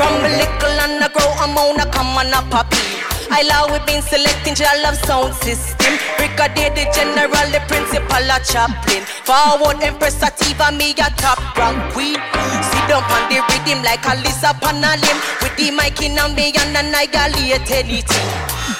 From 0.00 0.24
a 0.24 0.30
little 0.40 0.80
and 0.88 1.04
I 1.04 1.08
grow, 1.12 1.28
I'm 1.36 1.52
on 1.52 1.84
a 1.84 1.84
come 1.92 2.16
on 2.16 2.32
a 2.32 2.40
poppy. 2.48 2.80
I 3.30 3.42
love 3.42 3.72
we 3.72 3.78
been 3.86 4.02
selecting 4.02 4.56
your 4.56 4.76
love 4.82 4.96
sound 5.04 5.34
system. 5.42 5.92
Brigadier 6.16 6.70
the 6.70 6.84
general, 6.94 7.46
the 7.50 7.60
principal, 7.66 8.22
a 8.22 8.38
chaplain. 8.40 9.02
Forward 9.26 9.82
Empress 9.82 10.16
Sativa, 10.16 10.70
me 10.72 10.92
a 10.96 11.08
top 11.18 11.40
rank 11.56 11.78
queen. 11.92 12.18
Sit 12.70 12.84
down 12.88 13.02
on 13.02 13.22
the 13.28 13.42
rhythm 13.50 13.82
like 13.82 14.04
a 14.06 14.14
Lisa 14.22 14.54
Panalim. 14.62 15.18
With 15.42 15.56
the 15.58 15.70
mic 15.74 16.00
in 16.02 16.18
a 16.18 16.28
me 16.32 16.52
and 16.54 16.76
annihilate 16.76 17.70
anything. 17.70 18.28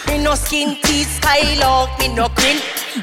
Me 0.07 0.18
no 0.22 0.34
skin 0.34 0.76
teeth, 0.82 1.18
skylark, 1.18 1.90
me 1.99 2.09
no 2.09 2.28
grin. 2.38 2.59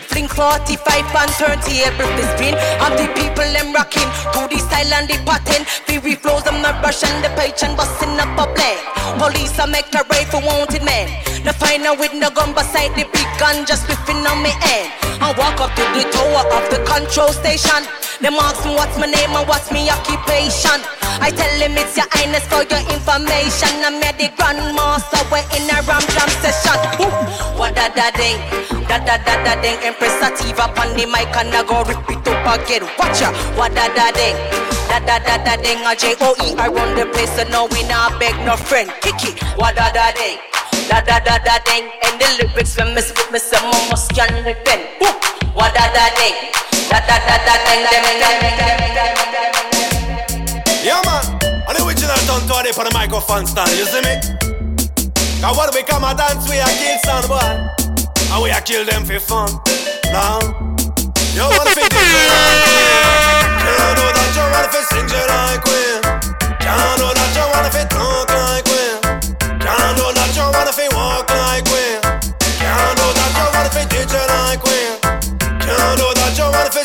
Fling 0.09 0.27
45 0.27 0.79
and 0.79 1.31
turn 1.37 1.59
table 1.61 2.07
to 2.07 2.23
spin. 2.33 2.55
Of 2.81 2.97
the 2.97 3.07
people 3.13 3.45
them 3.51 3.73
rocking 3.73 4.09
to 4.33 4.47
the 4.47 4.57
style 4.57 4.93
and 4.95 5.07
the 5.07 5.19
pattern. 5.27 5.65
Fury 5.85 6.15
flows, 6.15 6.47
I'm 6.47 6.61
not 6.61 6.81
rushing 6.83 7.13
the 7.21 7.29
page 7.35 7.61
and 7.63 7.75
busting 7.75 8.17
up 8.17 8.33
a 8.39 8.45
blend. 8.53 8.79
Police 9.19 9.59
I 9.59 9.65
make 9.67 9.93
a 9.93 10.01
raid 10.09 10.27
for 10.27 10.41
wanted 10.41 10.83
men. 10.83 11.07
The 11.43 11.51
final 11.59 11.99
with 11.99 12.13
no 12.15 12.31
gun 12.31 12.55
beside 12.55 12.95
the 12.95 13.03
big 13.11 13.29
gun 13.35 13.65
just 13.67 13.83
whipping 13.91 14.23
on 14.23 14.39
me 14.39 14.55
end. 14.63 14.87
I 15.19 15.35
walk 15.35 15.59
up 15.59 15.75
to 15.75 15.83
the 15.91 16.07
tower 16.07 16.47
of 16.55 16.63
the 16.71 16.79
control 16.87 17.35
station. 17.35 17.83
Them 18.23 18.39
ask 18.39 18.63
me 18.63 18.71
what's 18.79 18.95
my 18.95 19.11
name 19.11 19.35
and 19.35 19.43
what's 19.43 19.67
my 19.67 19.83
occupation. 19.91 20.79
I 21.19 21.35
tell 21.35 21.51
them 21.59 21.75
it's 21.75 21.99
your 21.99 22.07
highness 22.15 22.47
for 22.47 22.63
your 22.63 22.79
information. 22.87 23.75
I'm 23.83 23.99
at 24.07 24.15
the 24.15 24.31
grandmaster, 24.39 25.19
we're 25.27 25.43
in 25.59 25.67
a 25.67 25.83
ram 25.83 26.03
jam 26.15 26.31
session. 26.39 26.79
Ooh, 27.03 27.11
what 27.59 27.75
da 27.75 27.91
da 27.91 28.07
ding, 28.15 28.39
da 28.87 29.03
da 29.03 29.19
da 29.19 29.35
da 29.43 29.59
ding. 29.59 29.75
Empress 29.83 30.15
Sativa 30.23 30.71
on 30.79 30.95
the 30.95 31.03
mic 31.11 31.27
and 31.35 31.51
I 31.51 31.67
go 31.67 31.83
repeat 31.83 32.23
up 32.23 32.47
again. 32.55 32.87
Watch 32.95 33.19
ya, 33.19 33.35
what 33.59 33.75
da 33.75 33.91
da 33.91 34.15
ding. 34.15 34.39
Da 34.87 35.03
da 35.03 35.19
da 35.19 35.35
da 35.43 35.59
ding 35.59 35.83
a 35.83 35.91
J 35.91 36.15
O 36.23 36.39
E 36.39 36.55
I 36.55 36.71
run 36.71 36.95
the 36.95 37.03
place 37.11 37.35
so 37.35 37.43
no 37.51 37.67
we 37.67 37.83
not 37.91 38.15
beg 38.15 38.35
no 38.47 38.55
friend. 38.55 38.87
Kiki, 39.03 39.35
what 39.59 39.75
da 39.75 39.91
da 39.91 40.15
ding. 40.15 40.39
Da 40.89 41.01
da 41.01 41.19
da 41.19 41.37
da 41.37 41.57
ding. 41.65 41.89
And 42.03 42.19
the 42.19 42.27
lyrics 42.39 42.77
when 42.77 42.93
me 42.95 43.01
spit 43.01 43.31
me 43.31 43.39
some 43.39 43.65
more 43.65 43.97
scan 43.97 44.43
the 44.43 44.55
pen. 44.65 44.81
What 45.53 45.73
da 45.73 45.87
da 45.93 46.09
ding. 46.17 46.35
Da 46.89 46.99
da 47.07 47.17
da 47.27 47.37
da 47.47 47.55
ding. 47.65 47.83
Yeah, 50.83 50.99
man. 51.07 51.23
And 51.67 51.77
the 51.77 51.85
original 51.87 52.17
done 52.27 52.43
to 52.43 52.73
for 52.73 52.83
the 52.83 52.91
microphone 52.93 53.47
stand, 53.47 53.71
you 53.71 53.85
see 53.85 54.03
me? 54.03 54.19
Cause 55.39 55.57
when 55.57 55.69
we 55.75 55.83
come 55.83 56.03
a 56.03 56.15
dance, 56.15 56.49
we 56.49 56.57
a 56.59 56.67
kill 56.67 56.97
some 57.03 57.27
boy. 57.27 57.39
And 58.31 58.43
we 58.43 58.49
a 58.51 58.59
kill 58.59 58.85
them 58.85 59.05
for 59.05 59.19
fun. 59.19 59.49
Now, 60.11 60.39
you 61.35 61.43
want 61.43 61.67
to 61.67 61.75
fit 61.75 61.87
this 61.87 62.09
Can't 63.63 63.95
know 63.95 64.09
that 64.11 64.31
you 64.35 64.45
want 64.51 64.71
to 64.71 64.81
sing 64.91 65.07
just 65.07 65.27
like 65.31 65.63
we. 65.63 65.79
Can't 66.59 66.99
know 66.99 67.11
that 67.15 67.31
you 67.35 67.45
want 67.51 67.65
to 67.67 67.71
fit 67.71 68.32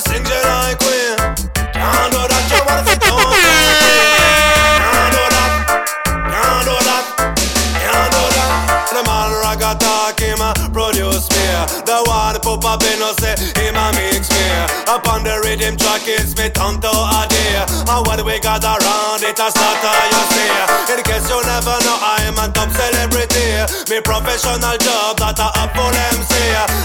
that 0.04 0.22
you 0.22 0.40
like 0.46 0.78
we. 0.86 0.98
Can't 1.74 2.12
know 2.12 2.26
that 2.30 2.44
you 2.50 2.60
want 2.62 2.86
to 2.86 2.92
fit 2.92 3.02
talk 3.02 3.18
like 3.18 3.34
we. 3.34 3.98
Can't 4.78 5.10
know 5.14 5.26
that. 5.34 5.50
Can't 6.06 6.62
know 6.66 6.78
that. 6.86 7.04
Can't 7.26 8.10
know 8.14 8.28
that. 8.36 8.50
The 8.94 9.02
man 9.02 9.30
ragga 9.42 9.74
talk 9.78 10.20
him 10.20 10.38
produce 10.72 11.26
me. 11.30 11.46
The 11.82 11.98
one 12.06 12.38
pop 12.40 12.64
up 12.64 12.82
in 12.86 12.98
no 13.00 13.10
say 13.18 13.34
him 13.58 13.74
a 13.74 13.90
mix 13.90 13.96
me. 13.96 13.97
Upon 14.88 15.24
the 15.24 15.36
rhythm 15.44 15.76
track 15.76 16.08
it's 16.08 16.36
me 16.36 16.48
tonto 16.48 16.88
a 16.88 17.26
day. 17.28 17.60
And 17.88 18.02
what 18.06 18.24
we 18.24 18.40
got 18.40 18.64
around 18.64 19.20
it 19.20 19.38
a 19.38 19.48
starter 19.52 19.94
you 20.12 20.22
see. 20.32 20.52
In 20.94 21.00
case 21.04 21.28
you 21.28 21.40
never 21.44 21.76
know 21.84 21.98
I'm 22.00 22.38
a 22.40 22.46
top 22.52 22.72
celebrity. 22.72 23.64
Me 23.92 24.00
professional 24.00 24.76
job 24.80 25.20
that 25.20 25.38
I 25.38 25.48
up 25.60 25.70
for 25.76 25.92
MC. 25.92 26.32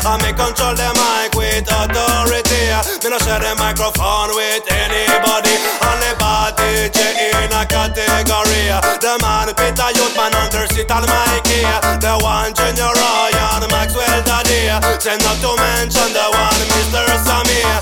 I 0.04 0.20
me 0.20 0.32
control 0.36 0.76
the 0.76 0.90
mic 0.96 1.32
with 1.36 1.68
authority. 1.68 2.64
Me 3.04 3.08
no 3.10 3.18
share 3.20 3.40
the 3.40 3.56
microphone 3.56 4.36
with 4.36 4.68
anybody. 4.68 5.83
Bad 6.20 6.60
in 6.60 7.54
a 7.54 7.66
category. 7.66 8.70
The 9.02 9.18
man 9.22 9.50
Peter 9.56 9.90
Youth 9.96 10.16
man 10.16 10.34
under 10.36 10.66
sit 10.74 10.90
on 10.92 11.04
mic 11.04 11.48
here. 11.48 11.80
The 12.00 12.20
one 12.22 12.54
Junior 12.54 12.92
Ryan 12.92 13.64
Maxwell 13.72 14.22
Daddy. 14.24 14.70
Say 15.00 15.18
not 15.24 15.38
to 15.42 15.52
mention 15.58 16.10
the 16.14 16.26
one 16.32 16.62
Mr. 16.72 17.04
Samir. 17.24 17.78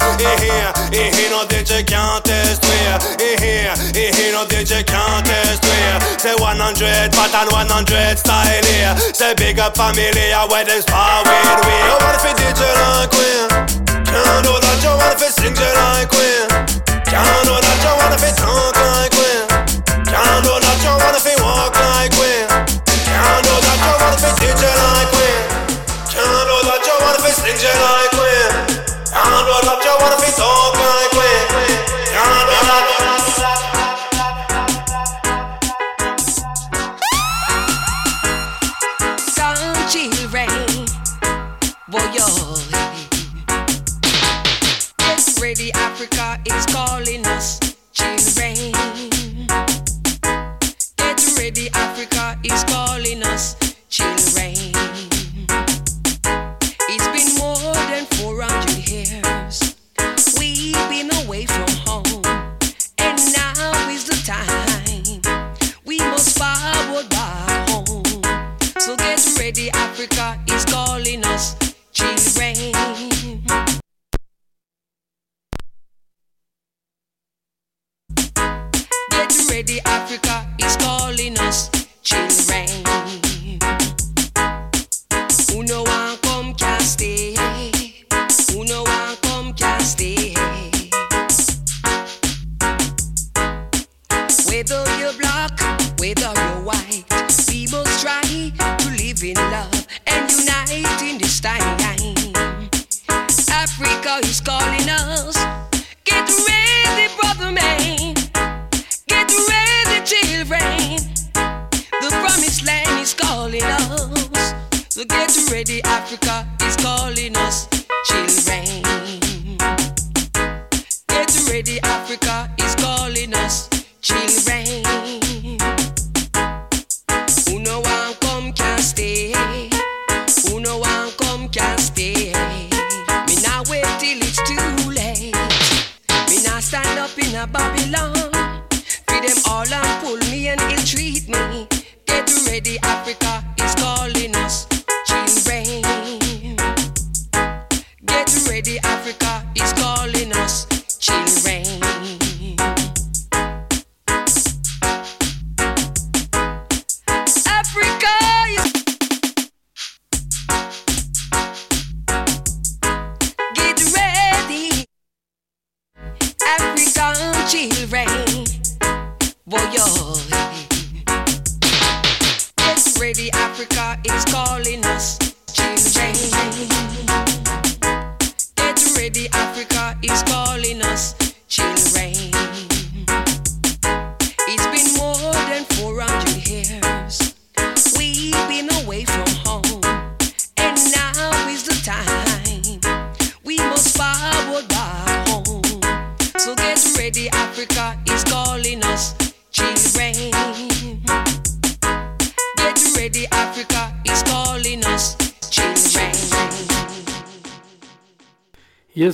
He 0.91 1.09
he 1.09 1.29
no 1.29 1.45
DJ 1.45 1.85
can't 1.85 2.23
test 2.23 2.63
me. 2.63 2.77
He 3.19 4.11
he 4.11 4.31
no 4.31 4.45
DJ 4.45 4.85
can't 4.85 5.25
test 5.25 5.63
me. 5.63 5.79
Say 6.17 6.35
100 6.35 7.11
pattern 7.11 7.49
100 7.51 8.17
style 8.17 8.63
here. 8.65 8.95
Say 9.13 9.33
big 9.35 9.59
up 9.59 9.75
family 9.75 10.11
where 10.49 10.65
them 10.65 10.81
spar 10.81 11.23
with 11.23 11.65
we. 11.65 11.75
You 11.85 11.95
want 11.99 12.19
to 12.21 12.31
DJ 12.37 12.61
like 12.81 13.11
we? 13.11 13.29
Can't 14.05 14.43
know 14.43 14.59
that 14.59 14.79
you 14.83 14.89
want 14.89 15.17
to 15.19 15.27
sing 15.31 15.55
just 15.55 15.75
like 15.75 16.11
we. 16.11 16.80
Can't 17.11 17.45
know 17.45 17.59
that 17.59 17.83
want 17.99 18.15
to 18.15 18.23
be 18.23 18.31
talk 18.39 18.75
like 18.87 19.11
we. 19.19 19.43
Can't 20.07 20.45
know 20.47 20.55
that 20.63 20.79
want 21.03 21.17
to 21.17 21.23
be 21.27 21.35
walk 21.43 21.75
like 21.75 22.13
we. 22.15 22.20
Rain. 48.03 49.00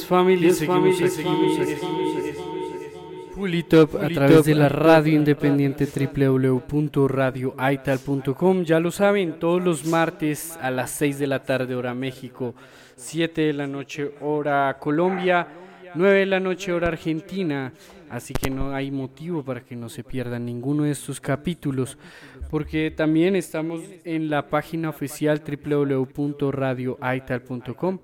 Family, 0.08 0.52
seguimos 0.52 1.02
aquí 1.02 1.36
Pulitop 3.36 3.96
a 3.98 4.08
través 4.08 4.46
de 4.46 4.56
la 4.56 4.70
radio 4.70 5.14
independiente 5.14 5.86
www.radioaital.com. 5.86 8.64
Ya 8.64 8.80
lo 8.80 8.90
saben, 8.90 9.38
todos 9.38 9.62
los 9.62 9.86
martes 9.86 10.58
a 10.60 10.72
las 10.72 10.90
6 10.92 11.20
de 11.20 11.28
la 11.28 11.44
tarde 11.44 11.76
hora 11.76 11.94
México, 11.94 12.56
7 12.96 13.42
de 13.42 13.54
la 13.54 13.68
noche 13.68 14.14
hora 14.22 14.76
Colombia, 14.80 15.48
9 15.94 16.20
de 16.20 16.26
la 16.26 16.40
noche 16.40 16.74
hora 16.74 16.88
Argentina. 16.88 17.74
Así 18.10 18.34
que 18.34 18.50
no 18.50 18.74
hay 18.74 18.90
motivo 18.90 19.44
para 19.44 19.62
que 19.62 19.76
no 19.76 19.88
se 19.90 20.04
pierdan 20.04 20.46
ninguno 20.46 20.82
de 20.84 20.92
estos 20.92 21.22
capítulos, 21.22 22.00
porque 22.50 22.92
también 22.92 23.36
estamos 23.36 23.82
en 24.04 24.30
la 24.30 24.48
página 24.48 24.90
oficial 24.90 25.42
www.radioaital.com 25.46 28.00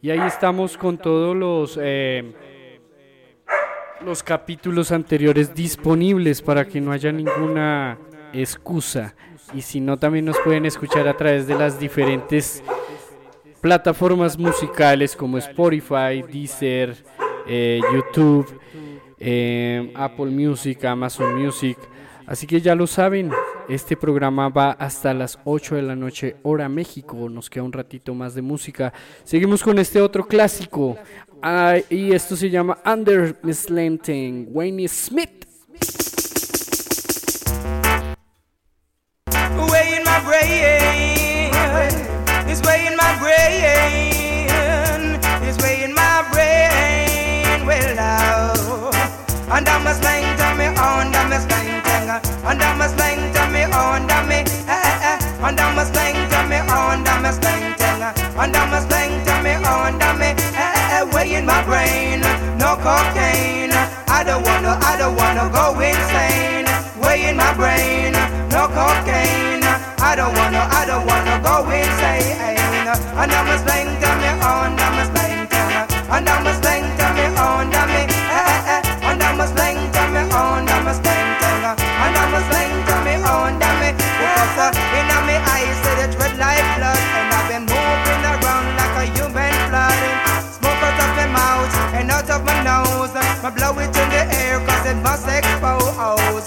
y 0.00 0.10
ahí 0.10 0.20
estamos 0.26 0.76
con 0.76 0.98
todos 0.98 1.36
los... 1.36 1.78
Eh, 1.80 2.34
los 4.04 4.22
capítulos 4.22 4.92
anteriores 4.92 5.54
disponibles 5.54 6.40
para 6.40 6.64
que 6.64 6.80
no 6.80 6.92
haya 6.92 7.10
ninguna 7.10 7.98
excusa. 8.32 9.16
Y 9.54 9.62
si 9.62 9.80
no, 9.80 9.98
también 9.98 10.24
nos 10.24 10.38
pueden 10.38 10.66
escuchar 10.66 11.08
a 11.08 11.16
través 11.16 11.46
de 11.46 11.56
las 11.56 11.80
diferentes 11.80 12.62
plataformas 13.60 14.38
musicales 14.38 15.16
como 15.16 15.38
Spotify, 15.38 16.22
Deezer, 16.30 16.96
eh, 17.46 17.80
YouTube, 17.92 18.60
eh, 19.18 19.90
Apple 19.94 20.26
Music, 20.26 20.84
Amazon 20.84 21.42
Music. 21.42 21.78
Así 22.28 22.46
que 22.46 22.60
ya 22.60 22.74
lo 22.74 22.86
saben, 22.86 23.30
este 23.70 23.96
programa 23.96 24.50
va 24.50 24.72
hasta 24.72 25.14
las 25.14 25.38
8 25.44 25.76
de 25.76 25.82
la 25.82 25.96
noche, 25.96 26.36
hora 26.42 26.68
México. 26.68 27.30
Nos 27.30 27.48
queda 27.48 27.64
un 27.64 27.72
ratito 27.72 28.14
más 28.14 28.34
de 28.34 28.42
música. 28.42 28.92
Seguimos 29.24 29.62
con 29.62 29.78
este 29.78 30.02
otro 30.02 30.26
clásico. 30.26 30.98
Ah, 31.40 31.76
y 31.88 32.12
esto 32.12 32.36
se 32.36 32.50
llama 32.50 32.78
Under 32.84 33.34
Slanting, 33.50 34.48
Wayne 34.50 34.88
Smith. 34.88 35.38
Under 52.44 52.72
my 52.76 52.86
slang, 52.88 53.32
tell 53.32 53.50
me 53.50 53.62
under 53.62 54.22
me, 54.30 54.44
eh, 54.66 54.72
eh, 54.72 55.10
eh. 55.10 55.46
under 55.46 55.68
my 55.76 55.84
slang, 55.84 56.16
tell 56.30 56.46
me 56.48 56.56
under 56.56 57.16
my 57.20 57.30
slang, 57.30 57.74
under 58.36 58.64
my 58.72 58.80
slang, 58.86 59.24
tell 59.24 59.42
me 59.42 59.54
under 59.54 60.12
me, 60.20 60.30
eh, 60.54 60.58
eh, 60.58 60.98
eh. 60.98 61.04
way 61.14 61.34
in 61.34 61.46
my 61.46 61.62
brain, 61.64 62.20
no 62.58 62.76
cocaine. 62.76 63.72
I 64.08 64.24
don't 64.24 64.42
wanna, 64.44 64.78
I 64.82 64.96
don't 64.98 65.14
wanna 65.16 65.48
go 65.52 65.67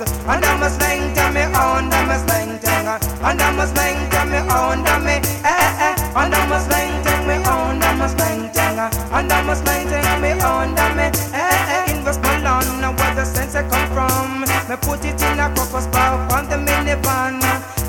Under 0.01 0.57
my 0.57 0.67
slang, 0.67 1.13
tell 1.13 1.31
me 1.31 1.41
under 1.41 2.01
my 2.09 2.17
slang, 2.25 2.57
tell 2.59 2.87
Under 3.21 3.51
my 3.53 3.65
slang, 3.65 4.09
tell 4.09 4.25
me 4.25 4.37
under 4.49 4.97
me. 5.05 5.21
Eh, 5.45 5.45
eh, 5.45 5.93
eh. 5.93 5.95
Under 6.15 6.41
my 6.49 6.57
slang, 6.57 7.03
tell 7.03 7.21
me 7.27 7.35
under 7.45 7.93
my 7.93 8.07
slang, 8.07 8.49
tell 8.51 8.79
Under 9.13 9.43
my 9.43 9.53
slang, 9.53 9.87
tell 9.87 10.19
me 10.19 10.31
under 10.41 10.89
me. 10.97 11.05
Eh, 11.05 11.37
eh, 11.37 11.85
eh. 11.85 11.91
In 11.93 12.03
West 12.03 12.21
Malone, 12.23 12.95
where 12.97 13.13
the 13.13 13.25
sense 13.25 13.53
I 13.53 13.61
come 13.69 13.87
from. 13.93 14.41
Me 14.41 14.75
put 14.81 15.05
it 15.05 15.21
in 15.21 15.39
a 15.39 15.53
crocus 15.53 15.85
bar 15.87 16.17
on 16.33 16.49
the 16.49 16.57
minivan. 16.57 17.39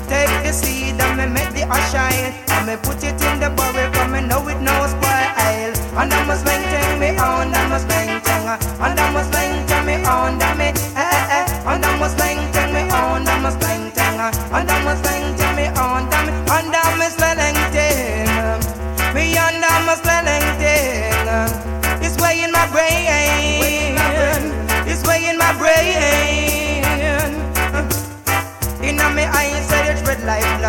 Take 0.07 0.43
the 0.43 0.53
seed 0.53 1.01
and 1.01 1.17
me 1.17 1.25
make 1.25 1.51
the 1.53 1.63
ash 1.63 1.91
shine. 1.91 2.33
And 2.49 2.67
me 2.67 2.75
put 2.77 3.03
it 3.03 3.19
in 3.23 3.39
the 3.39 3.49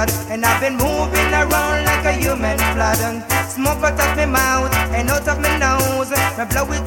blood. 0.06 0.30
And 0.30 0.44
I've 0.44 0.60
been 0.60 0.76
moving 0.76 1.32
around 1.32 1.84
like 1.84 2.04
a 2.04 2.12
human 2.12 2.56
blood. 2.74 2.98
Smoke 3.48 3.82
out 3.82 4.00
of 4.00 4.16
my 4.16 4.26
mouth 4.26 4.74
and 4.94 5.10
out 5.10 5.28
of 5.28 5.40
my 5.40 5.58
nose. 5.58 6.12
I 6.12 6.44
blow 6.44 6.72
it 6.72 6.84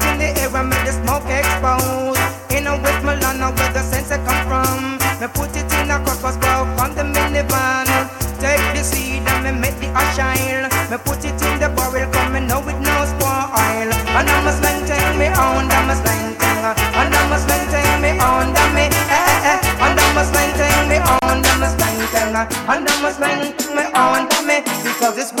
And 22.38 22.86
a 22.86 23.12
slang, 23.12 23.52
tell 23.56 24.44
me. 24.46 24.62
Because 24.84 25.18
it's. 25.18 25.32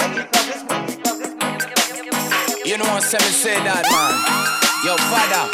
You 2.66 2.76
know 2.76 2.84
what 2.90 3.04
Seven 3.04 3.28
say 3.28 3.54
that, 3.54 3.86
man? 3.86 4.14
Your 4.82 4.98
father, 5.06 5.46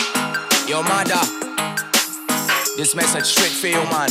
your 0.66 0.82
mother. 0.88 1.20
This 2.78 2.94
message 2.94 3.26
straight 3.26 3.52
for 3.52 3.68
you, 3.68 3.84
man. 3.92 4.08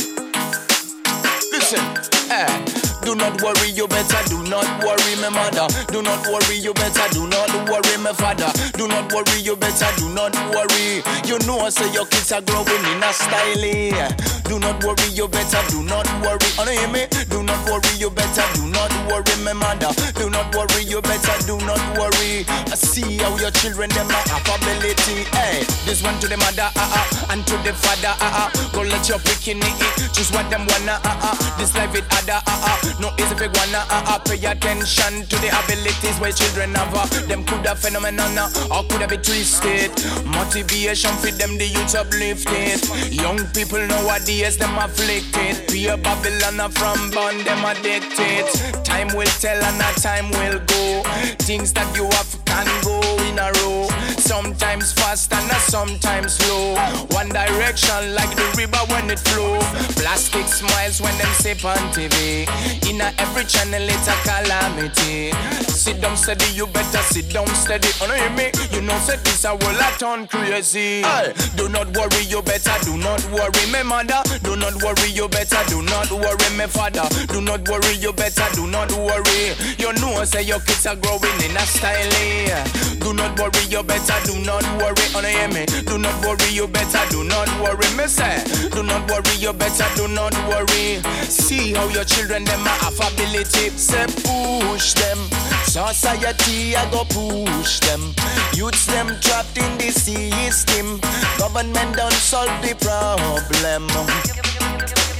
Listen, 1.50 1.82
eh. 2.30 2.84
Do 3.02 3.16
not 3.16 3.42
worry, 3.42 3.68
you 3.70 3.88
better 3.88 4.22
do 4.28 4.42
not 4.44 4.64
worry, 4.84 5.16
my 5.20 5.28
mother. 5.28 5.66
Do 5.92 6.02
not 6.02 6.24
worry, 6.28 6.56
you 6.56 6.72
better 6.72 7.12
do 7.12 7.26
not 7.26 7.50
worry, 7.68 7.98
my 7.98 8.12
father. 8.12 8.50
Do 8.78 8.86
not 8.86 9.12
worry, 9.12 9.40
you 9.40 9.56
better 9.56 9.90
do 9.98 10.08
not 10.14 10.32
worry. 10.54 11.02
You 11.26 11.38
know, 11.46 11.58
I 11.58 11.70
say 11.70 11.92
your 11.92 12.06
kids 12.06 12.30
are 12.30 12.42
growing 12.42 12.84
in 12.94 13.02
a 13.02 13.12
style. 13.12 14.33
Eh. 14.44 14.48
Do 14.48 14.58
not 14.58 14.82
worry, 14.84 15.08
you 15.12 15.28
better 15.28 15.62
do 15.68 15.82
not 15.82 16.06
worry. 16.22 16.48
Oh, 16.58 16.66
hear 16.68 16.88
me? 16.88 17.06
Do 17.30 17.42
not 17.42 17.58
worry, 17.68 17.96
you 17.98 18.10
better 18.10 18.44
do 18.54 18.66
not 18.68 18.92
worry, 19.08 19.36
my 19.42 19.52
mother. 19.52 19.90
Do 20.14 20.30
not 20.30 20.54
worry, 20.54 20.84
you 20.84 21.00
better 21.02 21.36
do 21.46 21.58
not 21.66 21.80
worry. 21.98 22.44
I 22.48 22.76
see 22.76 23.18
how 23.18 23.36
your 23.36 23.50
children 23.50 23.90
them 23.90 24.08
are 24.10 24.24
ability. 24.54 25.24
Hey, 25.32 25.64
this 25.84 26.02
one 26.02 26.18
to 26.20 26.28
the 26.28 26.36
mother, 26.36 26.68
uh 26.76 26.76
uh, 26.76 27.32
and 27.32 27.46
to 27.46 27.56
the 27.64 27.72
father, 27.72 28.14
uh 28.20 28.46
uh. 28.46 28.68
Go 28.72 28.82
let 28.82 29.08
your 29.08 29.18
picking 29.18 29.58
it, 29.58 30.12
choose 30.12 30.30
what 30.32 30.48
them 30.50 30.66
wanna, 30.66 31.00
uh 31.04 31.28
uh. 31.32 31.34
This 31.58 31.74
life 31.74 31.94
it 31.94 32.04
other, 32.12 32.40
uh 32.44 32.68
uh. 32.68 33.00
No 33.00 33.10
easy 33.18 33.34
for 33.34 33.48
wanna, 33.48 33.84
uh 33.88 34.14
uh. 34.14 34.18
Pay 34.20 34.44
attention 34.44 35.26
to 35.26 35.36
the 35.40 35.50
abilities 35.50 36.20
where 36.20 36.32
children 36.32 36.74
have. 36.74 36.94
Uh. 36.94 37.06
Them 37.26 37.44
could 37.44 37.66
have 37.66 37.78
phenomenon, 37.78 38.38
uh, 38.38 38.48
or 38.70 38.84
could 38.88 39.00
have 39.00 39.10
be 39.10 39.16
twisted. 39.16 39.90
Motivation 40.24 41.12
for 41.18 41.32
them, 41.32 41.56
the 41.58 41.66
youth 41.66 41.94
uplifted. 41.94 42.80
Young 43.12 43.38
people 43.56 43.80
know 43.86 44.04
nowadays, 44.04 44.33
them 44.42 44.76
afflicted. 44.78 45.68
Pure 45.68 45.98
Babylon 45.98 46.70
from 46.72 47.10
born, 47.10 47.38
them 47.44 47.64
addicted. 47.64 48.46
Time 48.84 49.08
will 49.14 49.26
tell 49.40 49.62
and 49.62 49.80
a 49.80 50.00
time 50.00 50.30
will 50.30 50.58
go. 50.66 51.02
Things 51.38 51.72
that 51.72 51.94
you 51.96 52.04
have 52.04 52.44
can 52.44 52.66
go 52.82 53.00
in 53.28 53.38
a 53.38 53.52
row. 53.62 54.03
Sometimes 54.24 54.92
fast 54.92 55.32
and 55.34 55.50
sometimes 55.68 56.34
slow. 56.34 56.74
One 57.10 57.28
direction 57.28 58.14
like 58.14 58.34
the 58.34 58.46
river 58.56 58.80
when 58.88 59.10
it 59.10 59.18
flow. 59.20 59.60
Plastic 60.00 60.46
smiles 60.48 61.00
when 61.00 61.16
them 61.18 61.32
sip 61.34 61.62
on 61.64 61.76
TV. 61.92 62.48
In 62.88 63.02
a 63.02 63.12
every 63.18 63.44
channel 63.44 63.84
it's 63.84 64.08
a 64.08 64.16
calamity. 64.24 65.30
Sit 65.68 66.00
down 66.00 66.16
steady, 66.16 66.46
you 66.56 66.66
better 66.66 67.04
sit 67.12 67.28
down 67.34 67.46
steady. 67.48 67.88
Oh 68.00 68.06
no, 68.08 68.14
hear 68.14 68.30
me? 68.30 68.50
You 68.72 68.80
know 68.80 68.96
say 69.04 69.16
this 69.18 69.44
a 69.44 69.54
world 69.54 69.76
a 69.76 69.92
turn 69.98 70.26
crazy. 70.26 71.02
Hey, 71.02 71.34
do 71.56 71.68
not 71.68 71.94
worry, 71.94 72.24
you 72.24 72.40
better 72.40 72.72
do 72.82 72.96
not 72.96 73.20
worry, 73.28 73.64
me 73.70 73.82
mother. 73.84 74.22
Do 74.42 74.56
not 74.56 74.82
worry, 74.82 75.10
you 75.12 75.28
better 75.28 75.60
do 75.68 75.82
not 75.82 76.10
worry, 76.10 76.48
me 76.56 76.64
father. 76.66 77.04
Do 77.28 77.42
not 77.42 77.68
worry, 77.68 77.94
you 78.00 78.12
better 78.14 78.48
do 78.54 78.66
not 78.66 78.90
worry. 78.92 79.52
You 79.76 79.92
know 80.00 80.24
say 80.24 80.42
your 80.42 80.60
kids 80.60 80.86
are 80.86 80.96
growing 80.96 81.38
in 81.44 81.56
a 81.56 81.64
style. 81.68 82.64
Do 83.04 83.12
not 83.12 83.38
worry, 83.38 83.64
you 83.68 83.82
better 83.82 84.13
better 84.14 84.32
do 84.32 84.44
not 84.44 84.64
worry. 84.78 84.94
On 85.14 85.24
hear 85.24 85.48
me, 85.48 85.66
do 85.86 85.98
not 85.98 86.14
worry, 86.24 86.50
you 86.50 86.66
better 86.66 87.00
do 87.10 87.24
not 87.24 87.48
worry. 87.60 87.88
Me 87.96 88.06
say, 88.06 88.42
do 88.70 88.82
not 88.82 89.08
worry, 89.10 89.36
you 89.38 89.52
better 89.52 89.86
do 89.96 90.08
not 90.08 90.34
worry. 90.48 91.00
See 91.28 91.72
how 91.72 91.88
your 91.88 92.04
children 92.04 92.44
them 92.44 92.60
have 92.60 92.94
ability. 92.94 93.70
Say 93.70 94.06
push 94.06 94.94
them, 94.94 95.18
society 95.66 96.76
I 96.76 96.88
go 96.90 97.04
push 97.04 97.80
them. 97.80 98.14
Youths 98.54 98.86
them 98.86 99.08
trapped 99.20 99.58
in 99.58 99.78
the 99.78 99.90
system. 99.90 101.00
Government 101.38 101.96
don't 101.96 102.12
solve 102.12 102.50
the 102.62 102.74
problem. 102.80 103.88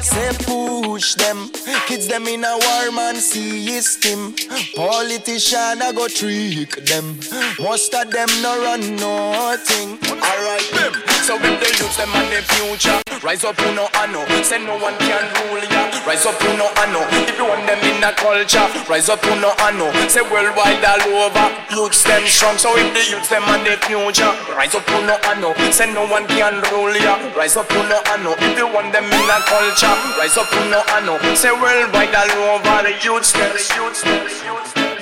Say 0.04 0.30
push 0.44 1.14
them, 1.14 1.50
kids 1.86 2.06
them 2.08 2.28
in 2.28 2.44
a 2.44 2.58
war 2.60 2.92
man 2.92 3.16
system. 3.16 4.34
Politician 4.76 5.80
I 5.80 5.92
go 5.96 6.08
trick 6.08 6.84
them. 6.84 7.16
Most 7.58 7.94
of 7.94 8.10
them 8.10 8.28
no 8.42 8.52
run 8.62 8.96
nothing. 8.96 9.96
Alright 10.20 10.68
them. 10.76 10.92
So 11.24 11.40
when 11.40 11.56
they 11.56 11.72
use 11.80 11.96
them 11.96 12.12
and 12.12 12.28
the 12.28 12.44
future, 12.52 13.00
rise 13.24 13.44
up 13.44 13.56
who 13.56 13.74
no 13.74 13.88
ano. 13.96 14.20
Say 14.44 14.60
no 14.60 14.76
one 14.76 14.92
can 15.00 15.24
rule 15.48 15.64
ya. 15.72 15.88
Rise 16.04 16.26
up 16.28 16.36
who 16.36 16.52
no 16.60 16.68
ano. 16.84 17.00
If 17.24 17.32
you 17.40 17.48
want 17.48 17.64
them 17.64 17.80
in 17.80 18.04
a 18.04 18.12
culture, 18.12 18.68
rise 18.84 19.08
up 19.08 19.24
who 19.24 19.32
no 19.40 19.56
ano. 19.64 19.88
Say 20.12 20.20
worldwide 20.20 20.84
all 20.84 21.00
over, 21.24 21.48
youths 21.72 22.04
them 22.04 22.22
strong. 22.28 22.60
So 22.60 22.76
if 22.76 22.92
they 22.92 23.08
use 23.08 23.24
them 23.32 23.48
and 23.48 23.64
the 23.64 23.80
future, 23.88 24.28
rise 24.52 24.76
up 24.76 24.84
who 24.84 25.00
no 25.08 25.16
ano. 25.32 25.56
Say 25.72 25.88
no 25.96 26.04
one 26.04 26.28
can 26.28 26.60
rule 26.68 26.92
ya. 26.92 27.16
Rise 27.32 27.56
up 27.56 27.72
who 27.72 27.80
no 27.88 28.04
ano. 28.12 28.36
If 28.44 28.58
you 28.60 28.68
want 28.68 28.92
them 28.92 29.08
in 29.08 29.30
a 29.32 29.40
culture, 29.48 29.93
rise 30.18 30.36
up 30.36 30.46
who 30.48 30.70
no 30.70 30.82
ano. 30.96 31.18
Say 31.34 31.52
worldwide 31.52 32.14
all 32.14 32.56
over, 32.56 32.82
the 32.82 32.92
youths 33.02 33.32
them, 33.32 33.52
the 33.52 33.62
youths 33.76 34.02
them, 34.02 34.24
the 34.24 34.34
youths 34.44 34.72
them. 34.74 34.94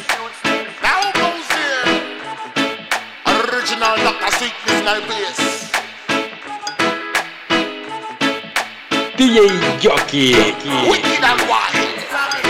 Now 0.82 1.12
comes 1.12 1.48
here. 1.54 1.84
Original 3.26 3.96
Dr. 4.04 4.30
Sickness 4.38 4.80
like 4.84 5.04
bass. 5.08 5.38
DJ 9.16 9.36
Johky. 9.80 10.34
Wicked 10.90 11.22
and 11.22 11.42
wild. 11.48 12.41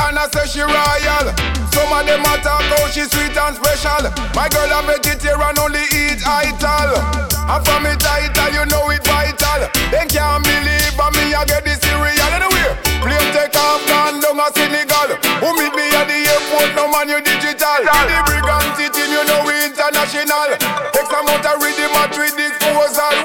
And 0.00 0.18
I 0.18 0.26
say 0.30 0.46
she 0.46 0.62
royal. 0.62 1.26
Some 1.70 1.90
of 1.90 2.06
them 2.06 2.22
a 2.22 2.34
talk 2.42 2.62
how 2.62 2.86
she 2.90 3.04
sweet 3.06 3.34
and 3.34 3.54
special. 3.56 4.10
My 4.34 4.46
girl 4.48 4.70
a 4.70 4.80
vegetarian, 4.86 5.58
only 5.58 5.84
eat 5.90 6.22
ital. 6.22 6.98
And 7.44 7.60
from 7.66 7.84
it 7.84 8.00
title, 8.00 8.50
you 8.54 8.64
know 8.70 8.88
it 8.90 9.02
vital. 9.04 9.68
They 9.90 10.06
can't 10.06 10.40
believe 10.42 10.94
but 10.96 11.12
me 11.18 11.34
I 11.34 11.44
get 11.44 11.66
the 11.66 11.74
cereal 11.76 12.30
anyway. 12.32 12.72
Plane 13.02 13.28
take 13.36 13.52
off, 13.58 13.84
gone 13.84 14.22
down 14.22 14.40
a 14.40 14.46
Senegal. 14.54 15.10
Who 15.42 15.48
meet 15.58 15.74
me 15.76 15.86
at 15.92 16.08
the 16.08 16.18
airport, 16.24 16.72
no 16.78 16.88
man 16.88 17.10
you 17.10 17.20
digital. 17.20 17.84
In 17.84 18.06
the 18.08 18.18
brigand 18.24 18.70
city, 18.78 19.04
you 19.10 19.22
know 19.28 19.44
we 19.44 19.52
international. 19.66 20.56
X 20.94 21.06
amount 21.12 21.44
of 21.44 21.60
rhythm 21.60 21.92
at 22.00 22.16
with 22.16 22.32
disposal. 22.38 23.23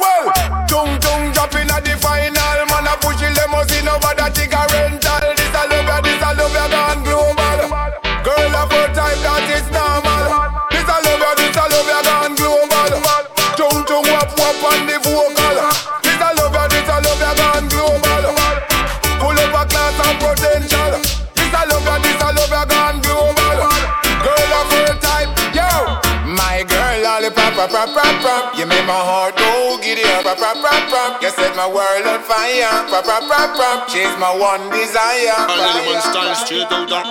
Pop, 27.69 27.93
pop, 27.93 28.01
pop, 28.01 28.21
pop. 28.25 28.57
You 28.57 28.65
make 28.65 28.81
my 28.89 28.97
heart 28.97 29.37
go 29.37 29.77
giddy 29.77 30.01
up. 30.17 30.25
Pop, 30.25 30.41
pop, 30.41 30.57
pop, 30.57 30.89
pop. 30.89 31.21
You 31.21 31.29
set 31.29 31.53
my 31.55 31.69
world 31.69 32.01
on 32.09 32.17
fire. 32.25 32.65
Pop, 32.89 33.05
pop, 33.05 33.29
pop, 33.29 33.53
pop. 33.53 33.89
She's 33.93 34.09
my 34.17 34.33
one 34.33 34.73
desire. 34.73 35.37
All 35.37 35.53
the 35.53 36.01
style 36.01 36.33
straight 36.33 36.65
out 36.73 36.89
of 36.89 37.05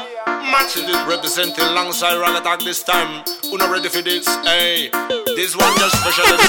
Match 0.51 0.75
it 0.75 0.91
representing 1.07 1.63
alongside 1.63 2.19
Rag 2.19 2.35
Attack 2.43 2.67
this 2.67 2.83
time. 2.83 3.23
Who 3.47 3.59
not 3.59 3.71
ready 3.71 3.89
for 3.89 4.03
this? 4.03 4.27
Hey, 4.43 4.91
this 5.39 5.55
one 5.55 5.71
just 5.79 5.95
special. 5.95 6.27
Slim 6.27 6.43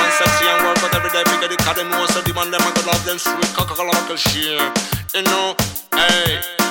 and 0.00 0.14
sexy 0.16 0.48
and 0.48 0.64
work 0.64 0.80
out 0.80 0.96
every 0.96 1.12
day. 1.12 1.28
Figure 1.28 1.52
the 1.52 1.60
cat 1.60 1.76
them 1.76 1.90
know 1.90 2.06
so 2.08 2.22
demand 2.24 2.54
them 2.54 2.64
and 2.64 2.86
love 2.86 3.04
them 3.04 3.18
sweet 3.18 3.52
coca 3.52 3.74
cola 3.76 3.92
buckle 3.92 4.16
share. 4.16 4.72
You 5.12 5.28
know, 5.28 5.52
hey. 5.92 6.63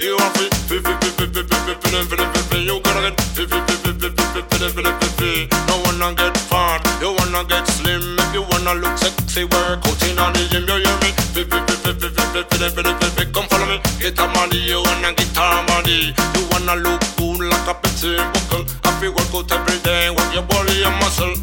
You 0.00 0.16
want 0.16 0.32
fi 0.38 0.48
fi 0.64 0.80
fi 0.80 0.94
fi 0.96 1.10
fi 1.12 1.26
fi 1.28 1.42
fi 1.44 1.60
fi 1.60 1.76
fi 1.76 2.00
fi 2.08 2.24
fi 2.32 2.40
fi 2.48 2.58
You 2.64 2.80
gotta 2.80 3.10
get 3.10 3.20
fi 3.36 3.44
fi 3.44 3.60
fi 3.68 3.76
fi 3.84 3.92
fi 3.92 4.08
fi 4.08 4.40
fi 4.48 4.68
fi 4.72 4.92
fi 4.96 5.08
fi 5.18 5.48
No 5.68 5.76
wanna 5.84 6.14
get 6.16 6.34
fat, 6.48 6.80
you 7.02 7.12
wanna 7.12 7.44
get 7.44 7.66
slim 7.68 8.16
If 8.18 8.32
you 8.32 8.42
wanna 8.48 8.80
look 8.80 8.96
sexy, 8.96 9.44
work 9.44 9.84
out 9.84 10.02
in 10.08 10.16
the 10.16 10.48
gym 10.50 10.64
You 10.64 10.80
hear 10.80 10.96
me? 11.04 11.12
Fi 11.36 11.44
fi 11.44 11.58
fi 11.68 11.74
fi 11.84 11.92
fi 12.00 12.08
fi 12.08 12.32
fi 12.48 12.68
fi 12.72 12.92
fi 12.96 13.08
fi 13.12 13.24
Come 13.28 13.46
follow 13.52 13.66
me, 13.68 13.76
get 14.00 14.18
a 14.18 14.26
money, 14.32 14.64
you 14.64 14.80
wanna 14.80 15.12
get 15.12 15.36
a 15.36 15.62
money 15.68 16.16
You 16.32 16.48
wanna 16.48 16.80
look 16.80 17.00
cool 17.20 17.36
like 17.36 17.68
a 17.68 17.74
Pepsi 17.76 18.16
buckle 18.32 18.64
to 19.00 19.08
work 19.12 19.34
out 19.36 19.52
every 19.52 19.78
day, 19.80 20.08
work 20.08 20.32
your 20.32 20.48
body 20.48 20.82
and 20.82 20.96
muscle 21.04 21.34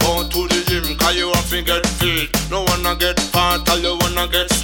Go 0.00 0.24
to 0.24 0.48
the 0.48 0.64
gym, 0.68 0.96
cause 0.96 1.16
you 1.16 1.28
have 1.32 1.50
to 1.50 1.60
get 1.60 1.84
fit 2.00 2.32
No 2.50 2.64
wanna 2.64 2.96
get 2.96 3.20
fat, 3.20 3.68
all 3.68 3.78
you 3.78 3.92
wanna 4.00 4.26
get 4.28 4.55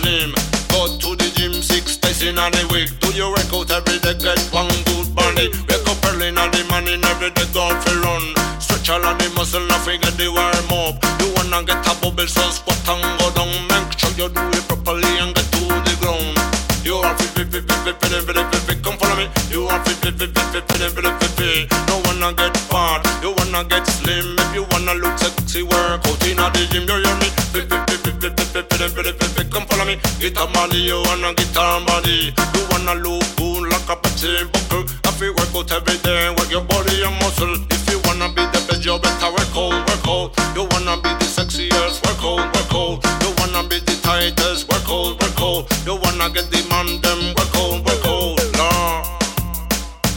week 3.12 3.16
Do 3.16 3.18
your 3.18 3.30
workout 3.30 3.70
every 3.70 3.98
day, 4.00 4.14
get 4.18 4.40
one 4.52 4.68
good 4.84 5.14
body 5.14 5.48
Wake 5.68 5.86
up 5.88 6.04
early 6.12 6.28
in 6.28 6.34
the 6.34 6.64
morning, 6.70 7.04
every 7.04 7.30
day 7.30 7.46
go 7.52 7.68
for 7.80 7.96
run 8.00 8.24
Stretch 8.60 8.90
all 8.90 9.04
of 9.04 9.18
the 9.18 9.28
muscle, 9.36 9.64
now 9.66 9.84
get 9.84 10.16
the 10.16 10.28
warm 10.32 10.72
up 10.72 10.96
You 11.20 11.32
wanna 11.36 11.64
get 11.64 11.84
a 11.84 11.92
bubble, 12.00 12.26
so 12.26 12.42
squat 12.50 12.80
and 12.88 13.04
go 13.20 13.30
down 13.36 13.52
Make 13.68 13.98
sure 13.98 14.12
you 14.16 14.28
do 14.32 14.42
it 14.56 14.64
properly 14.68 15.12
and 15.20 15.34
get 15.34 15.46
to 15.52 15.64
the 15.68 15.94
ground 16.00 16.36
You 16.84 16.96
are 17.04 17.14
fit, 17.18 17.30
fit, 17.36 17.48
fit, 17.52 17.64
fit, 17.84 17.96
fit, 18.00 18.22
fit, 18.24 18.36
fit, 18.36 18.62
fit, 18.64 18.78
come 18.82 18.96
follow 18.98 19.16
me 19.16 19.28
You 19.50 19.66
are 19.68 19.80
fit, 19.84 19.98
fit, 20.00 20.16
fit, 20.16 20.32
fit, 20.32 20.64
fit, 20.64 20.80
fit, 20.80 20.92
fit, 20.92 21.14
fit, 21.20 21.32
fit 21.36 21.70
No 21.88 22.00
wanna 22.08 22.32
get 22.34 22.56
fat, 22.72 23.04
you 23.22 23.32
wanna 23.36 23.64
get 23.68 23.84
slim 23.86 24.36
If 24.40 24.54
you 24.56 24.64
wanna 24.72 24.94
look 24.96 25.16
sexy, 25.18 25.62
work 25.62 26.00
out 26.00 26.22
in 26.26 26.40
the 26.40 26.62
gym, 26.72 26.88
you 26.88 26.96
hear 26.96 27.16
me? 27.20 27.28
Fit, 27.52 27.68
fit, 27.68 27.82
fit, 27.88 28.00
fit, 28.00 28.16
fit, 28.20 28.32
fit, 28.40 28.66
fit, 28.72 28.90
fit, 28.90 29.14
fit, 29.20 29.31
come 29.52 29.66
follow 29.66 29.84
me. 29.84 30.00
Get 30.18 30.36
a 30.36 30.46
money, 30.56 30.80
you 30.88 31.02
wanna 31.04 31.34
get 31.34 31.52
a 31.52 31.84
body 31.84 32.32
You 32.54 32.62
wanna 32.70 32.94
look 32.94 33.22
cool 33.36 33.62
like 33.68 33.88
a 33.88 33.96
Pepsi 33.96 34.50
buckle 34.50 34.84
I 35.04 35.10
feel 35.12 35.34
work 35.36 35.52
out 35.54 35.70
every 35.72 35.98
day, 35.98 36.30
work 36.30 36.50
your 36.50 36.62
body 36.64 37.02
and 37.02 37.14
muscle. 37.20 37.54
If 37.70 37.84
you 37.90 38.00
wanna 38.04 38.32
be 38.32 38.42
the 38.48 38.60
best, 38.66 38.84
you 38.84 38.98
better 38.98 39.30
work 39.30 39.54
out, 39.54 39.76
work 39.88 40.08
out. 40.08 40.28
You 40.56 40.64
wanna 40.72 40.96
be 41.02 41.12
the 41.20 41.28
sexiest, 41.28 42.00
work 42.06 42.24
out, 42.24 42.48
work 42.54 42.72
out. 42.72 43.04
You 43.22 43.30
wanna 43.38 43.68
be 43.68 43.78
the 43.80 43.94
tightest, 44.02 44.68
work 44.72 44.88
out, 44.88 45.20
work 45.20 45.40
out. 45.40 45.68
You 45.84 45.96
wanna 46.00 46.30
get 46.32 46.50
the 46.50 46.64
man, 46.70 47.00
them, 47.02 47.34
work 47.36 47.54
out, 47.56 47.84
work 47.84 48.06
out, 48.08 48.40
nah. 48.56 49.12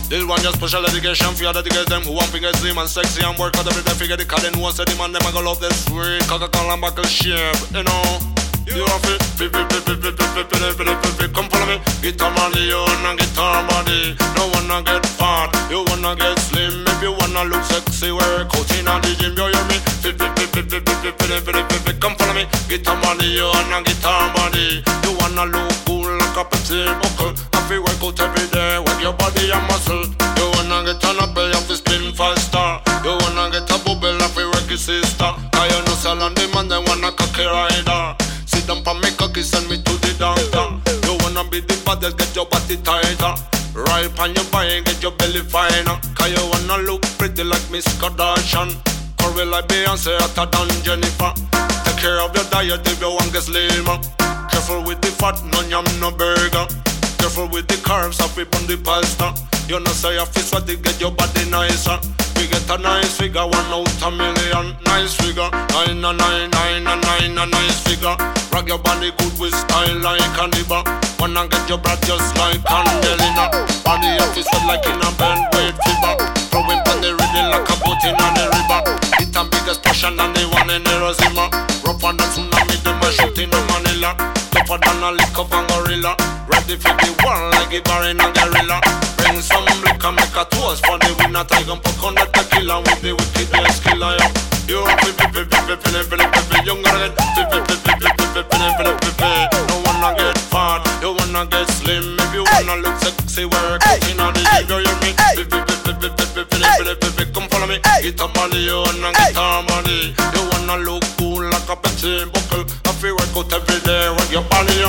This 0.08 0.24
one 0.24 0.40
just 0.40 0.58
special 0.58 0.86
education 0.86 1.34
for 1.34 1.44
you 1.44 1.54
dedicate 1.54 1.88
them. 1.88 2.04
Who 2.04 2.14
want 2.14 2.32
to 2.32 2.40
get 2.40 2.56
slim 2.58 2.78
and 2.78 2.88
sexy 2.90 3.26
and 3.26 3.38
work 3.38 3.58
out 3.58 3.68
every 3.68 3.84
day. 3.84 3.94
Figure 3.98 4.18
the 4.18 4.26
then 4.26 4.54
who 4.54 4.70
say 4.72 4.86
the 4.86 4.96
man 4.96 5.12
them 5.12 5.26
I 5.26 5.32
go 5.32 5.42
love 5.42 5.60
this 5.60 5.86
sweet. 5.86 6.22
Coca-Cola 6.30 6.74
and 6.74 6.82
buckle 6.82 7.04
shape, 7.06 7.58
you 7.74 7.84
know. 7.84 8.35
You 8.66 8.84
fit, 9.06 9.22
fit, 9.38 9.52
fit, 9.54 9.70
fit, 9.70 9.86
fit, 9.86 10.00
fit, 10.02 10.18
fit, 10.18 10.34
fit, 10.34 10.48
fit, 10.50 10.78
fit, 10.78 10.98
fit, 10.98 11.14
fit, 11.20 11.34
come 11.34 11.48
follow 11.50 11.66
me. 11.70 11.78
Get 12.02 12.20
a 12.22 12.30
money, 12.34 12.68
you 12.68 12.78
wanna 12.82 13.16
get 13.16 13.38
a 13.38 13.64
body. 13.70 14.18
No 14.36 14.50
wanna 14.54 14.82
get 14.84 15.06
fat, 15.16 15.54
you 15.70 15.86
wanna 15.88 16.16
get 16.16 16.38
slim. 16.40 16.84
If 16.88 17.02
you 17.02 17.14
wanna 17.14 17.46
look 17.46 17.64
sexy, 17.64 18.12
work 18.12 18.50
out 18.52 18.72
in 18.76 18.86
the 18.86 19.12
gym, 19.22 19.38
you 19.38 19.46
hear 19.54 19.66
me? 19.70 19.78
Fit, 20.02 20.18
fit, 20.18 20.32
fit, 20.34 20.50
fit, 20.50 20.66
fit, 20.70 20.84
fit, 20.84 21.16
fit, 21.16 21.44
fit, 21.46 21.56
fit, 21.70 21.82
fit, 21.86 22.00
come 22.02 22.16
follow 22.18 22.34
me. 22.34 22.46
Get 22.68 22.88
a 22.88 22.94
money, 23.06 23.38
you 23.38 23.46
wanna 23.46 23.86
get 23.86 24.02
a 24.04 24.14
body. 24.34 24.84
You 25.06 25.12
wanna 25.22 25.46
look 25.46 25.72
cool 25.86 26.10
like 26.10 26.36
a 26.36 26.44
Pepsi 26.44 26.90
buckle. 27.00 27.38
I 27.54 27.60
feel 27.70 27.82
work 27.86 28.02
every 28.20 28.48
day, 28.50 28.80
work 28.82 29.00
your 29.00 29.14
body 29.14 29.52
and 29.54 29.64
muscle. 29.70 30.04
You 30.42 30.46
wanna 30.58 30.84
get 30.90 31.06
on 31.06 31.22
a 31.22 31.28
bell, 31.32 31.48
you 31.48 31.54
have 31.54 31.68
to 31.70 31.78
spin 31.78 32.12
faster. 32.18 32.82
You 33.06 33.14
wanna 33.24 33.54
get 33.54 33.70
a 33.70 33.78
bubble, 33.86 34.18
I 34.20 34.28
feel 34.34 34.50
work 34.50 34.68
your 34.68 34.82
sister. 34.82 35.32
Cause 35.54 35.70
you 35.70 35.80
know 35.86 35.96
sell 36.02 36.22
on 36.22 36.34
the 36.34 36.50
man, 36.50 36.68
they 36.68 36.82
wanna 36.82 37.14
cocky 37.14 37.46
rider. 37.46 38.25
Be 41.62 41.74
the 41.74 41.82
baddest, 41.86 42.18
get 42.18 42.36
your 42.36 42.46
body 42.46 42.78
tighter. 42.78 43.34
Right 43.76 44.12
on 44.20 44.34
your 44.36 44.46
body, 44.52 44.82
get 44.82 45.02
your 45.02 45.12
belly 45.12 45.42
finer. 45.42 46.00
Cause 46.16 46.32
you 46.32 46.44
wanna 46.52 46.84
look 46.84 47.02
pretty 47.18 47.44
like 47.44 47.64
Miss 47.72 47.88
Kardashian. 48.00 48.72
Curvy 49.18 49.50
like 49.50 49.68
Beyonce, 49.68 50.18
hotter 50.20 50.46
than 50.52 50.84
Jennifer. 50.84 51.32
Take 51.86 51.98
care 51.98 52.20
of 52.22 52.36
your 52.36 52.46
diet 52.52 52.88
if 52.88 53.00
you 53.00 53.10
want 53.10 53.32
get 53.32 53.44
slimmer. 53.44 54.00
Careful 54.50 54.84
with 54.84 55.02
the 55.02 55.12
fat, 55.20 55.42
no 55.52 55.62
yam, 55.68 55.86
no 56.00 56.12
burger. 56.12 56.85
Careful 57.36 57.52
with 57.52 57.68
the 57.68 57.76
carbs, 57.84 58.16
I 58.24 58.32
flip 58.32 58.48
on 58.56 58.64
the 58.64 58.80
pasta. 58.80 59.36
You 59.68 59.84
know 59.84 59.92
say 59.92 60.16
your 60.16 60.24
face 60.24 60.56
what 60.56 60.64
they 60.64 60.80
get 60.80 61.04
your 61.04 61.12
body 61.12 61.44
nicer. 61.52 62.00
We 62.40 62.48
get 62.48 62.64
a 62.72 62.80
nice 62.80 63.20
figure, 63.20 63.44
one 63.44 63.72
out 63.76 63.92
a 63.92 64.08
million. 64.08 64.72
Nice 64.88 65.20
figure, 65.20 65.52
nine 65.52 66.00
a 66.00 66.16
nine, 66.16 66.48
nine 66.48 66.88
a 66.88 66.96
nine 66.96 67.36
a 67.36 67.44
nice 67.44 67.84
figure. 67.84 68.16
Rock 68.56 68.72
your 68.72 68.80
body 68.80 69.12
good 69.20 69.36
with 69.36 69.52
style 69.52 70.00
like 70.00 70.24
Cannibal. 70.32 70.80
Wanna 71.20 71.44
get 71.52 71.68
your 71.68 71.76
breath 71.76 72.00
just 72.08 72.24
like 72.40 72.64
Angelina. 72.72 73.52
Body 73.84 74.16
up 74.16 74.32
is 74.40 74.48
like 74.64 74.88
in 74.88 74.96
a 74.96 75.12
band 75.20 75.44
weight 75.60 75.76
fever. 75.84 76.16
Throwing 76.56 76.80
on 76.88 77.04
the 77.04 77.20
rhythm 77.20 77.52
like 77.52 77.68
a 77.68 77.76
boat 77.84 78.00
in 78.08 78.16
the 78.16 78.46
river. 78.48 78.80
It 79.20 79.36
a 79.36 79.44
biggest 79.44 79.84
passion 79.84 80.16
than 80.16 80.32
the 80.40 80.48
one 80.56 80.72
in 80.72 80.88
Hiroshima. 80.88 81.52
Rougher 81.84 82.16
than 82.16 82.32
tsunami, 82.32 82.80
them 82.80 83.04
a 83.04 83.12
shooting 83.12 83.52
in 83.52 83.64
Manila. 83.76 84.16
Tougher 84.56 84.80
than 84.80 85.04
a 85.04 85.12
lick 85.12 85.36
of 85.36 85.52
a 85.52 85.60
gorilla. 85.68 86.16
The 86.66 87.16
war 87.24 87.52
like 87.52 87.74
a 87.74 87.82
bar 87.82 88.10
in 88.10 88.20
a 88.20 88.32
guerrilla. 88.34 88.82
Bring 89.18 89.40
some 89.42 89.66
liquor, 89.86 90.12
make 90.12 90.36
a 90.36 90.46
toast 90.50 90.86
for 90.86 90.98
the 90.98 91.14
winner. 91.20 91.44
Tiger 91.44 91.78
puck 91.78 92.04
on 92.04 92.16
the 92.16 92.26
tequila 92.34 92.82
with 92.82 93.02
the 93.02 93.14
wickedest 93.14 93.84
killer. 93.84 94.18
Yeah. 94.18 94.46
You 94.68 94.82
get 94.82 95.30
No 99.70 99.78
wanna 99.86 100.18
get 100.18 100.38
fat, 100.50 100.82
you 101.02 101.14
wanna 101.14 101.46
get 101.46 101.70
slim 101.70 102.18
If 102.18 102.34
you 102.34 102.44
wanna 102.44 102.82
look 102.82 102.98
sexy, 102.98 103.46
work 103.46 103.86
in 104.10 104.18
the 104.18 104.34
gym 104.34 104.66
You 104.66 104.82
hear 104.82 104.98
me? 105.06 105.14
Come 107.32 107.48
follow 107.50 107.68
me 107.68 107.78
Get 108.02 108.20
a 108.20 108.28
body, 108.28 108.58
you 108.58 108.82
wanna 108.82 109.14
get 109.14 109.38
a 109.38 109.62
body 109.70 110.16
You 110.34 110.42
wanna 110.50 110.82
look 110.82 111.04
cool 111.18 111.44
like 111.46 111.70
a 111.70 111.76
Pepsi 111.78 112.26
buckle 112.34 112.66
I 112.86 112.92
feel 112.98 113.14
work 113.14 113.38
out 113.38 113.54
every 113.54 113.80
day, 113.86 114.10
work 114.10 114.32
your 114.32 114.42
body 114.50 114.82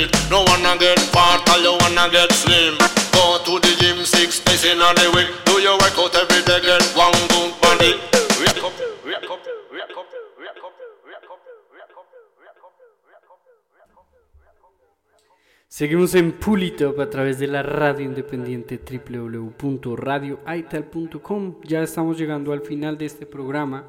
fit 0.00 0.16
No 0.30 0.44
wanna 0.44 0.76
get 0.78 1.00
fat, 1.12 1.44
cause 1.44 1.62
you 1.62 1.76
wanna 1.80 2.08
get 2.10 2.32
slim 2.32 2.78
Go 3.12 3.38
to 3.44 3.60
the 3.60 3.76
gym 3.80 4.04
six 4.04 4.42
days 4.44 4.64
in 4.64 4.80
a 4.80 4.94
week 5.14 5.28
Do 5.44 5.60
your 5.60 5.76
workout 5.78 6.14
every 6.14 6.42
day, 6.44 6.60
get 6.60 6.82
one 6.96 7.12
good 7.28 7.52
body 7.60 7.94
Seguimos 15.68 16.14
en 16.14 16.32
Pull 16.32 16.62
It 16.64 16.82
Up 16.82 17.00
a 17.00 17.08
través 17.08 17.38
de 17.38 17.46
la 17.46 17.62
radio 17.62 18.04
independiente 18.04 18.78
www.radioaital.com. 18.78 21.60
Ya 21.62 21.82
estamos 21.82 22.18
llegando 22.18 22.52
al 22.52 22.60
final 22.60 22.98
de 22.98 23.06
este 23.06 23.24
programa. 23.24 23.86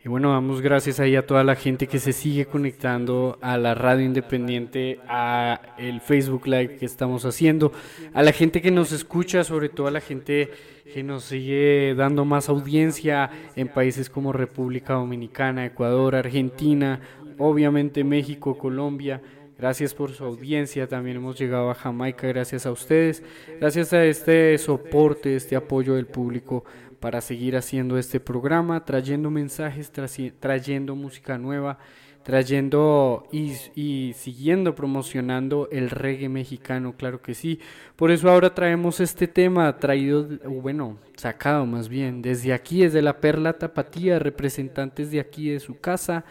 Y 0.00 0.08
bueno, 0.08 0.30
damos 0.30 0.60
gracias 0.60 1.00
ahí 1.00 1.16
a 1.16 1.26
toda 1.26 1.42
la 1.42 1.56
gente 1.56 1.88
que 1.88 1.98
se 1.98 2.12
sigue 2.12 2.46
conectando 2.46 3.36
a 3.40 3.58
la 3.58 3.74
radio 3.74 4.06
independiente, 4.06 5.00
a 5.08 5.74
el 5.76 6.00
Facebook 6.00 6.46
Live 6.46 6.76
que 6.76 6.86
estamos 6.86 7.24
haciendo, 7.24 7.72
a 8.14 8.22
la 8.22 8.30
gente 8.30 8.62
que 8.62 8.70
nos 8.70 8.92
escucha, 8.92 9.42
sobre 9.42 9.68
todo 9.68 9.88
a 9.88 9.90
la 9.90 10.00
gente 10.00 10.50
que 10.94 11.02
nos 11.02 11.24
sigue 11.24 11.96
dando 11.96 12.24
más 12.24 12.48
audiencia 12.48 13.28
en 13.56 13.66
países 13.66 14.08
como 14.08 14.32
República 14.32 14.92
Dominicana, 14.92 15.66
Ecuador, 15.66 16.14
Argentina, 16.14 17.00
obviamente 17.36 18.04
México, 18.04 18.56
Colombia. 18.56 19.20
Gracias 19.58 19.94
por 19.94 20.12
su 20.12 20.24
audiencia, 20.24 20.86
también 20.86 21.16
hemos 21.16 21.36
llegado 21.36 21.72
a 21.72 21.74
Jamaica 21.74 22.28
gracias 22.28 22.64
a 22.64 22.70
ustedes, 22.70 23.24
gracias 23.58 23.92
a 23.92 24.04
este 24.04 24.56
soporte, 24.58 25.34
este 25.34 25.56
apoyo 25.56 25.96
del 25.96 26.06
público 26.06 26.64
para 27.00 27.20
seguir 27.20 27.56
haciendo 27.56 27.98
este 27.98 28.20
programa, 28.20 28.84
trayendo 28.84 29.30
mensajes, 29.30 29.92
trayendo 30.40 30.96
música 30.96 31.38
nueva, 31.38 31.78
trayendo 32.22 33.26
y, 33.32 34.12
siguiendo 34.14 34.74
promocionando 34.74 35.68
el 35.72 35.88
reggae 35.88 36.28
mexicano, 36.28 36.94
claro 36.96 37.22
que 37.22 37.34
sí. 37.34 37.58
Por 37.96 38.10
eso 38.10 38.28
ahora 38.28 38.54
traemos 38.54 39.00
este 39.00 39.26
tema 39.28 39.78
traído, 39.78 40.28
bueno, 40.44 40.98
sacado 41.16 41.64
más 41.64 41.88
bien, 41.88 42.20
desde 42.20 42.52
aquí, 42.52 42.82
desde 42.82 43.00
la 43.00 43.20
Perla 43.20 43.54
Tapatía, 43.54 44.18
representantes 44.18 45.10
de 45.10 45.20
aquí 45.20 45.50
de 45.50 45.60
su 45.60 45.78
casa. 45.80 46.24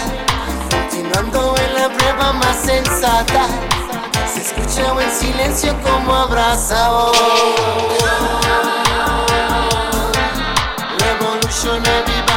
continuando 0.70 1.56
en 1.58 1.74
la 1.76 1.90
prueba 1.90 2.34
más 2.34 2.58
sensata. 2.58 3.46
Se 4.34 4.42
escucha 4.42 5.02
en 5.02 5.12
silencio 5.12 5.74
como 5.82 6.14
abraza 6.14 6.92
hoy. 6.92 7.16
Revolution 11.00 11.82
everybody 11.86 12.33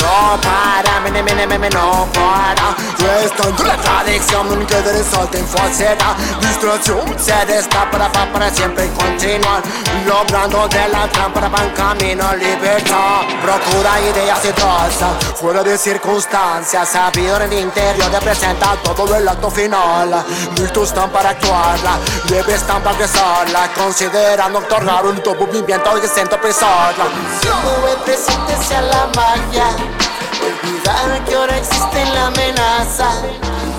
No 0.00 0.40
para, 0.40 1.00
mene, 1.00 1.22
mene, 1.22 1.46
mene, 1.46 1.68
no 1.68 2.08
para 2.14 2.74
La 3.00 3.76
tradición 3.76 4.66
que 4.66 4.80
resalta 4.82 5.38
en 5.38 5.46
falsedad 5.46 6.16
Distracción 6.40 7.18
se 7.18 7.46
destapa 7.46 7.90
para, 7.90 8.32
para 8.32 8.50
siempre 8.50 8.90
continuar 8.90 9.62
Logrando 10.06 10.68
de 10.68 10.86
la 10.88 11.08
trampa 11.08 11.48
van 11.48 11.70
camino 11.70 12.28
a 12.28 12.36
libertad 12.36 13.22
Procura 13.42 14.00
ideas 14.02 14.40
y 14.44 15.34
Fuera 15.34 15.62
de 15.62 15.78
circunstancias 15.78 16.90
Sabido 16.90 17.36
en 17.40 17.52
el 17.52 17.60
interior 17.60 18.10
representa 18.12 18.76
todo 18.82 19.16
el 19.16 19.26
acto 19.26 19.50
final 19.50 20.22
Listos 20.56 20.88
están 20.88 21.08
para 21.08 21.30
actuarla 21.30 21.98
Leve 22.28 22.54
están 22.54 22.82
para 22.82 22.96
expresarla 22.96 23.70
Considerando 23.74 24.58
otorgar 24.58 25.06
un 25.06 25.22
movimiento 25.38 25.98
y 26.04 26.06
siento 26.06 26.38
pensarla 26.38 27.06
Siendo 27.40 27.88
el 27.88 27.96
presente 28.02 28.56
sea 28.62 28.82
la 28.82 29.06
magia 29.16 30.09
Olvidar 30.42 31.24
que 31.24 31.34
ahora 31.34 31.56
existe 31.56 32.04
la 32.14 32.26
amenaza. 32.26 33.10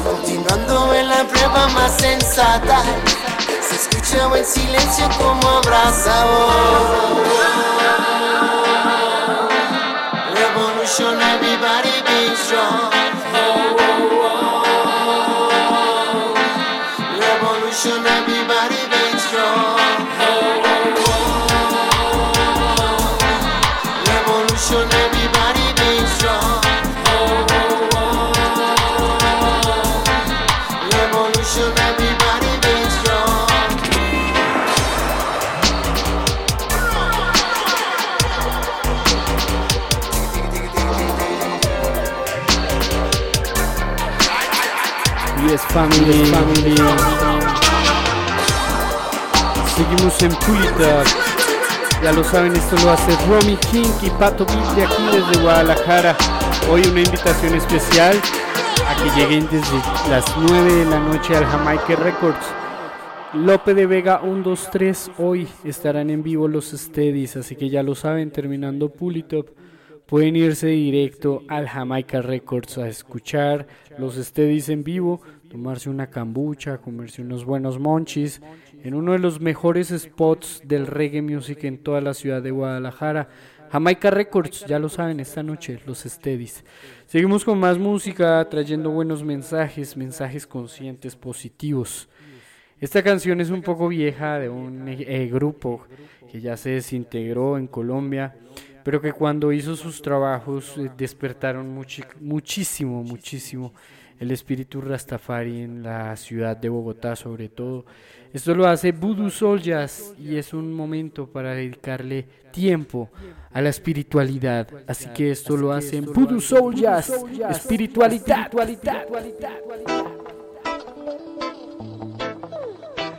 Continuando 0.04 0.94
en 0.94 1.10
la 1.10 1.24
prueba 1.24 1.68
más 1.70 1.92
sensata. 1.98 2.84
Se 3.68 3.76
escucha 3.76 4.38
en 4.38 4.46
silencio 4.46 5.10
como 5.18 5.48
abraza. 5.48 6.26
Revolution, 10.34 11.22
everybody 11.22 12.02
be 12.06 12.36
strong 12.36 12.92
Revolution, 17.20 18.06
family, 45.74 46.26
family. 46.26 46.76
Seguimos 49.76 50.22
en 50.22 50.32
Pulita. 50.36 51.04
Ya 52.04 52.12
lo 52.12 52.24
saben, 52.24 52.54
esto 52.54 52.76
lo 52.84 52.92
hace 52.92 53.16
Romy 53.28 53.56
King 53.72 53.90
y 54.02 54.10
Pato 54.12 54.46
Beat 54.46 54.92
aquí 54.92 55.04
desde 55.12 55.42
Guadalajara. 55.42 56.18
Hoy 56.70 56.82
una 56.82 57.02
invitación 57.02 57.56
especial 57.56 58.20
a 58.88 58.96
que 59.02 59.20
lleguen 59.20 59.48
desde 59.50 59.78
las 60.10 60.26
9 60.38 60.74
de 60.74 60.86
la 60.86 61.00
noche 61.00 61.38
al 61.38 61.46
Jamaica 61.46 61.96
Records. 61.96 62.46
Lope 63.34 63.74
de 63.74 63.86
Vega 63.86 64.20
123 64.22 65.12
hoy 65.20 65.48
estarán 65.64 66.10
en 66.10 66.22
vivo 66.22 66.50
los 66.50 66.72
Steadies, 66.72 67.38
así 67.38 67.56
que 67.56 67.70
ya 67.70 67.82
lo 67.82 67.96
saben, 67.96 68.32
terminando 68.32 68.90
Pulitop 68.90 69.48
pueden 70.12 70.36
irse 70.36 70.68
directo 70.68 71.44
al 71.48 71.70
Jamaica 71.70 72.22
Records 72.22 72.78
a 72.78 72.90
escuchar 72.90 73.66
los 73.98 74.16
Steadies 74.16 74.68
en 74.68 74.84
vivo, 74.84 75.22
tomarse 75.52 75.90
una 75.90 76.08
cambucha, 76.08 76.78
comerse 76.78 77.22
unos 77.22 77.44
buenos 77.44 77.78
monchis 77.78 78.42
en 78.84 78.94
uno 78.94 79.12
de 79.12 79.20
los 79.20 79.42
mejores 79.42 79.90
spots 79.90 80.62
del 80.64 80.88
reggae 80.88 81.22
music 81.22 81.66
en 81.66 81.78
toda 81.78 82.00
la 82.00 82.14
ciudad 82.14 82.42
de 82.42 82.52
Guadalajara. 82.52 83.28
Jamaica 83.70 84.10
Records, 84.12 84.66
ya 84.66 84.80
lo 84.80 84.88
saben, 84.88 85.20
esta 85.20 85.44
noche 85.44 85.82
los 85.86 86.00
Steadies. 86.00 86.64
Seguimos 87.06 87.44
con 87.44 87.60
más 87.60 87.78
música, 87.78 88.48
trayendo 88.50 88.92
buenos 88.92 89.26
mensajes, 89.26 89.98
mensajes 89.98 90.48
conscientes, 90.48 91.18
positivos. 91.18 92.08
Esta 92.80 93.04
canción 93.04 93.42
es 93.42 93.50
un 93.50 93.62
poco 93.62 93.90
vieja 93.90 94.40
de 94.40 94.48
un 94.48 94.88
eh, 94.88 95.30
grupo 95.32 95.86
que 96.32 96.40
ya 96.40 96.56
se 96.56 96.70
desintegró 96.72 97.58
en 97.58 97.68
Colombia, 97.68 98.36
pero 98.86 99.02
que 99.02 99.12
cuando 99.12 99.52
hizo 99.52 99.76
sus 99.76 100.02
trabajos 100.02 100.78
eh, 100.78 100.90
despertaron 100.98 101.70
muchísimo, 102.22 103.04
muchísimo 103.04 103.74
el 104.22 104.30
espíritu 104.30 104.82
Rastafari 104.82 105.64
en 105.64 105.82
la 105.82 106.16
ciudad 106.16 106.56
de 106.56 106.70
Bogotá 106.70 107.16
sobre 107.16 107.50
todo. 107.50 107.86
Esto 108.32 108.54
lo 108.54 108.68
hace 108.68 108.92
Voodoo 108.92 109.32
Soul 109.32 109.60
Jazz 109.62 110.14
y 110.18 110.38
es 110.38 110.54
un 110.54 110.72
momento 110.74 111.26
para 111.26 111.56
dedicarle 111.56 112.28
tiempo 112.52 113.10
a 113.52 113.60
la 113.62 113.70
espiritualidad. 113.70 114.68
Así 114.88 115.10
que 115.10 115.32
esto 115.32 115.58
lo 115.58 115.72
hacen 115.72 116.06
Voodoo 116.06 116.40
Soul 116.40 116.76
Jazz, 116.76 117.12
espiritualidad. 117.50 118.52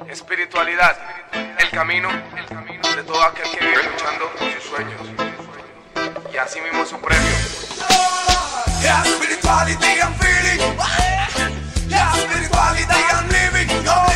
Espiritualidad, 0.08 0.96
el 1.58 1.70
camino, 1.70 2.08
el 2.38 2.46
camino 2.46 2.82
de 2.96 3.02
todo 3.02 3.22
aquel 3.22 3.50
que 3.50 3.64
vive 3.64 3.82
luchando 3.90 4.24
por 4.38 4.52
sus 4.52 4.62
sueños. 4.62 5.00
Y 6.32 6.36
así 6.36 6.60
mismo 6.60 6.86
su 6.86 6.96
premio. 7.00 8.31
Yeah, 8.82 9.02
spirituality 9.04 10.02
I'm 10.02 10.12
feeling. 10.18 10.60
Yeah, 11.88 12.12
spirituality 12.12 13.00
I'm 13.14 13.28
living. 13.30 13.68
Oh, 13.86 14.11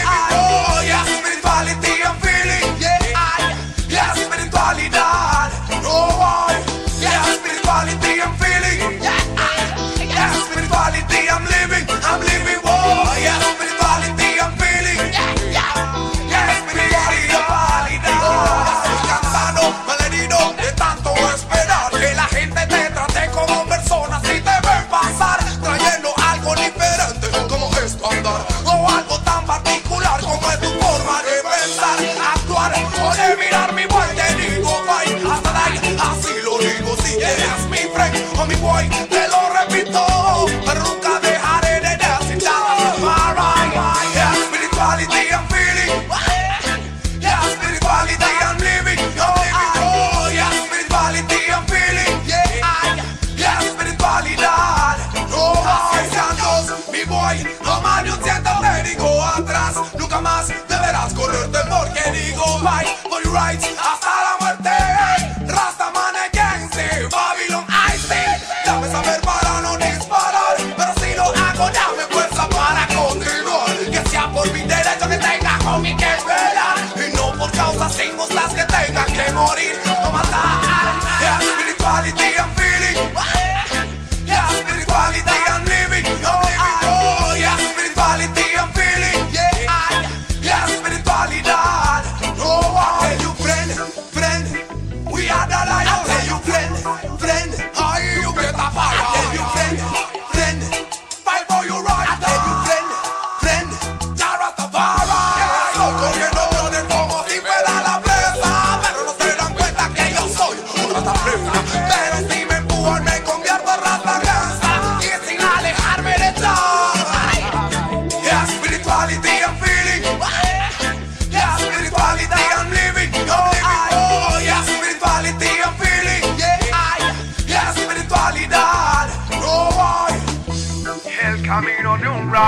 rights 63.36 63.85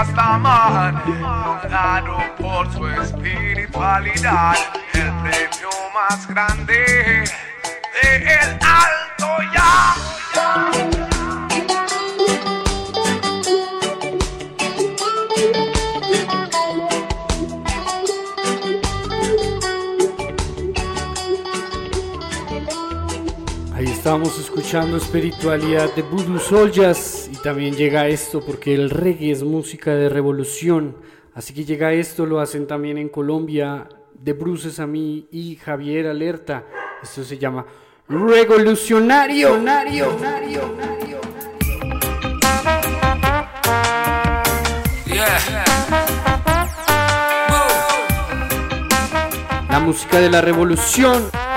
Rastaman, 0.09 1.03
dado 1.71 2.19
por 2.39 2.73
su 2.73 2.87
espiritualidad, 2.89 4.57
el 4.95 5.13
premio 5.23 5.71
más 5.95 6.27
grande 6.29 7.25
de 8.03 8.17
el 8.17 8.59
alto 8.63 9.29
ya. 9.55 9.95
Ahí 23.75 23.87
estamos 23.87 24.39
escuchando 24.39 24.97
espiritualidad 24.97 25.95
de 25.95 26.03
Voodoo 26.03 26.69
y 26.69 26.81
también 27.43 27.75
llega 27.75 28.09
esto 28.09 28.41
porque 28.45 28.75
el 28.75 28.91
reggae 28.91 29.31
es 29.31 29.43
música 29.43 29.95
de 29.95 30.09
revolución. 30.09 30.97
Así 31.35 31.55
que 31.55 31.65
llega 31.65 31.93
esto, 31.93 32.27
lo 32.27 32.41
hacen 32.41 32.67
también 32.67 32.99
en 32.99 33.09
Colombia 33.09 33.89
de 34.15 34.33
Bruces 34.33 34.81
a 34.81 34.87
mí 34.87 35.29
y 35.31 35.57
Javier 35.57 36.07
Alerta. 36.07 36.65
Esto 37.03 37.23
se 37.25 37.39
llama 37.39 37.65
Revolucionario. 38.09 39.59
La 49.71 49.81
música 49.81 50.19
de 50.19 50.31
la 50.31 50.41
revolución. 50.41 51.48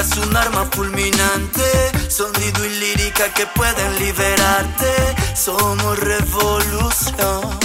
Es 0.00 0.16
un 0.16 0.34
arma 0.34 0.64
fulminante, 0.72 1.62
sonido 2.08 2.64
y 2.64 2.70
lírica 2.70 3.32
que 3.34 3.46
pueden 3.46 3.98
liberarte. 3.98 4.92
Somos 5.34 5.98
revolución, 5.98 7.58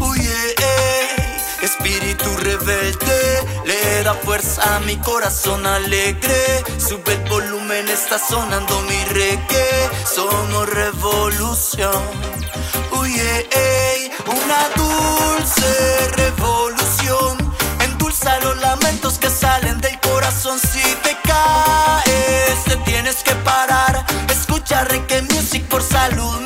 uy, 0.00 0.20
eh, 0.20 0.54
eh, 0.58 1.36
espíritu 1.62 2.26
rebelde, 2.36 3.44
le 3.64 4.04
da 4.04 4.14
fuerza 4.14 4.76
a 4.76 4.80
mi 4.80 4.96
corazón 4.98 5.66
alegre. 5.66 6.62
Sube 6.78 7.14
el 7.14 7.28
volumen, 7.28 7.88
está 7.88 8.18
sonando 8.18 8.80
mi 8.82 9.04
reggae. 9.06 9.90
Somos 10.06 10.68
revolución, 10.68 12.02
uy, 12.92 13.14
eh, 13.18 13.48
eh, 13.50 14.10
una 14.26 14.68
dulce 14.76 16.10
revolución. 16.12 17.33
Endulza 18.24 18.40
los 18.40 18.56
lamentos 18.58 19.18
que 19.18 19.28
salen 19.28 19.80
del 19.82 20.00
corazón 20.00 20.58
si 20.58 20.80
te 21.02 21.14
caes, 21.24 22.64
te 22.64 22.76
tienes 22.78 23.22
que 23.22 23.34
parar. 23.36 24.04
Escucha 24.30 24.84
reggae 24.84 25.20
music 25.22 25.64
por 25.64 25.82
salud 25.82 26.40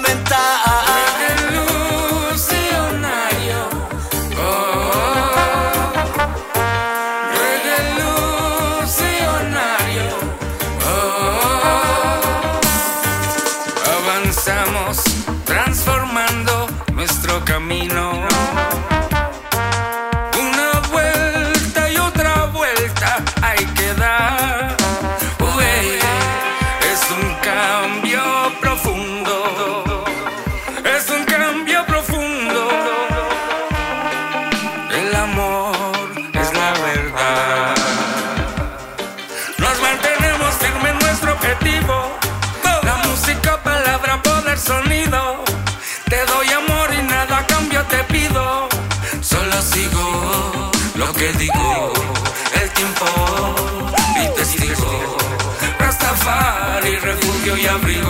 y 57.59 58.08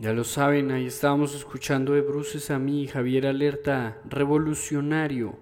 Ya 0.00 0.12
lo 0.14 0.24
saben, 0.24 0.70
ahí 0.70 0.86
estábamos 0.86 1.34
escuchando 1.34 1.92
de 1.92 2.00
Bruces 2.00 2.50
a 2.50 2.58
mí, 2.58 2.86
Javier 2.86 3.26
Alerta, 3.26 3.98
revolucionario, 4.08 5.34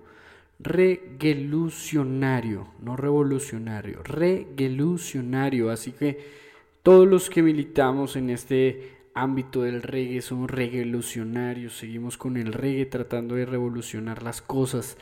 regelucionario, 0.59 2.67
no 2.83 2.97
revolucionario, 2.97 4.03
regelucionario. 4.03 5.71
Así 5.71 5.93
que 5.93 6.19
todos 6.83 7.07
los 7.07 7.31
que 7.31 7.45
militamos 7.45 8.17
en 8.17 8.31
este 8.31 8.97
ámbito 9.15 9.63
del 9.63 9.81
reggae 9.81 10.21
somos 10.23 10.51
regelucionarios, 10.51 11.77
seguimos 11.77 12.19
con 12.19 12.37
el 12.37 12.53
reggae 12.53 12.87
tratando 12.87 13.37
de 13.37 13.47
revolucionar 13.47 14.25
las 14.25 14.43
cosas. 14.43 14.97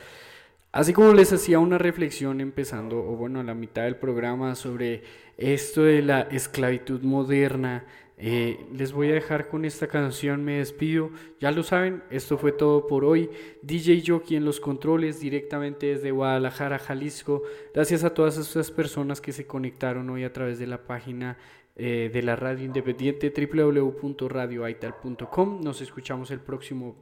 Así 0.71 0.93
como 0.93 1.13
les 1.13 1.33
hacía 1.33 1.57
una 1.57 1.79
reflexión 1.79 2.41
empezando, 2.41 2.99
o 2.99 3.15
bueno, 3.15 3.39
a 3.39 3.43
la 3.43 3.55
mitad 3.55 3.85
del 3.85 3.95
programa 3.95 4.53
sobre 4.53 5.01
esto 5.35 5.81
de 5.81 6.03
la 6.03 6.21
esclavitud 6.21 7.01
moderna, 7.01 7.85
eh, 8.19 8.65
les 8.73 8.93
voy 8.93 9.11
a 9.11 9.13
dejar 9.13 9.47
con 9.47 9.63
esta 9.63 9.85
canción, 9.87 10.43
me 10.43 10.57
despido. 10.57 11.11
Ya 11.39 11.51
lo 11.51 11.61
saben, 11.61 12.01
esto 12.09 12.39
fue 12.39 12.51
todo 12.51 12.87
por 12.87 13.05
hoy. 13.05 13.29
DJ 13.61 14.01
Jockey 14.05 14.37
en 14.37 14.43
los 14.43 14.59
controles 14.59 15.19
directamente 15.19 15.85
desde 15.85 16.09
Guadalajara, 16.09 16.79
Jalisco. 16.79 17.43
Gracias 17.75 18.03
a 18.03 18.15
todas 18.15 18.39
estas 18.39 18.71
personas 18.71 19.21
que 19.21 19.33
se 19.33 19.45
conectaron 19.45 20.09
hoy 20.09 20.23
a 20.23 20.33
través 20.33 20.57
de 20.57 20.65
la 20.65 20.87
página 20.87 21.37
eh, 21.75 22.09
de 22.11 22.23
la 22.23 22.35
radio 22.35 22.65
independiente 22.65 23.31
www.radioaital.com. 23.31 25.61
Nos 25.61 25.81
escuchamos 25.81 26.31
el 26.31 26.39
próximo, 26.39 26.95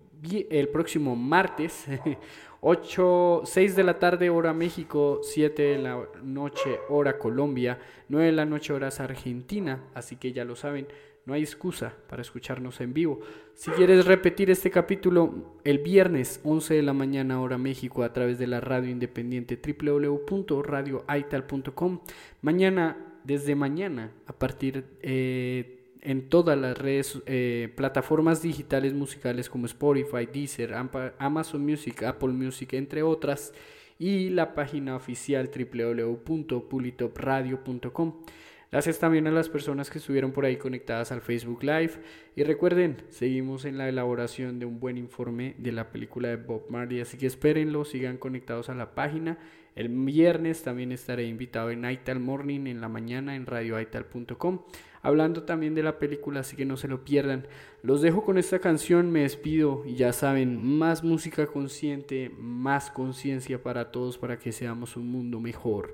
el 0.49 0.67
próximo 0.67 1.15
martes. 1.15 1.85
8, 2.67 3.43
6 3.45 3.75
de 3.75 3.83
la 3.83 3.99
tarde 3.99 4.31
hora 4.31 4.51
México, 4.51 5.19
7 5.21 5.61
de 5.61 5.77
la 5.77 6.03
noche 6.23 6.79
hora 6.89 7.19
Colombia, 7.19 7.77
9 8.09 8.25
de 8.25 8.31
la 8.31 8.45
noche 8.45 8.73
horas 8.73 8.99
Argentina, 8.99 9.83
así 9.93 10.15
que 10.15 10.33
ya 10.33 10.43
lo 10.45 10.55
saben, 10.55 10.87
no 11.25 11.33
hay 11.33 11.41
excusa 11.41 11.93
para 12.07 12.21
escucharnos 12.21 12.79
en 12.81 12.93
vivo. 12.93 13.21
Si 13.55 13.71
quieres 13.71 14.05
repetir 14.05 14.51
este 14.51 14.69
capítulo 14.69 15.55
el 15.63 15.79
viernes 15.79 16.39
11 16.43 16.75
de 16.75 16.83
la 16.83 16.93
mañana 16.93 17.41
hora 17.41 17.57
México 17.57 18.03
a 18.03 18.13
través 18.13 18.37
de 18.37 18.45
la 18.47 18.61
radio 18.61 18.91
independiente 18.91 19.59
www.radioaital.com, 19.59 21.99
mañana, 22.41 22.97
desde 23.23 23.55
mañana, 23.55 24.11
a 24.27 24.33
partir 24.33 24.85
eh, 25.01 25.79
en 26.01 26.29
todas 26.29 26.55
las 26.57 26.77
redes, 26.77 27.21
eh, 27.25 27.73
plataformas 27.75 28.43
digitales 28.43 28.93
musicales 28.93 29.49
como 29.49 29.65
Spotify, 29.65 30.27
Deezer, 30.31 30.75
Amazon 31.17 31.65
Music, 31.65 32.03
Apple 32.03 32.29
Music, 32.29 32.73
entre 32.73 33.01
otras, 33.01 33.51
y 33.97 34.29
la 34.29 34.53
página 34.53 34.95
oficial 34.95 35.49
www.pulitopradio.com. 35.49 38.13
Gracias 38.75 38.99
también 38.99 39.25
a 39.25 39.31
las 39.31 39.47
personas 39.47 39.89
que 39.89 39.99
estuvieron 39.99 40.33
por 40.33 40.43
ahí 40.43 40.57
conectadas 40.57 41.13
al 41.13 41.21
Facebook 41.21 41.63
Live. 41.63 41.91
Y 42.35 42.43
recuerden, 42.43 42.97
seguimos 43.07 43.63
en 43.63 43.77
la 43.77 43.87
elaboración 43.87 44.59
de 44.59 44.65
un 44.65 44.81
buen 44.81 44.97
informe 44.97 45.55
de 45.59 45.71
la 45.71 45.93
película 45.93 46.27
de 46.27 46.35
Bob 46.35 46.65
Marley, 46.69 46.99
así 46.99 47.17
que 47.17 47.25
espérenlo, 47.25 47.85
sigan 47.85 48.17
conectados 48.17 48.67
a 48.67 48.75
la 48.75 48.93
página. 48.93 49.37
El 49.77 49.87
viernes 49.87 50.61
también 50.61 50.91
estaré 50.91 51.23
invitado 51.23 51.71
en 51.71 51.85
Aital 51.85 52.19
Morning 52.19 52.67
en 52.67 52.81
la 52.81 52.89
mañana 52.89 53.37
en 53.37 53.45
radioaital.com, 53.45 54.63
hablando 55.01 55.43
también 55.43 55.73
de 55.73 55.81
la 55.81 55.97
película, 55.97 56.41
así 56.41 56.57
que 56.57 56.65
no 56.65 56.75
se 56.75 56.89
lo 56.89 57.05
pierdan. 57.05 57.47
Los 57.81 58.01
dejo 58.01 58.25
con 58.25 58.37
esta 58.37 58.59
canción, 58.59 59.09
me 59.09 59.21
despido 59.21 59.83
y 59.85 59.95
ya 59.95 60.11
saben, 60.11 60.61
más 60.77 61.01
música 61.01 61.47
consciente, 61.47 62.29
más 62.37 62.91
conciencia 62.91 63.63
para 63.63 63.89
todos 63.91 64.17
para 64.17 64.37
que 64.37 64.51
seamos 64.51 64.97
un 64.97 65.07
mundo 65.07 65.39
mejor. 65.39 65.93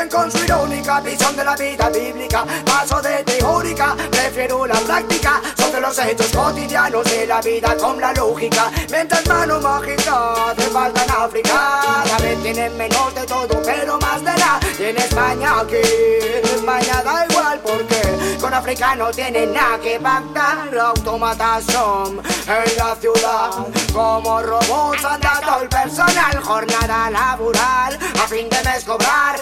Vienen 0.00 0.16
con 0.16 0.32
su 0.32 0.42
irónica 0.42 1.00
visión 1.00 1.36
de 1.36 1.44
la 1.44 1.54
vida 1.54 1.90
bíblica 1.90 2.46
Paso 2.64 3.02
de 3.02 3.22
teórica, 3.22 3.94
prefiero 4.10 4.66
la 4.66 4.76
práctica 4.76 5.42
Sobre 5.58 5.82
los 5.82 5.98
hechos 5.98 6.28
cotidianos 6.28 7.04
de 7.04 7.26
la 7.26 7.42
vida 7.42 7.76
con 7.76 8.00
la 8.00 8.10
lógica 8.14 8.70
Mientras 8.90 9.26
mano 9.26 9.60
mágica 9.60 10.52
hace 10.52 10.62
falta 10.70 11.04
en 11.04 11.10
África 11.10 12.04
La 12.08 12.16
vez 12.16 12.42
tienen 12.42 12.78
menos 12.78 13.14
de 13.14 13.26
todo 13.26 13.62
pero 13.62 13.98
más 13.98 14.24
de 14.24 14.32
nada 14.32 14.60
Y 14.78 14.84
en 14.84 14.96
España 14.96 15.60
aquí, 15.60 15.76
España 15.76 17.02
da 17.04 17.26
igual 17.28 17.60
porque 17.62 18.38
Con 18.40 18.54
África 18.54 18.94
no 18.94 19.10
tienen 19.10 19.52
nada 19.52 19.78
que 19.80 20.00
pactar 20.00 20.78
Autómatas 20.78 21.64
son 21.64 22.22
en 22.48 22.76
la 22.78 22.96
ciudad 22.96 23.50
Como 23.92 24.40
robots 24.40 25.04
anda 25.04 25.40
todo 25.44 25.62
el 25.62 25.68
personal 25.68 26.42
Jornada 26.42 27.10
laboral 27.10 27.98
a 28.22 28.26
fin 28.26 28.48
de 28.48 28.62
mes 28.62 28.84
cobrar 28.84 29.38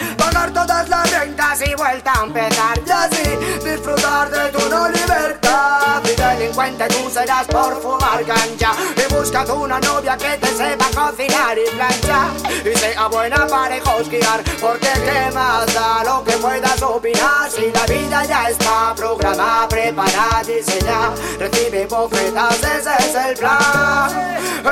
Todas 0.53 0.89
las 0.89 1.11
rentas 1.11 1.61
y 1.67 1.75
vuelta 1.75 2.13
a 2.13 2.25
empezar. 2.25 2.81
Y 2.87 2.91
así 2.91 3.37
disfrutar 3.65 4.31
de 4.31 4.49
tu 4.51 4.69
no 4.69 4.89
libertad. 4.89 6.03
Y 6.05 6.15
delincuente 6.15 6.87
tú 6.89 7.11
serás 7.11 7.47
por 7.47 7.81
fumar 7.83 8.25
cancha 8.25 8.73
Y 8.97 9.13
buscas 9.13 9.49
una 9.51 9.79
novia 9.81 10.17
que 10.17 10.37
te 10.39 10.47
sepa 10.47 10.87
cocinar 10.95 11.57
y 11.59 11.71
planchar. 11.71 12.31
Y 12.65 12.77
sea 12.77 13.07
buena 13.09 13.47
para 13.47 13.77
esquiar 13.77 14.43
Porque 14.61 14.89
qué 15.05 15.31
más 15.35 15.67
da 15.75 16.03
lo 16.05 16.25
que 16.25 16.33
puedas 16.33 16.83
opinar. 16.83 17.51
Si 17.51 17.71
la 17.71 17.85
vida 17.87 18.25
ya 18.25 18.49
está 18.49 18.95
programada, 18.97 19.69
preparada, 19.69 20.43
diseñada 20.47 21.13
Recibe 21.39 21.87
bofetas, 21.87 22.59
ese 22.63 22.95
es 22.99 23.15
el 23.15 23.37
plan. 23.37 24.29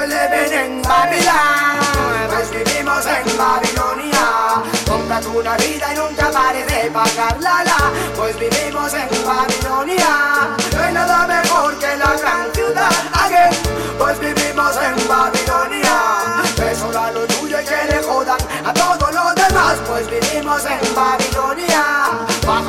Living 0.06 0.52
en 0.52 0.82
Babilón 0.82 2.28
Pues 2.28 2.50
vivimos 2.50 3.06
en 3.06 3.36
Babilonia. 3.36 4.62
Cómprate 4.86 5.28
una 5.28 5.56
vida 5.66 5.92
y 5.92 5.96
nunca 5.96 6.30
pares 6.30 6.66
de 6.66 6.90
pagarla 6.90 7.64
la. 7.64 7.92
Pues 8.16 8.38
vivimos 8.38 8.92
en 8.94 9.08
Babilonia. 9.26 10.56
No 10.72 10.82
hay 10.82 10.92
nada 10.92 11.26
mejor 11.26 11.78
que 11.78 11.96
la 11.96 12.16
gran 12.16 12.52
ciudad. 12.52 12.92
Again, 13.24 13.54
Pues 13.98 14.18
vivimos 14.20 14.76
en 14.76 15.08
Babilonia. 15.08 16.42
Eso 16.70 16.90
da 16.92 17.10
lo 17.10 17.26
tuyo 17.26 17.60
y 17.60 17.64
que 17.64 17.80
le 17.90 18.02
jodan 18.02 18.38
a 18.64 18.72
todos 18.72 19.12
los 19.12 19.34
demás. 19.34 19.76
Pues 19.86 20.06
vivimos 20.08 20.64
en 20.64 20.94
Babilonia 20.94 21.25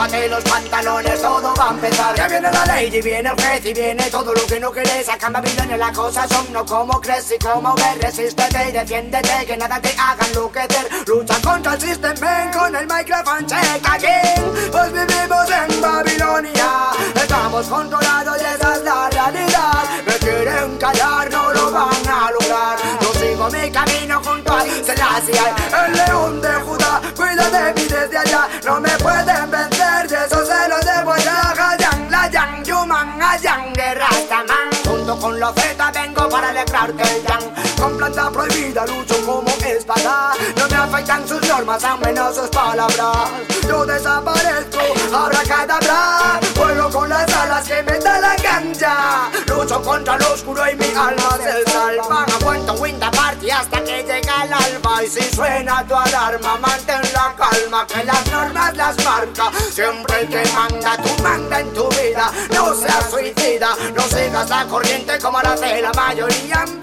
Bájate 0.07 0.29
los 0.29 0.43
pantalones, 0.45 1.21
todo 1.21 1.53
va 1.53 1.67
a 1.67 1.71
empezar 1.71 2.15
Ya 2.15 2.27
viene 2.29 2.49
la 2.49 2.65
ley 2.65 2.89
y 2.93 3.01
viene 3.01 3.29
el 3.29 3.35
juez 3.35 3.65
y 3.65 3.73
viene 3.73 4.03
todo 4.09 4.33
lo 4.33 4.45
que 4.45 4.57
no 4.57 4.71
querés 4.71 5.09
Acá 5.09 5.27
en 5.27 5.33
Babilonia 5.33 5.77
las 5.77 5.97
cosas 5.97 6.29
son 6.29 6.53
no 6.53 6.65
como 6.65 7.01
crees 7.01 7.29
y 7.31 7.37
como 7.37 7.75
ves 7.75 7.97
Resístete 8.01 8.69
y 8.69 8.71
defiéndete, 8.71 9.45
que 9.45 9.57
nada 9.57 9.81
te 9.81 9.93
hagan 9.99 10.27
enloquecer 10.29 10.87
Lucha 11.07 11.35
contra 11.41 11.73
el 11.73 11.81
sistema, 11.81 12.51
con 12.51 12.73
el 12.73 12.87
micrófono 12.87 13.47
check 13.47 13.85
again 13.85 14.71
Pues 14.71 14.93
vivimos 14.93 15.49
en 15.49 15.81
Babilonia 15.81 16.91
Estamos 17.15 17.47
estamos 17.47 17.67
controlados 17.67 18.37
y 18.41 18.45
esa 18.45 18.75
es 18.75 18.83
la 18.83 19.09
realidad. 19.09 19.83
Me 20.05 20.13
quieren 20.13 20.77
callar, 20.77 21.29
no 21.31 21.53
lo 21.53 21.71
van 21.71 22.07
a 22.07 22.31
lograr. 22.31 22.77
Yo 23.01 23.13
sigo 23.13 23.49
mi 23.49 23.71
camino 23.71 24.21
junto 24.23 24.53
a 24.53 24.61
Selassie, 24.61 25.39
el 25.85 25.93
león 25.93 26.41
de 26.41 26.53
Judá. 26.61 26.96
Cuida 27.37 27.71
de 27.71 27.83
desde 27.83 28.17
allá, 28.17 28.47
no 28.65 28.79
me 28.79 28.89
pueden 28.97 29.51
vencer, 29.51 30.07
de 30.07 30.25
eso 30.25 30.43
se 30.43 30.69
lo 30.69 30.77
debo 30.79 31.15
ya. 31.17 31.51
Hayan, 31.51 32.09
la 32.09 32.27
yang, 32.31 32.63
yuman, 32.63 33.21
hayan, 33.21 33.73
de 33.73 33.93
Rastaman. 33.93 34.69
Junto 34.83 35.19
con 35.19 35.39
los 35.39 35.53
Z 35.53 35.91
vengo 35.91 36.27
para 36.29 36.49
alegrarte 36.49 37.03
el 37.03 37.23
yang. 37.23 37.77
Con 37.79 37.97
planta 37.97 38.31
prohibida 38.31 38.87
lucho 38.87 39.23
como 39.23 39.51
No 39.87 40.67
me 40.67 40.75
afectan 40.75 41.25
sus 41.25 41.41
normas, 41.47 41.81
a 41.81 41.95
menos 41.95 42.35
sus 42.35 42.49
palabras. 42.49 43.29
Yo 43.65 43.85
desaparezco, 43.85 44.79
habrá 45.15 45.41
cadabra. 45.43 46.39
Vuelo 46.55 46.89
con 46.89 47.07
las 47.07 47.33
alas 47.33 47.65
que 47.65 47.81
me 47.83 47.97
da 47.99 48.19
la 48.19 48.35
cancha. 48.35 49.31
Lucho 49.45 49.81
contra 49.81 50.17
lo 50.17 50.33
oscuro 50.33 50.61
y 50.69 50.75
mi 50.75 50.87
alma 50.87 51.37
se 51.41 51.71
salva. 51.71 52.25
Aguanto 52.25 52.73
Winda 52.73 53.09
Party 53.11 53.49
hasta 53.49 53.81
que 53.81 54.03
llega 54.03 54.43
el 54.43 54.53
alba. 54.53 55.03
Y 55.05 55.07
si 55.07 55.23
suena 55.33 55.85
tu 55.87 55.95
alarma, 55.95 56.57
mantén 56.57 57.01
la 57.13 57.33
calma. 57.37 57.87
Que 57.87 58.03
las 58.03 58.29
normas 58.29 58.75
las 58.75 59.05
marca. 59.05 59.51
Siempre 59.71 60.19
el 60.19 60.27
que 60.27 60.43
manda, 60.51 60.97
tú 60.97 61.23
manda 61.23 61.61
en 61.61 61.73
tu 61.73 61.87
vida. 61.91 62.29
No 62.53 62.75
seas 62.75 63.09
suicida, 63.09 63.69
no 63.95 64.01
sigas 64.03 64.49
la 64.49 64.65
corriente 64.65 65.17
como 65.19 65.41
la 65.41 65.55
de 65.55 65.81
la 65.81 65.93
mayoría. 65.93 66.65
En 66.67 66.81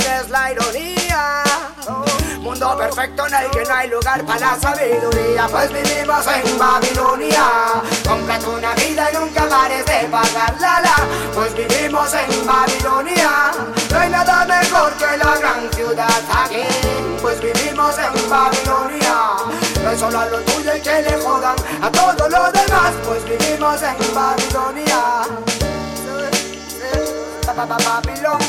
es 0.00 0.30
la 0.30 0.52
ironía. 0.52 0.99
Mundo 2.60 2.76
perfecto 2.76 3.26
en 3.26 3.34
el 3.34 3.50
que 3.50 3.64
no 3.64 3.74
hay 3.74 3.88
lugar 3.88 4.22
para 4.26 4.38
la 4.38 4.60
sabiduría. 4.60 5.48
Pues 5.50 5.72
vivimos 5.72 6.26
en 6.26 6.58
Babilonia. 6.58 7.44
Cómprate 8.06 8.46
una 8.48 8.74
vida 8.74 9.10
y 9.10 9.16
nunca 9.16 9.48
pares 9.48 9.86
de 9.86 10.06
pagarla 10.10 10.80
la. 10.82 10.96
Pues 11.34 11.54
vivimos 11.54 12.12
en 12.12 12.46
Babilonia. 12.46 13.52
No 13.90 13.98
hay 13.98 14.10
nada 14.10 14.44
mejor 14.44 14.92
que 14.92 15.16
la 15.16 15.36
gran 15.38 15.72
ciudad 15.72 16.22
aquí. 16.30 16.64
Pues 17.22 17.40
vivimos 17.40 17.94
en 17.96 18.28
Babilonia. 18.28 19.14
No 19.82 19.90
es 19.90 19.98
solo 19.98 20.20
a 20.20 20.26
lo 20.26 20.40
tuyo 20.40 20.76
y 20.76 20.80
que 20.82 21.00
le 21.00 21.16
jodan 21.22 21.56
a 21.80 21.90
todo 21.90 22.28
lo 22.28 22.52
demás. 22.52 22.92
Pues 23.06 23.24
vivimos 23.24 23.80
en 23.82 24.14
Babilonia. 24.14 25.22
Babilón 27.56 28.40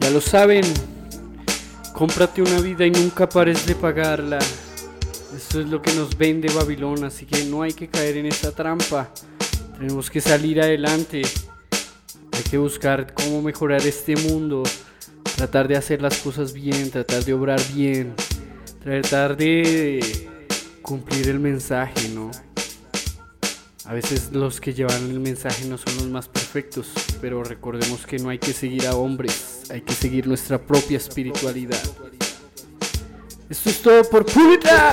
Ya 0.00 0.10
lo 0.10 0.20
saben, 0.20 0.64
cómprate 1.92 2.42
una 2.42 2.58
vida 2.58 2.84
y 2.84 2.90
nunca 2.90 3.28
pares 3.28 3.64
de 3.64 3.76
pagarla. 3.76 4.38
Eso 5.36 5.60
es 5.60 5.66
lo 5.68 5.80
que 5.80 5.92
nos 5.92 6.18
vende 6.18 6.52
Babilón, 6.52 7.04
así 7.04 7.26
que 7.26 7.44
no 7.44 7.62
hay 7.62 7.72
que 7.72 7.88
caer 7.88 8.16
en 8.16 8.26
esta 8.26 8.50
trampa. 8.50 9.08
Tenemos 9.78 10.10
que 10.10 10.20
salir 10.20 10.60
adelante. 10.60 11.22
Hay 12.32 12.42
que 12.50 12.58
buscar 12.58 13.14
cómo 13.14 13.40
mejorar 13.40 13.86
este 13.86 14.16
mundo. 14.16 14.64
Tratar 15.36 15.68
de 15.68 15.76
hacer 15.76 16.02
las 16.02 16.18
cosas 16.18 16.52
bien, 16.52 16.90
tratar 16.90 17.24
de 17.24 17.34
obrar 17.34 17.60
bien. 17.72 18.14
Tratar 18.82 19.36
de 19.36 20.31
cumplir 20.82 21.28
el 21.28 21.38
mensaje, 21.38 22.08
¿no? 22.10 22.30
A 23.84 23.94
veces 23.94 24.30
los 24.32 24.60
que 24.60 24.74
llevan 24.74 25.10
el 25.10 25.20
mensaje 25.20 25.64
no 25.64 25.78
son 25.78 25.96
los 25.96 26.08
más 26.08 26.28
perfectos, 26.28 26.88
pero 27.20 27.42
recordemos 27.42 28.06
que 28.06 28.18
no 28.18 28.28
hay 28.28 28.38
que 28.38 28.52
seguir 28.52 28.86
a 28.86 28.94
hombres, 28.94 29.62
hay 29.70 29.80
que 29.80 29.94
seguir 29.94 30.26
nuestra 30.26 30.58
propia 30.58 30.98
espiritualidad. 30.98 31.82
Esto 33.48 33.70
es 33.70 33.82
todo 33.82 34.04
por 34.04 34.24
Pulita. 34.24 34.92